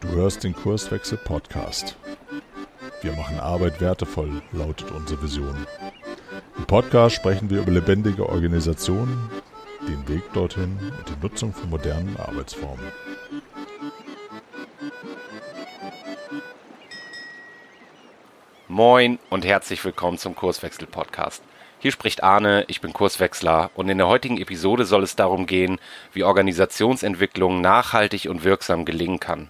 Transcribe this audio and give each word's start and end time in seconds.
Du 0.00 0.08
hörst 0.08 0.44
den 0.44 0.54
Kurswechsel 0.54 1.18
Podcast. 1.18 1.96
Wir 3.00 3.12
machen 3.12 3.40
Arbeit 3.40 3.80
wertevoll, 3.80 4.40
lautet 4.52 4.92
unsere 4.92 5.20
Vision. 5.22 5.66
Im 6.56 6.64
Podcast 6.66 7.16
sprechen 7.16 7.50
wir 7.50 7.62
über 7.62 7.72
lebendige 7.72 8.28
Organisationen, 8.28 9.30
den 9.88 10.06
Weg 10.08 10.22
dorthin 10.32 10.78
und 10.96 11.08
die 11.08 11.20
Nutzung 11.20 11.52
von 11.52 11.70
modernen 11.70 12.16
Arbeitsformen. 12.18 12.86
Moin 18.68 19.18
und 19.28 19.44
herzlich 19.44 19.84
willkommen 19.84 20.18
zum 20.18 20.36
Kurswechsel 20.36 20.86
Podcast. 20.86 21.42
Hier 21.82 21.90
spricht 21.90 22.22
Arne, 22.22 22.64
ich 22.68 22.80
bin 22.80 22.92
Kurswechsler 22.92 23.72
und 23.74 23.88
in 23.88 23.98
der 23.98 24.06
heutigen 24.06 24.40
Episode 24.40 24.84
soll 24.84 25.02
es 25.02 25.16
darum 25.16 25.46
gehen, 25.46 25.80
wie 26.12 26.22
Organisationsentwicklung 26.22 27.60
nachhaltig 27.60 28.26
und 28.30 28.44
wirksam 28.44 28.84
gelingen 28.84 29.18
kann. 29.18 29.48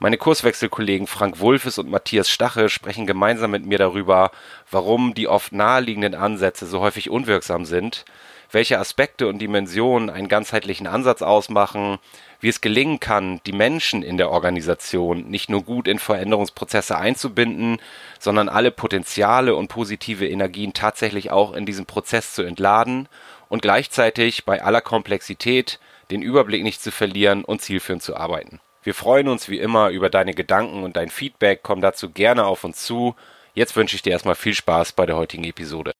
Meine 0.00 0.18
Kurswechselkollegen 0.18 1.06
Frank 1.06 1.38
Wulfes 1.38 1.78
und 1.78 1.88
Matthias 1.88 2.28
Stache 2.28 2.68
sprechen 2.68 3.06
gemeinsam 3.06 3.52
mit 3.52 3.64
mir 3.64 3.78
darüber, 3.78 4.32
warum 4.72 5.14
die 5.14 5.28
oft 5.28 5.52
naheliegenden 5.52 6.16
Ansätze 6.16 6.66
so 6.66 6.80
häufig 6.80 7.10
unwirksam 7.10 7.64
sind, 7.64 8.06
welche 8.52 8.78
Aspekte 8.78 9.26
und 9.26 9.38
Dimensionen 9.38 10.10
einen 10.10 10.28
ganzheitlichen 10.28 10.86
Ansatz 10.86 11.22
ausmachen, 11.22 11.98
wie 12.40 12.48
es 12.48 12.60
gelingen 12.60 13.00
kann, 13.00 13.40
die 13.46 13.52
Menschen 13.52 14.02
in 14.02 14.18
der 14.18 14.30
Organisation 14.30 15.28
nicht 15.28 15.48
nur 15.50 15.62
gut 15.62 15.88
in 15.88 15.98
Veränderungsprozesse 15.98 16.96
einzubinden, 16.96 17.78
sondern 18.18 18.48
alle 18.48 18.70
Potenziale 18.70 19.56
und 19.56 19.68
positive 19.68 20.28
Energien 20.28 20.74
tatsächlich 20.74 21.30
auch 21.30 21.54
in 21.54 21.66
diesem 21.66 21.86
Prozess 21.86 22.34
zu 22.34 22.42
entladen 22.42 23.08
und 23.48 23.62
gleichzeitig 23.62 24.44
bei 24.44 24.62
aller 24.62 24.80
Komplexität 24.80 25.80
den 26.10 26.22
Überblick 26.22 26.62
nicht 26.62 26.82
zu 26.82 26.90
verlieren 26.90 27.44
und 27.44 27.62
zielführend 27.62 28.02
zu 28.02 28.16
arbeiten. 28.16 28.60
Wir 28.82 28.94
freuen 28.94 29.28
uns 29.28 29.48
wie 29.48 29.60
immer 29.60 29.90
über 29.90 30.10
deine 30.10 30.34
Gedanken 30.34 30.82
und 30.82 30.96
dein 30.96 31.08
Feedback. 31.08 31.60
Komm 31.62 31.80
dazu 31.80 32.10
gerne 32.10 32.44
auf 32.44 32.64
uns 32.64 32.84
zu. 32.84 33.14
Jetzt 33.54 33.76
wünsche 33.76 33.96
ich 33.96 34.02
dir 34.02 34.10
erstmal 34.10 34.34
viel 34.34 34.54
Spaß 34.54 34.92
bei 34.92 35.06
der 35.06 35.16
heutigen 35.16 35.44
Episode. 35.44 35.92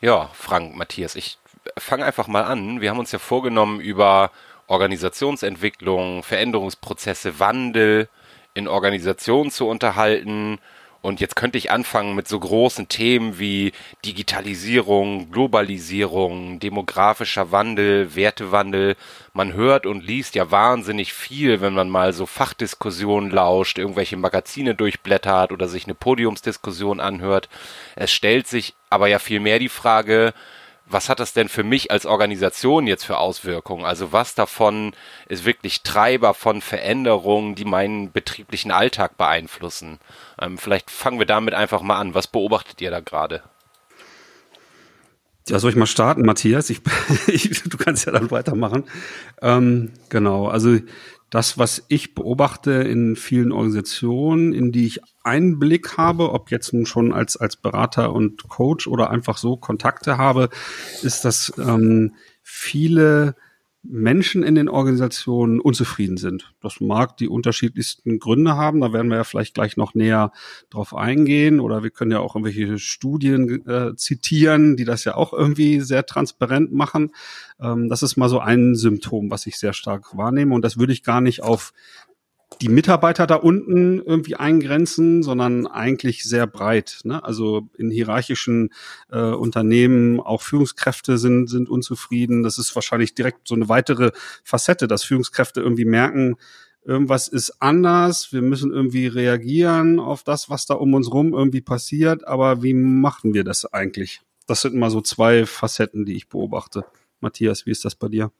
Ja, 0.00 0.30
Frank, 0.32 0.76
Matthias, 0.76 1.14
ich 1.14 1.36
fange 1.76 2.06
einfach 2.06 2.26
mal 2.26 2.44
an. 2.44 2.80
Wir 2.80 2.88
haben 2.88 2.98
uns 2.98 3.12
ja 3.12 3.18
vorgenommen, 3.18 3.80
über 3.80 4.30
Organisationsentwicklung, 4.66 6.22
Veränderungsprozesse, 6.22 7.38
Wandel 7.38 8.08
in 8.54 8.66
Organisationen 8.66 9.50
zu 9.50 9.68
unterhalten 9.68 10.58
und 11.02 11.20
jetzt 11.20 11.34
könnte 11.34 11.56
ich 11.56 11.70
anfangen 11.70 12.14
mit 12.14 12.28
so 12.28 12.38
großen 12.38 12.88
Themen 12.88 13.38
wie 13.38 13.72
Digitalisierung, 14.04 15.30
Globalisierung, 15.30 16.60
demografischer 16.60 17.50
Wandel, 17.52 18.14
Wertewandel. 18.14 18.96
Man 19.32 19.54
hört 19.54 19.86
und 19.86 20.04
liest 20.04 20.34
ja 20.34 20.50
wahnsinnig 20.50 21.14
viel, 21.14 21.62
wenn 21.62 21.72
man 21.72 21.88
mal 21.88 22.12
so 22.12 22.26
Fachdiskussionen 22.26 23.30
lauscht, 23.30 23.78
irgendwelche 23.78 24.18
Magazine 24.18 24.74
durchblättert 24.74 25.52
oder 25.52 25.68
sich 25.68 25.84
eine 25.84 25.94
Podiumsdiskussion 25.94 27.00
anhört. 27.00 27.48
Es 27.96 28.12
stellt 28.12 28.46
sich 28.46 28.74
aber 28.90 29.08
ja 29.08 29.18
viel 29.18 29.40
mehr 29.40 29.58
die 29.58 29.70
Frage, 29.70 30.34
was 30.92 31.08
hat 31.08 31.20
das 31.20 31.32
denn 31.32 31.48
für 31.48 31.62
mich 31.62 31.90
als 31.90 32.06
Organisation 32.06 32.86
jetzt 32.86 33.04
für 33.04 33.18
Auswirkungen? 33.18 33.84
Also 33.84 34.12
was 34.12 34.34
davon 34.34 34.92
ist 35.28 35.44
wirklich 35.44 35.82
Treiber 35.82 36.34
von 36.34 36.60
Veränderungen, 36.60 37.54
die 37.54 37.64
meinen 37.64 38.12
betrieblichen 38.12 38.70
Alltag 38.70 39.16
beeinflussen? 39.16 39.98
Ähm, 40.40 40.58
vielleicht 40.58 40.90
fangen 40.90 41.18
wir 41.18 41.26
damit 41.26 41.54
einfach 41.54 41.82
mal 41.82 41.98
an. 41.98 42.14
Was 42.14 42.26
beobachtet 42.26 42.80
ihr 42.80 42.90
da 42.90 43.00
gerade? 43.00 43.42
Ja, 45.48 45.58
soll 45.58 45.70
ich 45.70 45.76
mal 45.76 45.86
starten, 45.86 46.22
Matthias? 46.22 46.70
Ich, 46.70 46.80
ich, 47.26 47.62
du 47.62 47.76
kannst 47.76 48.06
ja 48.06 48.12
dann 48.12 48.30
weitermachen. 48.30 48.84
Ähm, 49.42 49.92
genau, 50.08 50.48
also 50.48 50.78
das, 51.30 51.58
was 51.58 51.84
ich 51.88 52.14
beobachte 52.14 52.72
in 52.72 53.14
vielen 53.14 53.52
Organisationen, 53.52 54.52
in 54.52 54.72
die 54.72 54.86
ich 54.86 55.00
Einblick 55.22 55.96
habe, 55.96 56.32
ob 56.32 56.50
jetzt 56.50 56.72
nun 56.72 56.86
schon 56.86 57.12
als, 57.12 57.36
als 57.36 57.56
Berater 57.56 58.12
und 58.12 58.48
Coach 58.48 58.88
oder 58.88 59.10
einfach 59.10 59.38
so 59.38 59.56
Kontakte 59.56 60.18
habe, 60.18 60.50
ist, 61.02 61.24
dass 61.24 61.52
ähm, 61.58 62.14
viele 62.42 63.36
Menschen 63.82 64.42
in 64.42 64.54
den 64.54 64.68
Organisationen 64.68 65.58
unzufrieden 65.58 66.18
sind. 66.18 66.52
Das 66.60 66.80
mag 66.80 67.16
die 67.16 67.28
unterschiedlichsten 67.28 68.18
Gründe 68.18 68.54
haben. 68.56 68.80
Da 68.80 68.92
werden 68.92 69.08
wir 69.08 69.16
ja 69.16 69.24
vielleicht 69.24 69.54
gleich 69.54 69.78
noch 69.78 69.94
näher 69.94 70.32
drauf 70.68 70.94
eingehen. 70.94 71.60
Oder 71.60 71.82
wir 71.82 71.90
können 71.90 72.10
ja 72.10 72.20
auch 72.20 72.36
irgendwelche 72.36 72.78
Studien 72.78 73.66
äh, 73.66 73.96
zitieren, 73.96 74.76
die 74.76 74.84
das 74.84 75.04
ja 75.04 75.14
auch 75.14 75.32
irgendwie 75.32 75.80
sehr 75.80 76.04
transparent 76.04 76.72
machen. 76.72 77.14
Ähm, 77.58 77.88
das 77.88 78.02
ist 78.02 78.18
mal 78.18 78.28
so 78.28 78.38
ein 78.38 78.74
Symptom, 78.74 79.30
was 79.30 79.46
ich 79.46 79.58
sehr 79.58 79.72
stark 79.72 80.16
wahrnehme. 80.16 80.54
Und 80.54 80.62
das 80.62 80.78
würde 80.78 80.92
ich 80.92 81.02
gar 81.02 81.22
nicht 81.22 81.42
auf 81.42 81.72
die 82.60 82.68
Mitarbeiter 82.68 83.26
da 83.26 83.36
unten 83.36 84.00
irgendwie 84.00 84.36
eingrenzen, 84.36 85.22
sondern 85.22 85.66
eigentlich 85.66 86.24
sehr 86.24 86.46
breit. 86.46 87.00
Ne? 87.04 87.22
Also 87.24 87.68
in 87.78 87.90
hierarchischen 87.90 88.70
äh, 89.10 89.20
Unternehmen 89.20 90.20
auch 90.20 90.42
Führungskräfte 90.42 91.16
sind 91.16 91.48
sind 91.48 91.68
unzufrieden. 91.68 92.42
Das 92.42 92.58
ist 92.58 92.74
wahrscheinlich 92.74 93.14
direkt 93.14 93.48
so 93.48 93.54
eine 93.54 93.68
weitere 93.68 94.10
Facette, 94.44 94.88
dass 94.88 95.04
Führungskräfte 95.04 95.60
irgendwie 95.60 95.84
merken, 95.84 96.36
irgendwas 96.84 97.28
ist 97.28 97.60
anders, 97.60 98.32
wir 98.32 98.42
müssen 98.42 98.72
irgendwie 98.72 99.06
reagieren 99.06 99.98
auf 99.98 100.22
das, 100.22 100.50
was 100.50 100.66
da 100.66 100.74
um 100.74 100.94
uns 100.94 101.12
rum 101.12 101.32
irgendwie 101.32 101.60
passiert, 101.60 102.26
aber 102.26 102.62
wie 102.62 102.74
machen 102.74 103.34
wir 103.34 103.44
das 103.44 103.66
eigentlich? 103.66 104.22
Das 104.46 104.62
sind 104.62 104.74
mal 104.74 104.90
so 104.90 105.00
zwei 105.00 105.46
Facetten, 105.46 106.04
die 106.04 106.16
ich 106.16 106.28
beobachte. 106.28 106.84
Matthias, 107.20 107.66
wie 107.66 107.70
ist 107.70 107.84
das 107.84 107.94
bei 107.94 108.08
dir? 108.08 108.32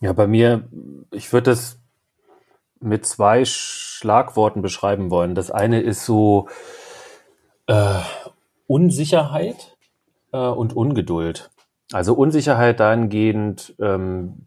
Ja, 0.00 0.12
bei 0.12 0.26
mir, 0.26 0.68
ich 1.10 1.32
würde 1.32 1.50
das 1.50 1.79
mit 2.80 3.06
zwei 3.06 3.44
Schlagworten 3.44 4.62
beschreiben 4.62 5.10
wollen. 5.10 5.34
Das 5.34 5.50
eine 5.50 5.80
ist 5.80 6.04
so 6.04 6.48
äh, 7.66 8.00
Unsicherheit 8.66 9.76
äh, 10.32 10.38
und 10.38 10.74
Ungeduld. 10.74 11.50
Also 11.92 12.14
Unsicherheit 12.14 12.78
dahingehend, 12.78 13.74
ähm, 13.80 14.44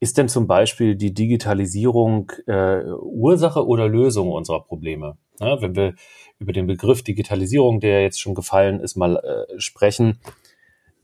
ist 0.00 0.16
denn 0.18 0.28
zum 0.28 0.46
Beispiel 0.46 0.96
die 0.96 1.12
Digitalisierung 1.12 2.32
äh, 2.46 2.84
Ursache 2.84 3.66
oder 3.66 3.86
Lösung 3.86 4.30
unserer 4.30 4.62
Probleme? 4.62 5.18
Ja, 5.38 5.60
wenn 5.60 5.76
wir 5.76 5.94
über 6.38 6.52
den 6.52 6.66
Begriff 6.66 7.02
Digitalisierung, 7.02 7.80
der 7.80 8.02
jetzt 8.02 8.20
schon 8.20 8.34
gefallen 8.34 8.80
ist, 8.80 8.96
mal 8.96 9.16
äh, 9.16 9.60
sprechen, 9.60 10.20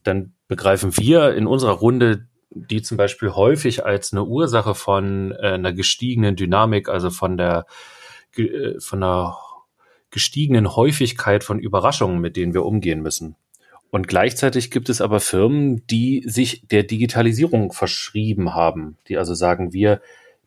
dann 0.03 0.33
begreifen 0.49 0.97
wir 0.97 1.35
in 1.35 1.47
unserer 1.47 1.73
Runde 1.73 2.27
die 2.55 2.83
zum 2.83 2.97
Beispiel 2.97 3.31
häufig 3.31 3.85
als 3.85 4.13
eine 4.13 4.25
Ursache 4.25 4.75
von 4.75 5.33
äh, 5.33 5.53
einer 5.53 5.73
gestiegenen 5.73 6.37
Dynamik, 6.37 6.89
also 6.89 7.11
von 7.11 7.37
der 7.37 7.67
äh, 8.37 8.79
von 8.79 9.03
einer 9.03 9.39
gestiegenen 10.11 10.77
Häufigkeit 10.77 11.43
von 11.43 11.59
Überraschungen, 11.59 12.21
mit 12.21 12.37
denen 12.37 12.55
wir 12.55 12.65
umgehen 12.65 13.01
müssen. 13.01 13.37
Und 13.91 14.09
gleichzeitig 14.09 14.71
gibt 14.71 14.89
es 14.89 15.01
aber 15.01 15.21
Firmen, 15.21 15.87
die 15.87 16.23
sich 16.27 16.67
der 16.69 16.83
Digitalisierung 16.83 17.73
verschrieben 17.73 18.55
haben, 18.55 18.97
die 19.09 19.19
also 19.19 19.35
sagen, 19.35 19.73
wir 19.73 20.01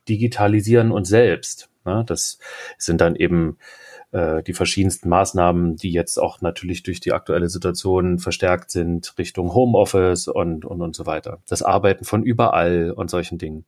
digitalisieren 0.07 0.91
uns 0.91 1.09
selbst. 1.09 1.69
Ne? 1.85 2.03
Das 2.07 2.39
sind 2.77 3.01
dann 3.01 3.15
eben 3.15 3.57
äh, 4.15 4.43
die 4.43 4.53
verschiedensten 4.53 5.09
Maßnahmen, 5.09 5.75
die 5.75 5.91
jetzt 5.91 6.17
auch 6.17 6.39
natürlich 6.39 6.83
durch 6.83 7.01
die 7.01 7.11
aktuelle 7.11 7.49
Situation 7.49 8.17
verstärkt 8.17 8.71
sind, 8.71 9.13
Richtung 9.17 9.53
Homeoffice 9.53 10.29
und, 10.29 10.63
und, 10.63 10.81
und 10.81 10.95
so 10.95 11.05
weiter. 11.05 11.39
Das 11.49 11.61
Arbeiten 11.61 12.05
von 12.05 12.23
überall 12.23 12.91
und 12.91 13.09
solchen 13.09 13.37
Dingen. 13.37 13.65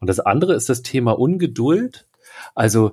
Und 0.00 0.08
das 0.08 0.18
andere 0.18 0.54
ist 0.54 0.70
das 0.70 0.80
Thema 0.80 1.18
Ungeduld. 1.18 2.06
Also 2.54 2.92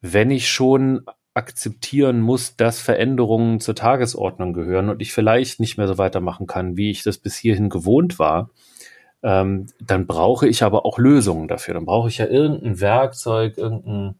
wenn 0.00 0.30
ich 0.30 0.48
schon 0.48 1.02
akzeptieren 1.34 2.20
muss, 2.20 2.54
dass 2.54 2.80
Veränderungen 2.80 3.58
zur 3.58 3.74
Tagesordnung 3.74 4.52
gehören 4.52 4.90
und 4.90 5.02
ich 5.02 5.12
vielleicht 5.12 5.58
nicht 5.58 5.78
mehr 5.78 5.88
so 5.88 5.98
weitermachen 5.98 6.46
kann, 6.46 6.76
wie 6.76 6.90
ich 6.92 7.02
das 7.02 7.18
bis 7.18 7.36
hierhin 7.36 7.70
gewohnt 7.70 8.20
war, 8.20 8.50
ähm, 9.24 9.66
dann 9.80 10.06
brauche 10.06 10.46
ich 10.46 10.62
aber 10.62 10.86
auch 10.86 10.98
Lösungen 10.98 11.48
dafür. 11.48 11.74
Dann 11.74 11.86
brauche 11.86 12.08
ich 12.08 12.18
ja 12.18 12.26
irgendein 12.26 12.80
Werkzeug, 12.80 13.58
irgendein 13.58 14.14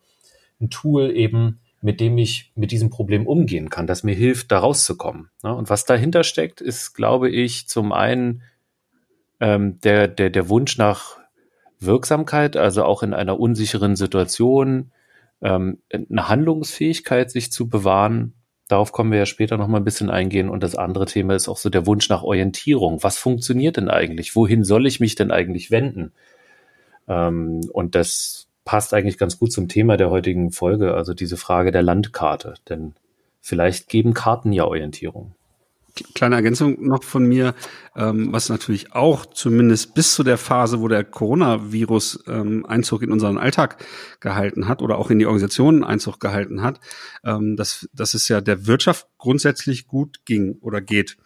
Tool 0.71 1.13
eben, 1.13 1.61
mit 1.81 2.01
dem 2.01 2.19
ich 2.19 2.53
mit 2.55 2.73
diesem 2.73 2.91
Problem 2.91 3.27
umgehen 3.27 3.71
kann, 3.71 3.87
das 3.87 4.03
mir 4.03 4.15
hilft, 4.15 4.51
da 4.51 4.59
rauszukommen. 4.59 5.31
Ne? 5.43 5.55
Und 5.55 5.71
was 5.71 5.85
dahinter 5.85 6.25
steckt, 6.25 6.61
ist, 6.61 6.95
glaube 6.95 7.31
ich, 7.31 7.69
zum 7.69 7.93
einen 7.93 8.43
ähm, 9.41 9.81
der, 9.81 10.09
der, 10.09 10.31
der 10.31 10.49
Wunsch 10.49 10.77
nach 10.79 11.19
Wirksamkeit, 11.81 12.57
also 12.57 12.85
auch 12.85 13.03
in 13.03 13.15
einer 13.15 13.39
unsicheren 13.39 13.95
Situation 13.95 14.91
ähm, 15.41 15.79
eine 15.93 16.29
Handlungsfähigkeit 16.29 17.31
sich 17.31 17.53
zu 17.53 17.69
bewahren. 17.69 18.35
Darauf 18.67 18.91
kommen 18.91 19.13
wir 19.13 19.21
ja 19.21 19.27
später 19.27 19.57
noch 19.57 19.69
mal 19.69 19.79
ein 19.79 19.85
bisschen 19.85 20.11
eingehen. 20.11 20.49
Und 20.49 20.63
das 20.65 20.75
andere 20.75 21.07
Thema 21.07 21.35
ist 21.35 21.49
auch 21.49 21.57
so 21.57 21.71
der 21.71 21.87
Wunsch 21.87 22.09
nach 22.09 22.23
Orientierung. 22.23 23.03
Was 23.03 23.17
funktioniert 23.19 23.77
denn 23.77 23.89
eigentlich? 23.89 24.35
Wohin 24.35 24.65
soll 24.65 24.87
ich 24.87 24.99
mich 24.99 25.15
denn 25.15 25.31
eigentlich 25.31 25.71
wenden? 25.71 26.13
Ähm, 27.07 27.61
und 27.73 27.95
das 27.95 28.48
passt 28.69 28.93
eigentlich 28.93 29.17
ganz 29.17 29.39
gut 29.39 29.51
zum 29.51 29.67
Thema 29.67 29.97
der 29.97 30.11
heutigen 30.11 30.53
Folge, 30.53 30.93
also 30.93 31.15
diese 31.15 31.39
Frage 31.39 31.73
der 31.73 31.83
Landkarte. 31.83 32.53
Denn 32.69 32.93
vielleicht 33.41 33.89
geben 33.89 34.13
Karten 34.13 34.53
ja 34.53 34.67
Orientierung. 34.67 35.35
kleine 36.15 36.35
Ergänzung 36.35 36.87
noch 36.87 37.03
von 37.03 37.25
mir, 37.25 37.55
ähm, 37.97 38.31
was 38.31 38.51
natürlich 38.51 38.93
auch 38.93 39.25
zumindest 39.25 39.95
bis 39.95 40.13
zu 40.13 40.23
der 40.23 40.37
Phase, 40.37 40.83
wo 40.83 40.89
der 40.89 41.03
Coronavirus 41.03 42.25
ähm, 42.27 42.67
Einzug 42.67 43.01
in 43.01 43.11
unseren 43.11 43.39
Alltag 43.39 43.83
gehalten 44.21 44.69
hat 44.69 44.83
oder 44.83 44.99
auch 44.99 45.11
in 45.11 45.19
die 45.19 45.25
Organisationen 45.25 45.83
Einzug 45.83 46.21
gehalten 46.21 46.61
hat, 46.61 46.79
ähm, 47.25 47.57
dass, 47.57 47.89
dass 47.95 48.13
es 48.13 48.29
ja 48.29 48.43
der 48.43 48.67
Wirtschaft 48.67 49.07
grundsätzlich 49.17 49.87
gut 49.87 50.27
ging 50.27 50.59
oder 50.61 50.83
geht. 50.83 51.17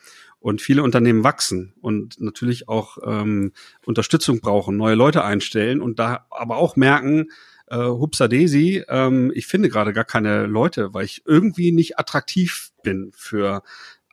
Und 0.43 0.61
viele 0.61 0.83
Unternehmen 0.83 1.23
wachsen 1.25 1.73
und 1.81 2.21
natürlich 2.21 2.69
auch 2.69 2.99
ähm, 3.07 3.53
Unterstützung 3.87 4.41
brauchen, 4.41 4.77
neue 4.77 4.97
Leute 4.97 5.25
einstellen 5.25 5.81
und 5.81 5.99
da 6.01 6.27
aber 6.31 6.57
auch 6.57 6.75
merken, 6.75 7.29
äh, 7.69 7.77
Hupsa 7.77 8.27
Daisy, 8.27 8.85
ähm, 8.89 9.31
ich 9.35 9.47
finde 9.47 9.69
gerade 9.69 9.93
gar 9.93 10.05
keine 10.05 10.47
Leute, 10.47 10.93
weil 10.93 11.05
ich 11.05 11.23
irgendwie 11.27 11.71
nicht 11.71 11.99
attraktiv 11.99 12.73
bin 12.83 13.13
für 13.15 13.63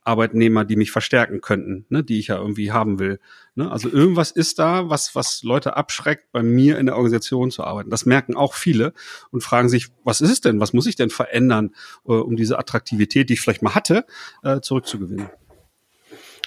Arbeitnehmer, 0.04 0.66
die 0.66 0.76
mich 0.76 0.92
verstärken 0.92 1.42
könnten, 1.42 1.86
ne, 1.90 2.04
die 2.04 2.20
ich 2.20 2.28
ja 2.28 2.38
irgendwie 2.38 2.72
haben 2.72 3.00
will. 3.00 3.20
Ne? 3.56 3.70
Also 3.70 3.90
irgendwas 3.90 4.32
ist 4.32 4.60
da, 4.60 4.90
was, 4.90 5.14
was 5.14 5.44
Leute 5.44 5.78
abschreckt, 5.78 6.32
bei 6.32 6.42
mir 6.42 6.78
in 6.78 6.86
der 6.86 6.96
Organisation 6.96 7.52
zu 7.52 7.64
arbeiten. 7.64 7.90
Das 7.90 8.06
merken 8.06 8.36
auch 8.36 8.54
viele 8.54 8.94
und 9.32 9.44
fragen 9.44 9.70
sich, 9.70 9.88
was 10.04 10.22
ist 10.22 10.32
es 10.32 10.42
denn? 10.42 10.60
Was 10.60 10.74
muss 10.74 10.88
ich 10.88 10.96
denn 10.96 11.10
verändern, 11.10 11.76
äh, 12.06 12.14
um 12.14 12.36
diese 12.36 12.58
Attraktivität, 12.58 13.30
die 13.30 13.34
ich 13.34 13.42
vielleicht 13.42 13.62
mal 13.62 13.76
hatte, 13.76 14.06
äh, 14.44 14.62
zurückzugewinnen? 14.62 15.30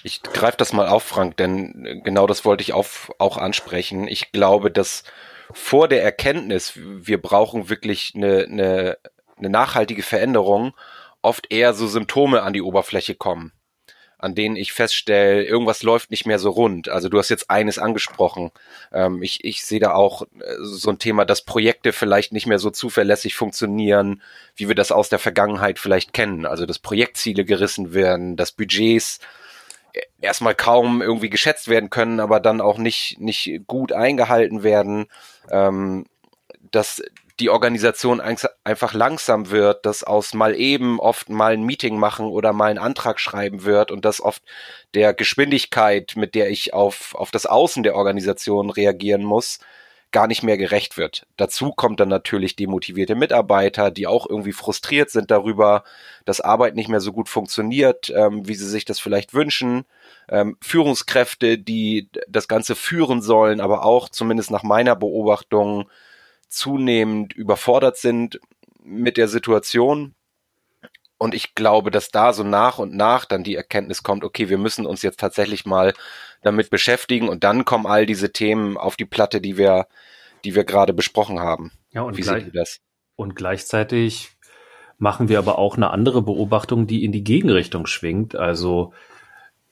Ich 0.03 0.21
greife 0.21 0.57
das 0.57 0.73
mal 0.73 0.89
auf, 0.89 1.03
Frank, 1.03 1.37
denn 1.37 2.01
genau 2.03 2.27
das 2.27 2.43
wollte 2.43 2.61
ich 2.61 2.73
auf, 2.73 3.11
auch 3.19 3.37
ansprechen. 3.37 4.07
Ich 4.07 4.33
glaube, 4.33 4.69
dass 4.69 5.03
vor 5.53 5.87
der 5.87 6.03
Erkenntnis, 6.03 6.73
wir 6.75 7.21
brauchen 7.21 7.69
wirklich 7.69 8.11
eine, 8.13 8.43
eine, 8.43 8.97
eine 9.37 9.49
nachhaltige 9.49 10.03
Veränderung, 10.03 10.73
oft 11.21 11.51
eher 11.51 11.73
so 11.73 11.87
Symptome 11.87 12.43
an 12.43 12.51
die 12.51 12.61
Oberfläche 12.61 13.15
kommen, 13.15 13.53
an 14.17 14.35
denen 14.35 14.57
ich 14.57 14.73
feststelle, 14.73 15.45
irgendwas 15.45 15.83
läuft 15.83 16.11
nicht 16.11 16.25
mehr 16.25 16.39
so 16.39 16.49
rund. 16.49 16.89
Also 16.89 17.07
du 17.07 17.17
hast 17.17 17.29
jetzt 17.29 17.49
eines 17.49 17.79
angesprochen. 17.79 18.51
Ähm, 18.91 19.23
ich, 19.23 19.45
ich 19.45 19.63
sehe 19.63 19.79
da 19.79 19.93
auch 19.93 20.23
äh, 20.23 20.55
so 20.59 20.89
ein 20.89 20.99
Thema, 20.99 21.23
dass 21.23 21.45
Projekte 21.45 21.93
vielleicht 21.93 22.33
nicht 22.33 22.47
mehr 22.47 22.59
so 22.59 22.71
zuverlässig 22.71 23.35
funktionieren, 23.35 24.21
wie 24.53 24.67
wir 24.67 24.75
das 24.75 24.91
aus 24.91 25.07
der 25.07 25.19
Vergangenheit 25.19 25.79
vielleicht 25.79 26.11
kennen. 26.11 26.45
Also 26.45 26.65
dass 26.65 26.79
Projektziele 26.79 27.45
gerissen 27.45 27.93
werden, 27.93 28.35
dass 28.35 28.51
Budgets 28.51 29.19
äh, 29.19 29.21
erstmal 30.21 30.55
kaum 30.55 31.01
irgendwie 31.01 31.29
geschätzt 31.29 31.67
werden 31.67 31.89
können, 31.89 32.19
aber 32.19 32.39
dann 32.39 32.61
auch 32.61 32.77
nicht, 32.77 33.19
nicht 33.19 33.61
gut 33.67 33.91
eingehalten 33.91 34.63
werden. 34.63 35.07
Ähm, 35.51 36.05
dass 36.71 37.01
die 37.39 37.49
Organisation 37.49 38.21
einfach 38.21 38.93
langsam 38.93 39.49
wird, 39.49 39.85
dass 39.85 40.03
aus 40.03 40.33
mal 40.33 40.55
eben 40.55 40.99
oft 40.99 41.29
mal 41.29 41.53
ein 41.53 41.63
Meeting 41.63 41.97
machen 41.97 42.27
oder 42.27 42.53
mal 42.53 42.69
einen 42.69 42.79
Antrag 42.79 43.19
schreiben 43.19 43.63
wird 43.63 43.91
und 43.91 44.05
dass 44.05 44.21
oft 44.21 44.43
der 44.93 45.13
Geschwindigkeit, 45.13 46.13
mit 46.15 46.35
der 46.35 46.49
ich 46.49 46.73
auf, 46.73 47.15
auf 47.15 47.31
das 47.31 47.45
Außen 47.45 47.83
der 47.83 47.95
Organisation 47.95 48.69
reagieren 48.69 49.23
muss, 49.23 49.59
gar 50.13 50.27
nicht 50.27 50.43
mehr 50.43 50.57
gerecht 50.57 50.95
wird. 50.95 51.25
Dazu 51.35 51.71
kommt 51.71 51.99
dann 51.99 52.07
natürlich 52.07 52.55
demotivierte 52.55 53.15
Mitarbeiter, 53.15 53.91
die 53.91 54.07
auch 54.07 54.29
irgendwie 54.29 54.53
frustriert 54.53 55.09
sind 55.09 55.31
darüber, 55.31 55.83
dass 56.23 56.39
Arbeit 56.39 56.75
nicht 56.75 56.87
mehr 56.87 57.01
so 57.01 57.11
gut 57.11 57.27
funktioniert, 57.27 58.09
ähm, 58.15 58.47
wie 58.47 58.55
sie 58.55 58.69
sich 58.69 58.85
das 58.85 58.99
vielleicht 58.99 59.33
wünschen. 59.33 59.85
Ähm, 60.29 60.55
Führungskräfte, 60.61 61.57
die 61.57 62.09
das 62.29 62.47
Ganze 62.47 62.75
führen 62.75 63.21
sollen, 63.21 63.59
aber 63.59 63.83
auch 63.83 64.07
zumindest 64.07 64.51
nach 64.51 64.63
meiner 64.63 64.95
Beobachtung 64.95 65.89
zunehmend 66.47 67.33
überfordert 67.33 67.97
sind 67.97 68.39
mit 68.83 69.17
der 69.17 69.27
Situation. 69.27 70.13
Und 71.17 71.33
ich 71.33 71.55
glaube, 71.55 71.89
dass 71.89 72.11
da 72.11 72.33
so 72.33 72.43
nach 72.43 72.79
und 72.79 72.93
nach 72.95 73.25
dann 73.25 73.43
die 73.43 73.55
Erkenntnis 73.55 74.03
kommt, 74.03 74.23
okay, 74.23 74.49
wir 74.49 74.57
müssen 74.57 74.85
uns 74.85 75.01
jetzt 75.01 75.19
tatsächlich 75.19 75.65
mal 75.65 75.93
damit 76.43 76.69
beschäftigen 76.69 77.29
und 77.29 77.43
dann 77.43 77.65
kommen 77.65 77.85
all 77.85 78.05
diese 78.05 78.31
Themen 78.31 78.77
auf 78.77 78.95
die 78.95 79.05
Platte, 79.05 79.41
die 79.41 79.57
wir, 79.57 79.87
die 80.43 80.55
wir 80.55 80.63
gerade 80.63 80.93
besprochen 80.93 81.39
haben. 81.39 81.71
Ja, 81.91 82.01
und, 82.01 82.17
Wie 82.17 82.21
gleich, 82.21 82.45
das? 82.53 82.79
und 83.15 83.35
gleichzeitig 83.35 84.31
machen 84.97 85.29
wir 85.29 85.39
aber 85.39 85.57
auch 85.57 85.75
eine 85.77 85.91
andere 85.91 86.21
Beobachtung, 86.21 86.87
die 86.87 87.03
in 87.03 87.11
die 87.11 87.23
Gegenrichtung 87.23 87.85
schwingt. 87.85 88.35
Also 88.35 88.93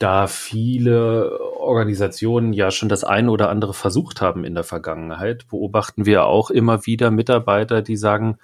da 0.01 0.27
viele 0.27 1.39
Organisationen 1.57 2.53
ja 2.53 2.71
schon 2.71 2.89
das 2.89 3.03
eine 3.03 3.29
oder 3.29 3.49
andere 3.49 3.73
versucht 3.73 4.19
haben 4.19 4.43
in 4.43 4.55
der 4.55 4.63
Vergangenheit, 4.63 5.47
beobachten 5.49 6.05
wir 6.05 6.25
auch 6.25 6.49
immer 6.49 6.85
wieder 6.85 7.11
Mitarbeiter, 7.11 7.81
die 7.81 7.97
sagen, 7.97 8.37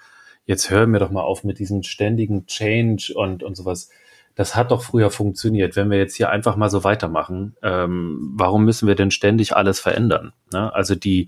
jetzt 0.46 0.70
hören 0.70 0.92
wir 0.92 1.00
doch 1.00 1.10
mal 1.10 1.22
auf 1.22 1.44
mit 1.44 1.58
diesem 1.58 1.82
ständigen 1.82 2.46
Change 2.46 3.12
und, 3.14 3.42
und 3.42 3.56
sowas. 3.56 3.90
Das 4.38 4.54
hat 4.54 4.70
doch 4.70 4.82
früher 4.84 5.10
funktioniert. 5.10 5.74
Wenn 5.74 5.90
wir 5.90 5.98
jetzt 5.98 6.14
hier 6.14 6.30
einfach 6.30 6.54
mal 6.54 6.70
so 6.70 6.84
weitermachen, 6.84 7.56
ähm, 7.60 8.34
warum 8.36 8.64
müssen 8.64 8.86
wir 8.86 8.94
denn 8.94 9.10
ständig 9.10 9.56
alles 9.56 9.80
verändern? 9.80 10.32
Ne? 10.52 10.72
Also 10.72 10.94
die, 10.94 11.26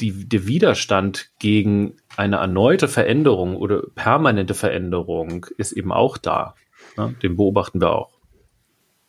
die, 0.00 0.28
der 0.28 0.46
Widerstand 0.46 1.30
gegen 1.38 1.96
eine 2.18 2.36
erneute 2.36 2.88
Veränderung 2.88 3.56
oder 3.56 3.84
permanente 3.94 4.52
Veränderung 4.52 5.46
ist 5.56 5.72
eben 5.72 5.92
auch 5.92 6.18
da. 6.18 6.54
Ne? 6.98 7.14
Den 7.22 7.36
beobachten 7.36 7.80
wir 7.80 7.92
auch. 7.92 8.10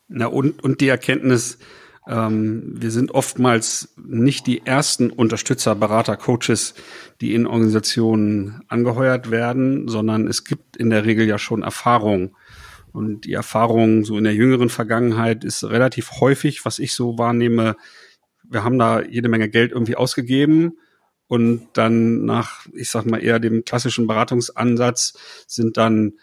Na 0.08 0.28
und, 0.28 0.64
und 0.64 0.80
die 0.80 0.88
Erkenntnis, 0.88 1.60
ähm, 2.08 2.64
wir 2.76 2.92
sind 2.92 3.12
oftmals 3.12 3.94
nicht 3.98 4.48
die 4.48 4.66
ersten 4.66 5.10
Unterstützer, 5.10 5.76
Berater, 5.76 6.18
Coaches, 6.18 6.76
die 7.22 7.34
in 7.34 7.48
Organisationen 7.48 8.62
angeheuert 8.68 9.32
werden, 9.32 9.88
sondern 9.88 10.28
es 10.28 10.44
gibt 10.44 10.78
in 10.78 10.90
der 10.90 11.06
Regel 11.06 11.28
ja 11.28 11.38
schon 11.38 11.64
Erfahrung. 11.64 12.36
Und 12.92 13.26
die 13.26 13.34
Erfahrung 13.34 14.06
so 14.06 14.18
in 14.18 14.24
der 14.24 14.36
jüngeren 14.36 14.70
Vergangenheit 14.70 15.44
ist 15.44 15.64
relativ 15.64 16.22
häufig, 16.22 16.64
was 16.64 16.80
ich 16.80 16.94
so 16.94 17.18
wahrnehme, 17.18 17.76
wir 18.50 18.64
haben 18.64 18.80
da 18.80 19.02
jede 19.02 19.28
Menge 19.28 19.50
Geld 19.50 19.72
irgendwie 19.72 19.96
ausgegeben 19.96 20.78
und 21.28 21.68
dann 21.74 22.26
nach, 22.26 22.68
ich 22.74 22.90
sag 22.90 23.06
mal, 23.06 23.24
eher 23.24 23.40
dem 23.40 23.66
klassischen 23.66 24.06
Beratungsansatz 24.06 25.18
sind 25.48 25.78
dann 25.78 26.14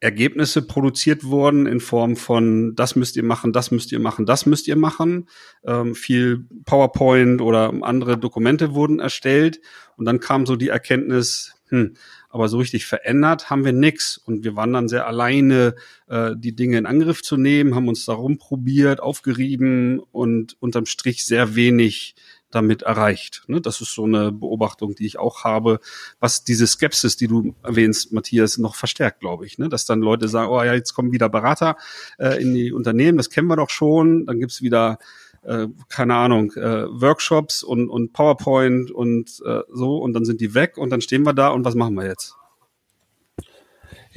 Ergebnisse 0.00 0.62
produziert 0.62 1.24
wurden 1.24 1.66
in 1.66 1.80
Form 1.80 2.14
von 2.16 2.76
das 2.76 2.94
müsst 2.94 3.16
ihr 3.16 3.24
machen, 3.24 3.52
das 3.52 3.72
müsst 3.72 3.90
ihr 3.90 3.98
machen, 3.98 4.26
das 4.26 4.46
müsst 4.46 4.68
ihr 4.68 4.76
machen. 4.76 5.28
Ähm, 5.64 5.94
viel 5.96 6.46
PowerPoint 6.64 7.40
oder 7.40 7.72
andere 7.82 8.16
Dokumente 8.16 8.74
wurden 8.74 9.00
erstellt 9.00 9.60
und 9.96 10.04
dann 10.04 10.20
kam 10.20 10.46
so 10.46 10.54
die 10.54 10.68
Erkenntnis, 10.68 11.54
hm, 11.68 11.94
aber 12.30 12.48
so 12.48 12.58
richtig 12.58 12.86
verändert 12.86 13.50
haben 13.50 13.64
wir 13.64 13.72
nix 13.72 14.16
und 14.18 14.44
wir 14.44 14.54
waren 14.54 14.72
dann 14.72 14.88
sehr 14.88 15.06
alleine, 15.06 15.74
äh, 16.06 16.34
die 16.36 16.54
Dinge 16.54 16.78
in 16.78 16.86
Angriff 16.86 17.22
zu 17.22 17.36
nehmen, 17.36 17.74
haben 17.74 17.88
uns 17.88 18.04
darum 18.04 18.38
probiert, 18.38 19.00
aufgerieben 19.00 19.98
und 19.98 20.56
unterm 20.60 20.86
Strich 20.86 21.26
sehr 21.26 21.56
wenig 21.56 22.14
damit 22.50 22.82
erreicht. 22.82 23.42
Ne? 23.46 23.60
Das 23.60 23.80
ist 23.80 23.94
so 23.94 24.04
eine 24.04 24.32
Beobachtung, 24.32 24.94
die 24.94 25.06
ich 25.06 25.18
auch 25.18 25.44
habe, 25.44 25.80
was 26.20 26.44
diese 26.44 26.66
Skepsis, 26.66 27.16
die 27.16 27.28
du 27.28 27.54
erwähnst, 27.62 28.12
Matthias, 28.12 28.58
noch 28.58 28.74
verstärkt, 28.74 29.20
glaube 29.20 29.46
ich. 29.46 29.58
Ne? 29.58 29.68
Dass 29.68 29.84
dann 29.84 30.00
Leute 30.00 30.28
sagen, 30.28 30.50
oh 30.50 30.62
ja, 30.62 30.74
jetzt 30.74 30.94
kommen 30.94 31.12
wieder 31.12 31.28
Berater 31.28 31.76
äh, 32.18 32.40
in 32.40 32.54
die 32.54 32.72
Unternehmen, 32.72 33.18
das 33.18 33.30
kennen 33.30 33.48
wir 33.48 33.56
doch 33.56 33.70
schon, 33.70 34.26
dann 34.26 34.40
gibt's 34.40 34.62
wieder 34.62 34.98
äh, 35.42 35.68
keine 35.88 36.14
Ahnung, 36.14 36.52
äh, 36.54 36.86
Workshops 36.88 37.62
und, 37.62 37.88
und 37.88 38.12
PowerPoint 38.12 38.90
und 38.90 39.40
äh, 39.44 39.60
so 39.72 39.98
und 39.98 40.12
dann 40.14 40.24
sind 40.24 40.40
die 40.40 40.54
weg 40.54 40.78
und 40.78 40.90
dann 40.90 41.00
stehen 41.00 41.24
wir 41.24 41.34
da 41.34 41.48
und 41.48 41.64
was 41.64 41.74
machen 41.74 41.94
wir 41.94 42.06
jetzt? 42.06 42.37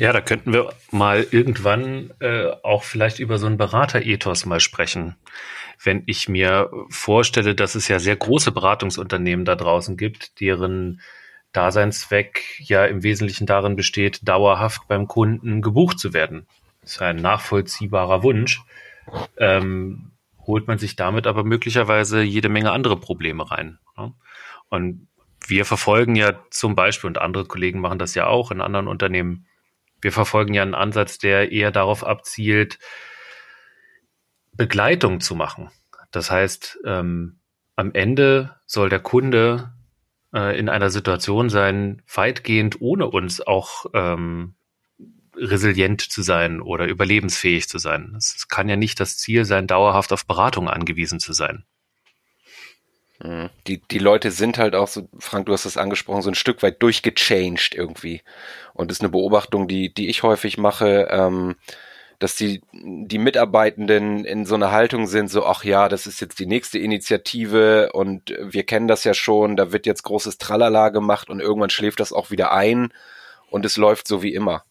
Ja, 0.01 0.13
da 0.13 0.21
könnten 0.21 0.51
wir 0.51 0.73
mal 0.91 1.25
irgendwann 1.29 2.11
äh, 2.19 2.47
auch 2.63 2.83
vielleicht 2.83 3.19
über 3.19 3.37
so 3.37 3.45
einen 3.45 3.57
Beraterethos 3.57 4.45
mal 4.45 4.59
sprechen 4.59 5.15
wenn 5.83 6.03
ich 6.05 6.29
mir 6.29 6.69
vorstelle, 6.89 7.55
dass 7.55 7.75
es 7.75 7.87
ja 7.87 7.99
sehr 7.99 8.15
große 8.15 8.51
Beratungsunternehmen 8.51 9.45
da 9.45 9.55
draußen 9.55 9.97
gibt, 9.97 10.39
deren 10.39 11.01
Daseinszweck 11.53 12.59
ja 12.59 12.85
im 12.85 13.03
Wesentlichen 13.03 13.45
darin 13.45 13.75
besteht, 13.75 14.27
dauerhaft 14.27 14.87
beim 14.87 15.07
Kunden 15.07 15.61
gebucht 15.61 15.99
zu 15.99 16.13
werden. 16.13 16.47
Das 16.81 16.93
ist 16.93 17.01
ein 17.01 17.17
nachvollziehbarer 17.17 18.23
Wunsch. 18.23 18.61
Ähm, 19.37 20.11
holt 20.45 20.67
man 20.67 20.77
sich 20.77 20.95
damit 20.95 21.27
aber 21.27 21.43
möglicherweise 21.43 22.21
jede 22.21 22.49
Menge 22.49 22.71
andere 22.71 22.97
Probleme 22.97 23.49
rein. 23.49 23.79
Ne? 23.97 24.13
Und 24.69 25.07
wir 25.47 25.65
verfolgen 25.65 26.15
ja 26.15 26.39
zum 26.51 26.75
Beispiel, 26.75 27.07
und 27.07 27.17
andere 27.17 27.45
Kollegen 27.45 27.81
machen 27.81 27.99
das 27.99 28.15
ja 28.15 28.27
auch 28.27 28.51
in 28.51 28.61
anderen 28.61 28.87
Unternehmen, 28.87 29.45
wir 30.01 30.11
verfolgen 30.11 30.53
ja 30.53 30.61
einen 30.61 30.75
Ansatz, 30.75 31.17
der 31.17 31.51
eher 31.51 31.71
darauf 31.71 32.05
abzielt, 32.05 32.79
Begleitung 34.53 35.21
zu 35.21 35.35
machen. 35.35 35.71
Das 36.11 36.29
heißt, 36.29 36.79
ähm, 36.85 37.39
am 37.75 37.93
Ende 37.93 38.55
soll 38.65 38.89
der 38.89 38.99
Kunde 38.99 39.73
äh, 40.33 40.57
in 40.59 40.69
einer 40.69 40.89
Situation 40.89 41.49
sein, 41.49 42.01
weitgehend 42.13 42.81
ohne 42.81 43.07
uns 43.07 43.41
auch 43.41 43.85
ähm, 43.93 44.55
resilient 45.35 46.01
zu 46.01 46.21
sein 46.21 46.61
oder 46.61 46.87
überlebensfähig 46.87 47.67
zu 47.67 47.79
sein. 47.79 48.13
Es 48.17 48.47
kann 48.47 48.69
ja 48.69 48.75
nicht 48.75 48.99
das 48.99 49.17
Ziel 49.17 49.45
sein, 49.45 49.67
dauerhaft 49.67 50.11
auf 50.13 50.25
Beratung 50.25 50.69
angewiesen 50.69 51.19
zu 51.19 51.33
sein. 51.33 51.65
Mhm. 53.23 53.49
Die, 53.67 53.81
die 53.81 53.99
Leute 53.99 54.31
sind 54.31 54.57
halt 54.57 54.75
auch 54.75 54.87
so, 54.87 55.07
Frank, 55.19 55.45
du 55.45 55.53
hast 55.53 55.65
das 55.65 55.77
angesprochen, 55.77 56.21
so 56.21 56.29
ein 56.29 56.35
Stück 56.35 56.63
weit 56.63 56.81
durchgechanged 56.81 57.75
irgendwie. 57.75 58.21
Und 58.73 58.89
das 58.89 58.97
ist 58.97 59.01
eine 59.01 59.09
Beobachtung, 59.09 59.67
die, 59.67 59.93
die 59.93 60.09
ich 60.09 60.23
häufig 60.23 60.57
mache. 60.57 61.07
Ähm, 61.11 61.55
dass 62.21 62.35
die, 62.35 62.61
die 62.71 63.17
Mitarbeitenden 63.17 64.25
in 64.25 64.45
so 64.45 64.53
einer 64.53 64.71
Haltung 64.71 65.07
sind, 65.07 65.27
so, 65.27 65.43
ach 65.43 65.63
ja, 65.63 65.89
das 65.89 66.05
ist 66.05 66.21
jetzt 66.21 66.37
die 66.37 66.45
nächste 66.45 66.77
Initiative 66.77 67.91
und 67.93 68.35
wir 68.39 68.63
kennen 68.63 68.87
das 68.87 69.03
ja 69.03 69.15
schon, 69.15 69.55
da 69.55 69.71
wird 69.71 69.87
jetzt 69.87 70.03
großes 70.03 70.37
Tralala 70.37 70.89
gemacht 70.89 71.31
und 71.31 71.39
irgendwann 71.39 71.71
schläft 71.71 71.99
das 71.99 72.13
auch 72.13 72.29
wieder 72.29 72.51
ein 72.51 72.93
und 73.49 73.65
es 73.65 73.75
läuft 73.75 74.07
so 74.07 74.21
wie 74.21 74.35
immer. 74.35 74.63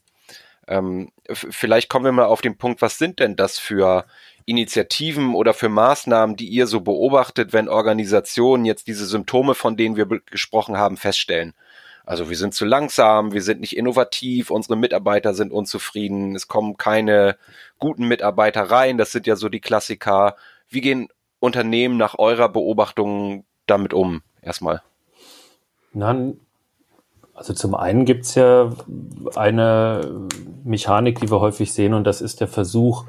Ähm, 0.69 1.11
vielleicht 1.29 1.89
kommen 1.89 2.05
wir 2.05 2.13
mal 2.13 2.27
auf 2.27 2.41
den 2.41 2.57
Punkt, 2.57 2.83
was 2.83 2.99
sind 2.99 3.19
denn 3.19 3.35
das 3.35 3.59
für 3.59 4.07
Initiativen 4.45 5.35
oder 5.35 5.55
für 5.55 5.69
Maßnahmen, 5.69 6.37
die 6.37 6.49
ihr 6.49 6.67
so 6.67 6.81
beobachtet, 6.81 7.53
wenn 7.53 7.69
Organisationen 7.69 8.65
jetzt 8.65 8.87
diese 8.87 9.07
Symptome, 9.07 9.55
von 9.55 9.77
denen 9.77 9.97
wir 9.97 10.07
gesprochen 10.07 10.77
haben, 10.77 10.97
feststellen? 10.97 11.55
Also 12.05 12.29
wir 12.29 12.37
sind 12.37 12.55
zu 12.55 12.65
langsam, 12.65 13.33
wir 13.33 13.43
sind 13.43 13.61
nicht 13.61 13.77
innovativ, 13.77 14.51
unsere 14.51 14.77
Mitarbeiter 14.77 15.35
sind 15.35 15.53
unzufrieden, 15.53 16.35
es 16.35 16.49
kommen 16.49 16.77
keine 16.77 17.37
guten 17.79 18.09
Mitarbeiter 18.09 18.63
rein, 18.63 18.99
das 18.99 19.13
sind 19.13 19.27
ja 19.27 19.37
so 19.37 19.49
die 19.49 19.61
Klassiker. 19.61 20.35
Wie 20.69 20.81
gehen 20.81 21.09
Unternehmen 21.39 21.97
nach 21.97 22.19
eurer 22.19 22.49
Beobachtung 22.49 23.45
damit 23.67 23.95
um? 23.95 24.23
Erstmal. 24.43 24.83
Na, 25.93 26.33
also 27.35 27.55
zum 27.55 27.75
einen 27.75 28.05
gibt 28.05 28.25
es 28.25 28.35
ja 28.35 28.71
eine 29.37 30.29
Mechanik, 30.65 31.21
die 31.21 31.31
wir 31.31 31.41
häufig 31.41 31.73
sehen, 31.73 31.95
und 31.95 32.05
das 32.05 32.21
ist 32.21 32.41
der 32.41 32.49
Versuch, 32.49 33.05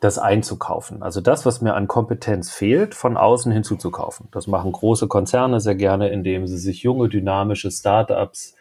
das 0.00 0.18
einzukaufen. 0.18 1.02
Also 1.02 1.20
das, 1.20 1.46
was 1.46 1.62
mir 1.62 1.74
an 1.74 1.88
Kompetenz 1.88 2.52
fehlt, 2.52 2.94
von 2.94 3.16
außen 3.16 3.50
hinzuzukaufen. 3.50 4.28
Das 4.30 4.46
machen 4.46 4.72
große 4.72 5.08
Konzerne 5.08 5.60
sehr 5.60 5.74
gerne, 5.74 6.10
indem 6.10 6.46
sie 6.46 6.58
sich 6.58 6.82
junge, 6.82 7.08
dynamische 7.08 7.70
Startups 7.70 8.54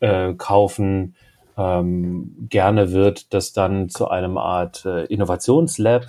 äh, 0.00 0.34
kaufen. 0.34 1.14
Ähm, 1.56 2.48
gerne 2.48 2.92
wird 2.92 3.32
das 3.32 3.52
dann 3.52 3.88
zu 3.88 4.08
einem 4.08 4.38
Art 4.38 4.84
äh, 4.84 5.04
Innovationslab 5.04 6.06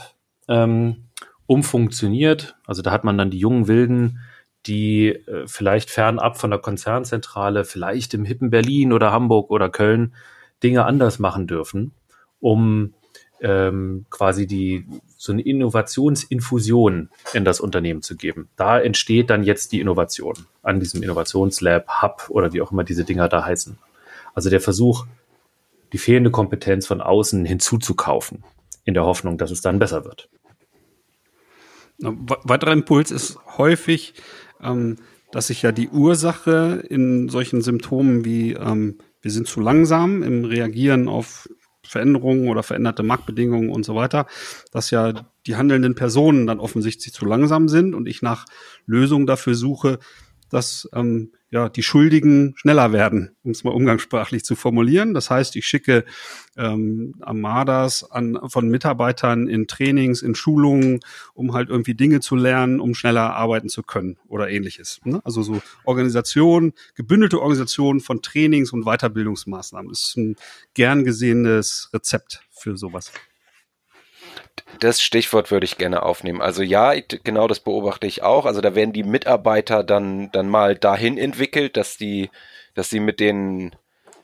ähm, 0.47 1.05
umfunktioniert. 1.45 2.55
Also 2.65 2.81
da 2.81 2.91
hat 2.91 3.03
man 3.03 3.17
dann 3.17 3.29
die 3.29 3.39
jungen 3.39 3.67
Wilden, 3.67 4.19
die 4.65 5.09
äh, 5.09 5.45
vielleicht 5.45 5.91
fernab 5.91 6.37
von 6.37 6.49
der 6.49 6.59
Konzernzentrale, 6.59 7.63
vielleicht 7.65 8.13
im 8.13 8.25
hippen 8.25 8.49
Berlin 8.49 8.91
oder 8.93 9.11
Hamburg 9.11 9.51
oder 9.51 9.69
Köln 9.69 10.15
Dinge 10.63 10.85
anders 10.85 11.19
machen 11.19 11.45
dürfen, 11.45 11.93
um 12.39 12.93
ähm, 13.43 14.05
quasi 14.09 14.47
die 14.47 14.87
so 15.17 15.31
eine 15.31 15.41
Innovationsinfusion 15.41 17.09
in 17.33 17.45
das 17.45 17.59
Unternehmen 17.59 18.01
zu 18.01 18.15
geben. 18.15 18.49
Da 18.55 18.79
entsteht 18.79 19.29
dann 19.29 19.43
jetzt 19.43 19.71
die 19.71 19.79
Innovation 19.79 20.33
an 20.63 20.79
diesem 20.79 21.03
Innovationslab, 21.03 22.01
Hub 22.01 22.25
oder 22.29 22.53
wie 22.53 22.61
auch 22.61 22.71
immer 22.71 22.83
diese 22.83 23.03
Dinger 23.03 23.29
da 23.29 23.45
heißen. 23.45 23.77
Also 24.33 24.49
der 24.49 24.61
Versuch, 24.61 25.05
die 25.91 25.97
fehlende 25.97 26.31
Kompetenz 26.31 26.87
von 26.87 27.01
außen 27.01 27.45
hinzuzukaufen, 27.45 28.43
in 28.85 28.93
der 28.93 29.05
Hoffnung, 29.05 29.37
dass 29.37 29.51
es 29.51 29.61
dann 29.61 29.77
besser 29.77 30.05
wird. 30.05 30.29
Weiterer 31.99 32.71
Impuls 32.71 33.11
ist 33.11 33.37
häufig, 33.57 34.15
ähm, 34.61 34.97
dass 35.31 35.47
sich 35.47 35.61
ja 35.61 35.71
die 35.71 35.89
Ursache 35.89 36.83
in 36.89 37.29
solchen 37.29 37.61
Symptomen 37.61 38.25
wie 38.25 38.53
ähm, 38.53 38.97
wir 39.21 39.31
sind 39.31 39.47
zu 39.47 39.61
langsam 39.61 40.21
im 40.21 40.43
Reagieren 40.43 41.07
auf 41.07 41.47
Veränderungen 41.85 42.49
oder 42.49 42.63
veränderte 42.63 43.03
Marktbedingungen 43.03 43.69
und 43.69 43.83
so 43.83 43.95
weiter, 43.95 44.25
dass 44.71 44.91
ja 44.91 45.13
die 45.45 45.55
handelnden 45.55 45.95
Personen 45.95 46.47
dann 46.47 46.59
offensichtlich 46.59 47.13
zu 47.13 47.25
langsam 47.25 47.67
sind 47.67 47.93
und 47.93 48.07
ich 48.07 48.21
nach 48.21 48.45
Lösungen 48.85 49.27
dafür 49.27 49.55
suche, 49.55 49.99
dass 50.49 50.89
ähm, 50.93 51.33
ja, 51.53 51.69
die 51.69 51.83
Schuldigen 51.83 52.55
schneller 52.57 52.93
werden, 52.93 53.35
um 53.43 53.51
es 53.51 53.63
mal 53.63 53.75
umgangssprachlich 53.75 54.43
zu 54.43 54.55
formulieren. 54.55 55.13
Das 55.13 55.29
heißt, 55.29 55.55
ich 55.55 55.67
schicke 55.67 56.03
ähm, 56.57 57.13
Armadas 57.21 58.09
an, 58.09 58.39
von 58.47 58.69
Mitarbeitern 58.69 59.47
in 59.47 59.67
Trainings, 59.67 60.23
in 60.23 60.33
Schulungen, 60.33 61.01
um 61.35 61.53
halt 61.53 61.69
irgendwie 61.69 61.93
Dinge 61.93 62.21
zu 62.21 62.35
lernen, 62.35 62.79
um 62.79 62.95
schneller 62.95 63.35
arbeiten 63.35 63.69
zu 63.69 63.83
können 63.83 64.17
oder 64.27 64.49
ähnliches. 64.49 64.99
Ne? 65.03 65.21
Also 65.23 65.43
so 65.43 65.61
Organisation, 65.83 66.73
gebündelte 66.95 67.39
Organisation 67.39 67.99
von 67.99 68.23
Trainings 68.23 68.73
und 68.73 68.85
Weiterbildungsmaßnahmen. 68.85 69.89
Das 69.89 70.05
ist 70.05 70.17
ein 70.17 70.35
gern 70.73 71.03
gesehenes 71.03 71.91
Rezept 71.93 72.41
für 72.49 72.77
sowas. 72.77 73.11
Das 74.79 75.01
Stichwort 75.01 75.51
würde 75.51 75.65
ich 75.65 75.77
gerne 75.77 76.03
aufnehmen. 76.03 76.41
Also 76.41 76.63
ja, 76.63 76.93
genau 76.93 77.47
das 77.47 77.59
beobachte 77.59 78.07
ich 78.07 78.23
auch. 78.23 78.45
Also 78.45 78.61
da 78.61 78.75
werden 78.75 78.93
die 78.93 79.03
Mitarbeiter 79.03 79.83
dann, 79.83 80.31
dann 80.31 80.49
mal 80.49 80.75
dahin 80.75 81.17
entwickelt, 81.17 81.77
dass 81.77 81.97
die, 81.97 82.29
dass 82.73 82.89
sie 82.89 82.99
mit 82.99 83.19
den, 83.19 83.75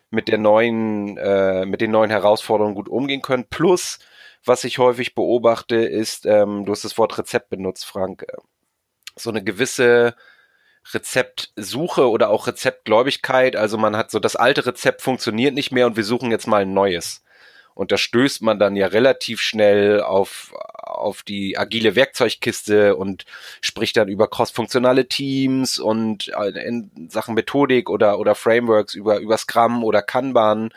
mit 0.10 0.28
der 0.28 0.38
neuen, 0.38 1.18
äh, 1.18 1.66
mit 1.66 1.82
den 1.82 1.92
neuen 1.92 2.10
Herausforderungen 2.10 2.76
gut 2.76 2.90
umgehen 2.90 3.22
können. 3.22 3.46
Plus, 3.50 4.00
was 4.44 4.64
ich 4.64 4.80
häufig 4.80 5.16
beobachte, 5.16 5.76
ist, 5.76 6.26
ähm, 6.26 6.66
du 6.66 6.72
hast 6.72 6.84
das 6.84 6.98
Wort 6.98 7.18
Rezept 7.18 7.50
benutzt, 7.50 7.86
Frank, 7.86 8.24
äh, 8.24 8.38
so 9.16 9.30
eine 9.30 9.44
gewisse 9.44 10.16
Rezeptsuche 10.94 12.10
oder 12.10 12.30
auch 12.30 12.48
Rezeptgläubigkeit. 12.48 13.56
Also 13.56 13.78
man 13.78 13.96
hat 13.96 14.12
so, 14.12 14.20
das 14.20 14.36
alte 14.36 14.66
Rezept 14.66 15.02
funktioniert 15.02 15.54
nicht 15.54 15.72
mehr 15.72 15.86
und 15.86 15.98
wir 15.98 16.04
suchen 16.04 16.32
jetzt 16.32 16.48
mal 16.48 16.64
ein 16.64 16.74
neues. 16.74 17.24
Und 17.80 17.94
da 17.94 17.98
stößt 17.98 18.42
man 18.42 18.60
dann 18.60 18.76
ja 18.76 18.88
relativ 18.88 19.40
schnell 19.40 20.02
auf, 20.02 20.54
auf 20.74 21.24
die 21.24 21.58
agile 21.58 21.96
Werkzeugkiste 21.96 22.98
und 22.98 23.24
spricht 23.62 23.96
dann 23.96 24.10
über 24.10 24.28
crossfunktionale 24.28 25.08
Teams 25.08 25.80
und 25.80 26.30
äh, 26.38 26.50
in 26.68 26.92
Sachen 27.10 27.36
Methodik 27.36 27.90
oder, 27.90 28.20
oder 28.20 28.36
Frameworks 28.36 28.96
über, 28.96 29.20
über 29.20 29.38
Scrum 29.38 29.86
oder 29.86 30.02
Kanban. 30.02 30.72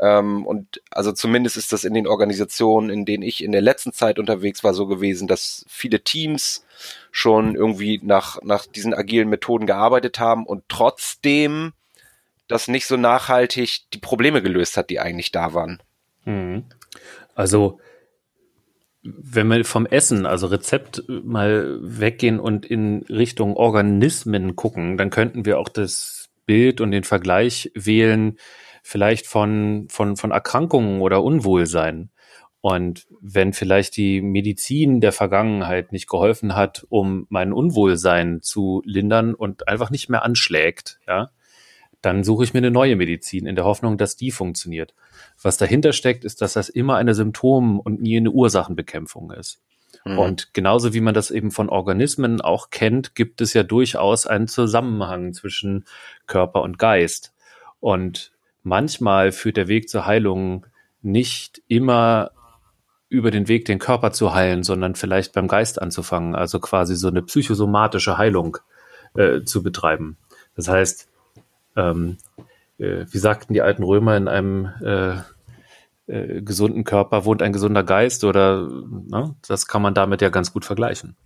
Ähm, 0.00 0.46
und 0.46 0.80
also 0.90 1.12
zumindest 1.12 1.58
ist 1.58 1.74
das 1.74 1.84
in 1.84 1.92
den 1.92 2.06
Organisationen, 2.06 2.88
in 2.88 3.04
denen 3.04 3.22
ich 3.22 3.44
in 3.44 3.52
der 3.52 3.60
letzten 3.60 3.92
Zeit 3.92 4.18
unterwegs 4.18 4.64
war, 4.64 4.72
so 4.72 4.86
gewesen, 4.86 5.28
dass 5.28 5.66
viele 5.68 6.04
Teams 6.04 6.64
schon 7.10 7.54
irgendwie 7.54 8.00
nach, 8.02 8.40
nach 8.40 8.64
diesen 8.64 8.94
agilen 8.94 9.28
Methoden 9.28 9.66
gearbeitet 9.66 10.20
haben 10.20 10.46
und 10.46 10.64
trotzdem 10.70 11.74
das 12.48 12.66
nicht 12.66 12.86
so 12.86 12.96
nachhaltig 12.96 13.90
die 13.92 13.98
Probleme 13.98 14.40
gelöst 14.40 14.78
hat, 14.78 14.88
die 14.88 15.00
eigentlich 15.00 15.32
da 15.32 15.52
waren. 15.52 15.82
Mhm. 16.26 16.64
Also 17.34 17.80
wenn 19.02 19.48
wir 19.48 19.64
vom 19.64 19.86
Essen, 19.86 20.26
also 20.26 20.48
Rezept 20.48 21.04
mal 21.08 21.78
weggehen 21.80 22.40
und 22.40 22.66
in 22.66 23.04
Richtung 23.08 23.56
Organismen 23.56 24.56
gucken, 24.56 24.96
dann 24.96 25.10
könnten 25.10 25.44
wir 25.44 25.58
auch 25.58 25.68
das 25.68 26.28
Bild 26.44 26.80
und 26.80 26.90
den 26.90 27.04
Vergleich 27.04 27.70
wählen, 27.74 28.36
vielleicht 28.82 29.26
von, 29.26 29.86
von, 29.88 30.16
von 30.16 30.30
Erkrankungen 30.30 31.00
oder 31.00 31.22
Unwohlsein. 31.22 32.10
Und 32.60 33.06
wenn 33.20 33.52
vielleicht 33.52 33.96
die 33.96 34.20
Medizin 34.20 35.00
der 35.00 35.12
Vergangenheit 35.12 35.92
nicht 35.92 36.08
geholfen 36.08 36.56
hat, 36.56 36.84
um 36.88 37.26
mein 37.28 37.52
Unwohlsein 37.52 38.42
zu 38.42 38.82
lindern 38.84 39.34
und 39.34 39.68
einfach 39.68 39.90
nicht 39.90 40.08
mehr 40.08 40.24
anschlägt, 40.24 40.98
ja, 41.06 41.30
dann 42.06 42.22
suche 42.22 42.44
ich 42.44 42.54
mir 42.54 42.58
eine 42.58 42.70
neue 42.70 42.94
Medizin 42.94 43.46
in 43.46 43.56
der 43.56 43.64
Hoffnung, 43.64 43.98
dass 43.98 44.14
die 44.14 44.30
funktioniert. 44.30 44.94
Was 45.42 45.56
dahinter 45.56 45.92
steckt, 45.92 46.24
ist, 46.24 46.40
dass 46.40 46.52
das 46.52 46.68
immer 46.68 46.94
eine 46.96 47.14
Symptom- 47.14 47.80
und 47.80 48.00
nie 48.00 48.16
eine 48.16 48.30
Ursachenbekämpfung 48.30 49.32
ist. 49.32 49.60
Mhm. 50.04 50.16
Und 50.16 50.54
genauso 50.54 50.94
wie 50.94 51.00
man 51.00 51.14
das 51.14 51.32
eben 51.32 51.50
von 51.50 51.68
Organismen 51.68 52.40
auch 52.40 52.70
kennt, 52.70 53.16
gibt 53.16 53.40
es 53.40 53.54
ja 53.54 53.64
durchaus 53.64 54.24
einen 54.28 54.46
Zusammenhang 54.46 55.32
zwischen 55.32 55.84
Körper 56.28 56.62
und 56.62 56.78
Geist. 56.78 57.34
Und 57.80 58.30
manchmal 58.62 59.32
führt 59.32 59.56
der 59.56 59.66
Weg 59.66 59.88
zur 59.88 60.06
Heilung 60.06 60.64
nicht 61.02 61.60
immer 61.66 62.30
über 63.08 63.32
den 63.32 63.48
Weg, 63.48 63.64
den 63.64 63.80
Körper 63.80 64.12
zu 64.12 64.32
heilen, 64.32 64.62
sondern 64.62 64.94
vielleicht 64.94 65.32
beim 65.32 65.48
Geist 65.48 65.82
anzufangen, 65.82 66.36
also 66.36 66.60
quasi 66.60 66.94
so 66.94 67.08
eine 67.08 67.22
psychosomatische 67.22 68.16
Heilung 68.16 68.58
äh, 69.16 69.42
zu 69.42 69.64
betreiben. 69.64 70.18
Das 70.54 70.68
heißt, 70.68 71.08
ähm, 71.76 72.18
äh, 72.78 73.06
wie 73.10 73.18
sagten 73.18 73.54
die 73.54 73.62
alten 73.62 73.82
Römer, 73.82 74.16
in 74.16 74.28
einem 74.28 74.72
äh, 74.82 75.16
äh, 76.12 76.42
gesunden 76.42 76.84
Körper 76.84 77.24
wohnt 77.24 77.42
ein 77.42 77.52
gesunder 77.52 77.82
Geist 77.82 78.24
oder 78.24 78.68
ne, 78.68 79.34
das 79.46 79.66
kann 79.66 79.82
man 79.82 79.94
damit 79.94 80.22
ja 80.22 80.28
ganz 80.28 80.52
gut 80.52 80.64
vergleichen. 80.64 81.16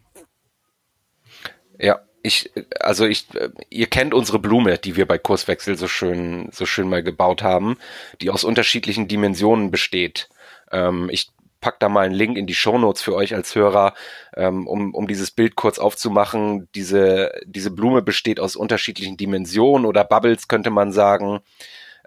Ja, 1.79 2.01
ich, 2.23 2.51
also 2.79 3.07
ich, 3.07 3.27
ihr 3.71 3.87
kennt 3.87 4.13
unsere 4.13 4.39
Blume, 4.39 4.79
die 4.79 4.97
wir 4.97 5.07
bei 5.07 5.19
Kurswechsel 5.19 5.77
so 5.77 5.89
schön, 5.89 6.49
so 6.53 6.67
schön 6.67 6.89
mal 6.89 7.03
gebaut 7.03 7.43
haben, 7.43 7.79
die 8.21 8.31
aus 8.31 8.45
unterschiedlichen 8.45 9.09
Dimensionen 9.09 9.71
besteht. 9.71 10.29
Ähm, 10.71 11.09
ich 11.11 11.31
pack 11.61 11.81
da 11.81 11.89
mal 11.89 12.07
einen 12.07 12.15
Link 12.15 12.37
in 12.37 12.47
die 12.47 12.55
Show 12.55 12.79
Notes 12.79 13.03
für 13.03 13.15
euch 13.15 13.35
als 13.35 13.55
Hörer, 13.55 13.95
ähm, 14.37 14.67
um, 14.67 14.95
um 14.95 15.07
dieses 15.07 15.31
Bild 15.31 15.57
kurz 15.57 15.79
aufzumachen. 15.79 16.69
Diese, 16.75 17.33
diese 17.45 17.71
Blume 17.71 18.03
besteht 18.03 18.41
aus 18.41 18.57
unterschiedlichen 18.57 19.17
Dimensionen 19.17 19.87
oder 19.87 20.05
Bubbles, 20.05 20.49
könnte 20.49 20.71
man 20.71 20.93
sagen. 20.93 21.41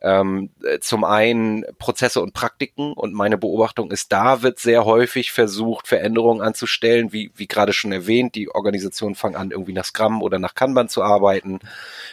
Ähm, 0.06 0.50
zum 0.82 1.06
einen 1.06 1.64
Prozesse 1.80 2.22
und 2.22 2.34
Praktiken 2.34 2.92
und 2.92 3.14
meine 3.14 3.38
Beobachtung 3.38 3.90
ist, 3.90 4.12
da 4.12 4.42
wird 4.42 4.60
sehr 4.60 4.84
häufig 4.84 5.32
versucht, 5.32 5.88
Veränderungen 5.88 6.42
anzustellen, 6.42 7.14
wie, 7.14 7.32
wie 7.36 7.48
gerade 7.48 7.72
schon 7.72 7.94
erwähnt, 7.94 8.36
die 8.36 8.50
Organisationen 8.50 9.16
fangen 9.16 9.38
an, 9.38 9.52
irgendwie 9.52 9.72
nach 9.72 9.86
Scrum 9.86 10.22
oder 10.22 10.40
nach 10.40 10.56
Kanban 10.56 10.90
zu 10.90 11.04
arbeiten. 11.04 11.60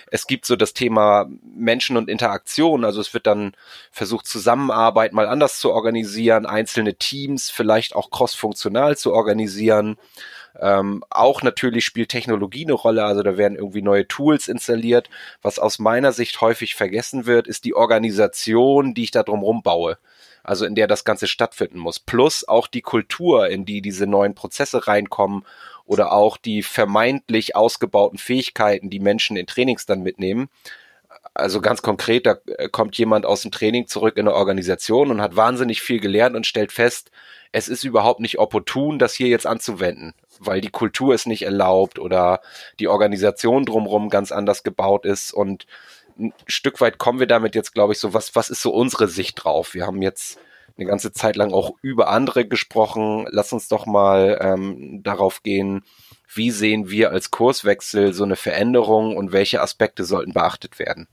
Es 0.08 0.28
gibt 0.28 0.46
so 0.46 0.54
das 0.54 0.72
Thema 0.72 1.26
Menschen 1.42 1.96
und 1.96 2.08
Interaktion, 2.08 2.84
also 2.84 3.00
es 3.00 3.12
wird 3.12 3.26
dann 3.26 3.54
versucht, 3.90 4.28
Zusammenarbeit 4.28 5.12
mal 5.12 5.26
anders 5.26 5.58
zu 5.58 5.72
organisieren, 5.72 6.46
einzelne 6.46 6.94
Teams 6.94 7.50
vielleicht 7.50 7.96
auch 7.96 8.12
cross-funktional 8.12 8.96
zu 8.96 9.12
organisieren. 9.12 9.96
Ähm, 10.58 11.04
auch 11.10 11.42
natürlich 11.42 11.84
spielt 11.84 12.08
Technologie 12.08 12.64
eine 12.64 12.72
Rolle, 12.72 13.04
also 13.04 13.22
da 13.22 13.36
werden 13.36 13.56
irgendwie 13.56 13.82
neue 13.82 14.08
Tools 14.08 14.48
installiert. 14.48 15.08
Was 15.42 15.58
aus 15.58 15.78
meiner 15.78 16.12
Sicht 16.12 16.40
häufig 16.40 16.74
vergessen 16.74 17.26
wird, 17.26 17.46
ist 17.46 17.64
die 17.64 17.74
Organisation, 17.74 18.94
die 18.94 19.04
ich 19.04 19.10
da 19.10 19.22
drumherum 19.22 19.62
baue. 19.62 19.98
Also 20.42 20.64
in 20.64 20.74
der 20.74 20.86
das 20.86 21.04
Ganze 21.04 21.26
stattfinden 21.26 21.78
muss. 21.78 21.98
Plus 21.98 22.48
auch 22.48 22.66
die 22.66 22.80
Kultur, 22.80 23.48
in 23.48 23.66
die 23.66 23.82
diese 23.82 24.06
neuen 24.06 24.34
Prozesse 24.34 24.86
reinkommen 24.86 25.44
oder 25.84 26.12
auch 26.12 26.36
die 26.38 26.62
vermeintlich 26.62 27.56
ausgebauten 27.56 28.18
Fähigkeiten, 28.18 28.90
die 28.90 29.00
Menschen 29.00 29.36
in 29.36 29.46
Trainings 29.46 29.86
dann 29.86 30.02
mitnehmen. 30.02 30.48
Also 31.34 31.60
ganz 31.60 31.82
konkret, 31.82 32.26
da 32.26 32.36
kommt 32.72 32.96
jemand 32.96 33.26
aus 33.26 33.42
dem 33.42 33.50
Training 33.50 33.86
zurück 33.86 34.16
in 34.16 34.26
eine 34.26 34.34
Organisation 34.34 35.10
und 35.10 35.20
hat 35.20 35.36
wahnsinnig 35.36 35.82
viel 35.82 36.00
gelernt 36.00 36.34
und 36.34 36.46
stellt 36.46 36.72
fest, 36.72 37.10
es 37.52 37.68
ist 37.68 37.84
überhaupt 37.84 38.20
nicht 38.20 38.38
opportun, 38.38 38.98
das 38.98 39.14
hier 39.14 39.28
jetzt 39.28 39.46
anzuwenden 39.46 40.14
weil 40.40 40.60
die 40.60 40.70
Kultur 40.70 41.14
es 41.14 41.26
nicht 41.26 41.42
erlaubt 41.42 41.98
oder 41.98 42.40
die 42.80 42.88
Organisation 42.88 43.64
drumherum 43.64 44.08
ganz 44.08 44.32
anders 44.32 44.62
gebaut 44.62 45.04
ist 45.04 45.32
und 45.32 45.66
ein 46.18 46.34
Stück 46.46 46.80
weit 46.80 46.98
kommen 46.98 47.20
wir 47.20 47.26
damit 47.26 47.54
jetzt, 47.54 47.72
glaube 47.72 47.92
ich, 47.92 47.98
so, 47.98 48.12
was, 48.12 48.34
was 48.34 48.50
ist 48.50 48.62
so 48.62 48.72
unsere 48.72 49.08
Sicht 49.08 49.42
drauf? 49.42 49.74
Wir 49.74 49.86
haben 49.86 50.02
jetzt 50.02 50.38
eine 50.76 50.86
ganze 50.86 51.12
Zeit 51.12 51.36
lang 51.36 51.52
auch 51.52 51.72
über 51.82 52.08
andere 52.08 52.46
gesprochen. 52.46 53.26
Lass 53.30 53.52
uns 53.52 53.68
doch 53.68 53.86
mal 53.86 54.38
ähm, 54.40 55.02
darauf 55.02 55.42
gehen, 55.42 55.82
wie 56.32 56.50
sehen 56.50 56.90
wir 56.90 57.10
als 57.10 57.30
Kurswechsel 57.30 58.12
so 58.12 58.24
eine 58.24 58.36
Veränderung 58.36 59.16
und 59.16 59.32
welche 59.32 59.60
Aspekte 59.60 60.04
sollten 60.04 60.32
beachtet 60.32 60.78
werden? 60.78 61.08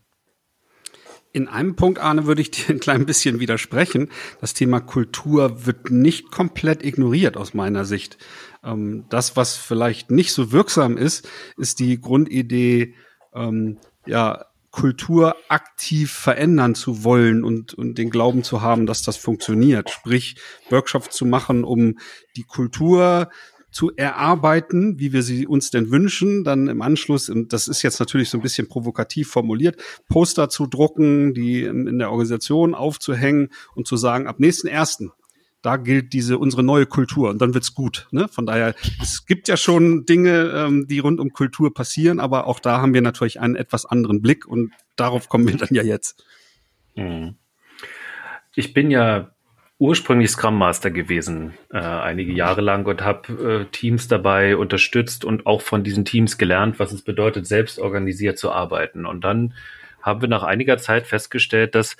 In 1.38 1.48
einem 1.48 1.76
Punkt, 1.76 2.00
Arne, 2.00 2.26
würde 2.26 2.42
ich 2.42 2.50
dir 2.50 2.68
ein 2.74 2.80
klein 2.80 3.06
bisschen 3.06 3.40
widersprechen. 3.40 4.10
Das 4.42 4.56
Thema 4.56 4.80
Kultur 4.80 5.68
wird 5.68 5.92
nicht 5.92 6.32
komplett 6.32 6.84
ignoriert 6.84 7.38
aus 7.38 7.54
meiner 7.54 7.86
Sicht. 7.86 8.18
Ähm, 8.64 9.06
das, 9.10 9.36
was 9.36 9.56
vielleicht 9.56 10.10
nicht 10.10 10.34
so 10.34 10.52
wirksam 10.52 10.98
ist, 10.98 11.30
ist 11.56 11.80
die 11.80 12.02
Grundidee, 12.02 12.96
ähm, 13.36 13.78
ja, 14.08 14.46
Kultur 14.72 15.36
aktiv 15.48 16.12
verändern 16.12 16.74
zu 16.74 17.04
wollen 17.04 17.44
und, 17.44 17.76
und 17.76 18.00
den 18.00 18.10
Glauben 18.10 18.44
zu 18.44 18.64
haben, 18.64 18.88
dass 18.88 19.04
das 19.04 19.16
funktioniert. 19.16 19.92
Sprich, 19.92 20.38
Workshops 20.72 21.16
zu 21.16 21.28
machen, 21.28 21.64
um 21.64 22.00
die 22.36 22.46
Kultur 22.46 23.30
zu 23.72 23.92
erarbeiten, 23.96 25.00
wie 25.00 25.14
wir 25.14 25.24
sie 25.24 25.46
uns 25.46 25.70
denn 25.72 25.92
wünschen, 25.92 26.44
dann 26.44 26.68
im 26.68 26.82
Anschluss, 26.82 27.32
das 27.48 27.68
ist 27.68 27.82
jetzt 27.82 28.00
natürlich 28.00 28.30
so 28.30 28.38
ein 28.38 28.42
bisschen 28.42 28.70
provokativ 28.70 29.30
formuliert, 29.30 29.82
Poster 30.08 30.50
zu 30.50 30.68
drucken, 30.68 31.34
die 31.34 31.64
in, 31.64 32.00
der 32.00 32.12
Organisation 32.12 32.74
aufzuhängen 32.74 33.50
und 33.76 33.88
zu 33.88 33.98
sagen, 33.98 34.28
ab 34.28 34.40
nächsten 34.40 34.68
ersten 34.68 35.12
da 35.62 35.76
gilt 35.76 36.14
diese 36.14 36.38
unsere 36.38 36.64
neue 36.64 36.86
Kultur 36.86 37.30
und 37.30 37.42
dann 37.42 37.54
wird's 37.54 37.74
gut. 37.74 38.08
Ne? 38.12 38.28
Von 38.30 38.46
daher, 38.46 38.74
es 39.02 39.26
gibt 39.26 39.48
ja 39.48 39.58
schon 39.58 40.06
Dinge, 40.06 40.52
ähm, 40.56 40.88
die 40.88 41.00
rund 41.00 41.20
um 41.20 41.34
Kultur 41.34 41.74
passieren, 41.74 42.20
aber 42.22 42.48
auch 42.48 42.60
da 42.60 42.80
haben 42.80 42.94
wir 42.94 43.02
natürlich 43.02 43.42
einen 43.42 43.56
etwas 43.56 43.86
anderen 43.86 44.22
Blick 44.22 44.46
und 44.48 44.72
darauf 44.96 45.28
kommen 45.28 45.48
wir 45.48 45.58
dann 45.58 45.70
ja 45.72 45.84
jetzt. 45.84 46.24
Hm. 46.96 47.36
Ich 48.56 48.74
bin 48.74 48.92
ja 48.92 49.36
ursprünglich 49.80 50.32
Scrum 50.32 50.58
Master 50.58 50.90
gewesen, 50.90 51.54
äh, 51.72 51.78
einige 51.78 52.34
Jahre 52.34 52.62
lang 52.62 52.86
und 52.86 53.02
habe 53.02 53.66
äh, 53.68 53.72
Teams 53.72 54.08
dabei 54.08 54.58
unterstützt 54.58 55.24
und 55.24 55.46
auch 55.46 55.62
von 55.62 55.84
diesen 55.84 56.06
Teams 56.06 56.38
gelernt, 56.38 56.80
was 56.80 56.92
es 56.92 57.04
bedeutet, 57.04 57.46
selbst 57.46 57.80
organisiert 57.80 58.40
zu 58.40 58.52
arbeiten. 58.52 59.06
Und 59.06 59.24
dann 59.24 59.54
haben 60.02 60.22
wir 60.22 60.30
nach 60.30 60.44
einiger 60.44 60.78
Zeit 60.78 61.06
festgestellt, 61.06 61.76
dass 61.76 61.98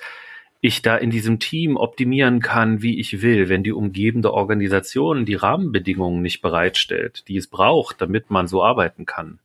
ich 0.60 0.82
da 0.82 0.96
in 0.96 1.10
diesem 1.10 1.38
Team 1.38 1.76
optimieren 1.76 2.40
kann, 2.40 2.82
wie 2.82 2.98
ich 2.98 3.22
will, 3.22 3.48
wenn 3.48 3.62
die 3.62 3.72
umgebende 3.72 4.32
Organisation 4.34 5.24
die 5.24 5.36
Rahmenbedingungen 5.36 6.20
nicht 6.20 6.42
bereitstellt, 6.42 7.28
die 7.28 7.36
es 7.36 7.46
braucht, 7.46 8.00
damit 8.00 8.30
man 8.30 8.48
so 8.48 8.64
arbeiten 8.64 9.06
kann, 9.06 9.38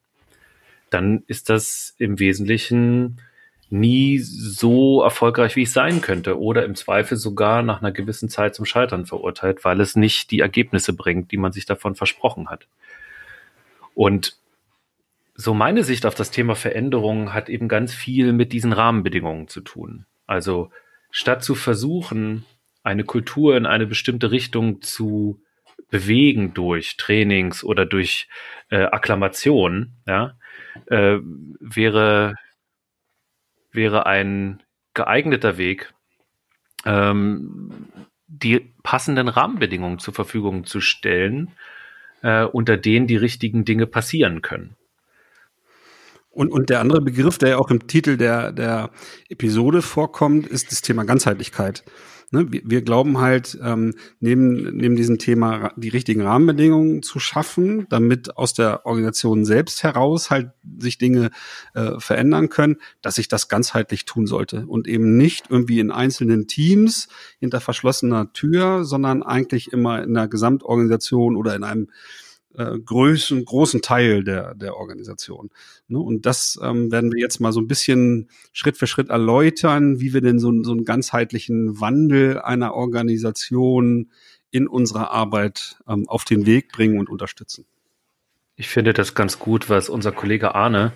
dann 0.90 1.24
ist 1.28 1.50
das 1.50 1.94
im 2.00 2.20
Wesentlichen 2.20 3.20
nie 3.74 4.20
so 4.20 5.02
erfolgreich, 5.02 5.56
wie 5.56 5.64
es 5.64 5.74
sein 5.74 6.00
könnte 6.00 6.40
oder 6.40 6.64
im 6.64 6.76
Zweifel 6.76 7.18
sogar 7.18 7.64
nach 7.64 7.82
einer 7.82 7.92
gewissen 7.92 8.30
Zeit 8.30 8.54
zum 8.54 8.66
Scheitern 8.66 9.08
verurteilt, 9.08 9.64
weil 9.66 9.82
es 9.82 9.96
nicht 9.96 10.30
die 10.30 10.42
Ergebnisse 10.42 10.94
bringt, 10.94 11.32
die 11.32 11.38
man 11.38 11.52
sich 11.52 11.66
davon 11.66 11.96
versprochen 11.96 12.50
hat. 12.50 12.68
Und 13.96 14.38
so 15.34 15.56
meine 15.56 15.84
Sicht 15.84 16.06
auf 16.06 16.14
das 16.14 16.30
Thema 16.30 16.56
Veränderung 16.56 17.34
hat 17.34 17.50
eben 17.50 17.68
ganz 17.68 17.96
viel 17.96 18.32
mit 18.32 18.54
diesen 18.54 18.74
Rahmenbedingungen 18.74 19.48
zu 19.48 19.62
tun. 19.62 20.06
Also 20.28 20.70
statt 21.10 21.44
zu 21.44 21.56
versuchen, 21.56 22.46
eine 22.84 23.04
Kultur 23.04 23.58
in 23.58 23.66
eine 23.66 23.88
bestimmte 23.88 24.30
Richtung 24.30 24.84
zu 24.84 25.42
bewegen 25.90 26.54
durch 26.54 26.98
Trainings 26.98 27.64
oder 27.64 27.88
durch 27.88 28.28
äh, 28.70 28.84
Akklamation, 28.84 29.94
ja, 30.06 30.36
äh, 30.88 31.18
wäre, 31.60 32.36
wäre 33.74 34.06
ein 34.06 34.62
geeigneter 34.94 35.58
Weg, 35.58 35.94
ähm, 36.86 37.88
die 38.28 38.74
passenden 38.84 39.28
Rahmenbedingungen 39.28 40.00
zur 40.00 40.14
Verfügung 40.14 40.66
zu 40.66 40.82
stellen, 40.82 41.52
äh, 42.22 42.44
unter 42.44 42.78
denen 42.78 43.08
die 43.08 43.18
richtigen 43.18 43.66
Dinge 43.66 43.86
passieren 43.86 44.42
können. 44.42 44.76
Und, 46.30 46.52
und 46.52 46.72
der 46.72 46.80
andere 46.80 47.02
Begriff, 47.02 47.38
der 47.38 47.50
ja 47.50 47.58
auch 47.58 47.70
im 47.70 47.88
Titel 47.88 48.18
der, 48.18 48.52
der 48.52 48.90
Episode 49.30 49.84
vorkommt, 49.84 50.48
ist 50.48 50.72
das 50.72 50.82
Thema 50.82 51.04
Ganzheitlichkeit. 51.06 51.84
Ne, 52.34 52.52
wir, 52.52 52.64
wir 52.66 52.82
glauben 52.82 53.20
halt, 53.20 53.60
ähm, 53.62 53.94
neben, 54.20 54.76
neben 54.76 54.96
diesem 54.96 55.20
Thema 55.20 55.72
die 55.76 55.90
richtigen 55.90 56.24
Rahmenbedingungen 56.24 57.04
zu 57.04 57.20
schaffen, 57.20 57.86
damit 57.90 58.38
aus 58.38 58.56
der 58.56 58.88
Organisation 58.88 59.46
selbst 59.46 59.84
heraus 59.84 60.32
halt 60.32 60.50
sich 60.80 60.98
Dinge 60.98 61.30
äh, 61.76 62.00
verändern 62.00 62.50
können, 62.50 62.78
dass 63.04 63.16
sich 63.16 63.28
das 63.28 63.50
ganzheitlich 63.50 64.06
tun 64.06 64.26
sollte. 64.26 64.66
Und 64.66 64.88
eben 64.88 65.16
nicht 65.16 65.52
irgendwie 65.52 65.80
in 65.80 65.92
einzelnen 65.92 66.48
Teams 66.48 67.08
hinter 67.40 67.62
verschlossener 67.62 68.34
Tür, 68.34 68.84
sondern 68.84 69.22
eigentlich 69.22 69.72
immer 69.72 70.02
in 70.02 70.16
der 70.16 70.28
Gesamtorganisation 70.28 71.36
oder 71.36 71.56
in 71.56 71.64
einem 71.64 71.90
äh, 72.58 72.78
größten, 72.80 73.46
großen 73.46 73.82
Teil 73.82 74.24
der, 74.24 74.56
der 74.56 74.76
Organisation. 74.76 75.50
Ne? 75.88 76.00
Und 76.00 76.26
das 76.26 76.60
ähm, 76.62 76.92
werden 76.92 77.12
wir 77.12 77.20
jetzt 77.20 77.40
mal 77.40 77.52
so 77.52 77.60
ein 77.60 77.68
bisschen 77.68 78.30
Schritt 78.52 78.78
für 78.78 78.88
Schritt 78.88 79.10
erläutern, 79.10 80.00
wie 80.00 80.14
wir 80.14 80.22
denn 80.22 80.40
so, 80.40 80.64
so 80.64 80.72
einen 80.72 80.86
ganzheitlichen 80.86 81.80
Wandel 81.80 82.40
einer 82.40 82.74
Organisation 82.74 84.10
in 84.52 84.68
unserer 84.68 85.12
Arbeit 85.12 85.78
ähm, 85.88 86.08
auf 86.08 86.26
den 86.26 86.46
Weg 86.46 86.72
bringen 86.72 87.00
und 87.00 87.10
unterstützen. 87.10 87.66
Ich 88.56 88.70
finde 88.70 88.94
das 88.94 89.16
ganz 89.16 89.40
gut, 89.40 89.70
was 89.70 89.90
unser 89.90 90.12
Kollege 90.12 90.54
Arne 90.54 90.94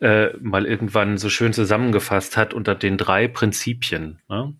äh, 0.00 0.28
mal 0.38 0.64
irgendwann 0.64 1.18
so 1.18 1.28
schön 1.28 1.52
zusammengefasst 1.52 2.36
hat 2.36 2.54
unter 2.54 2.76
den 2.76 2.96
drei 2.96 3.26
Prinzipien. 3.26 4.20
Ne? 4.28 4.54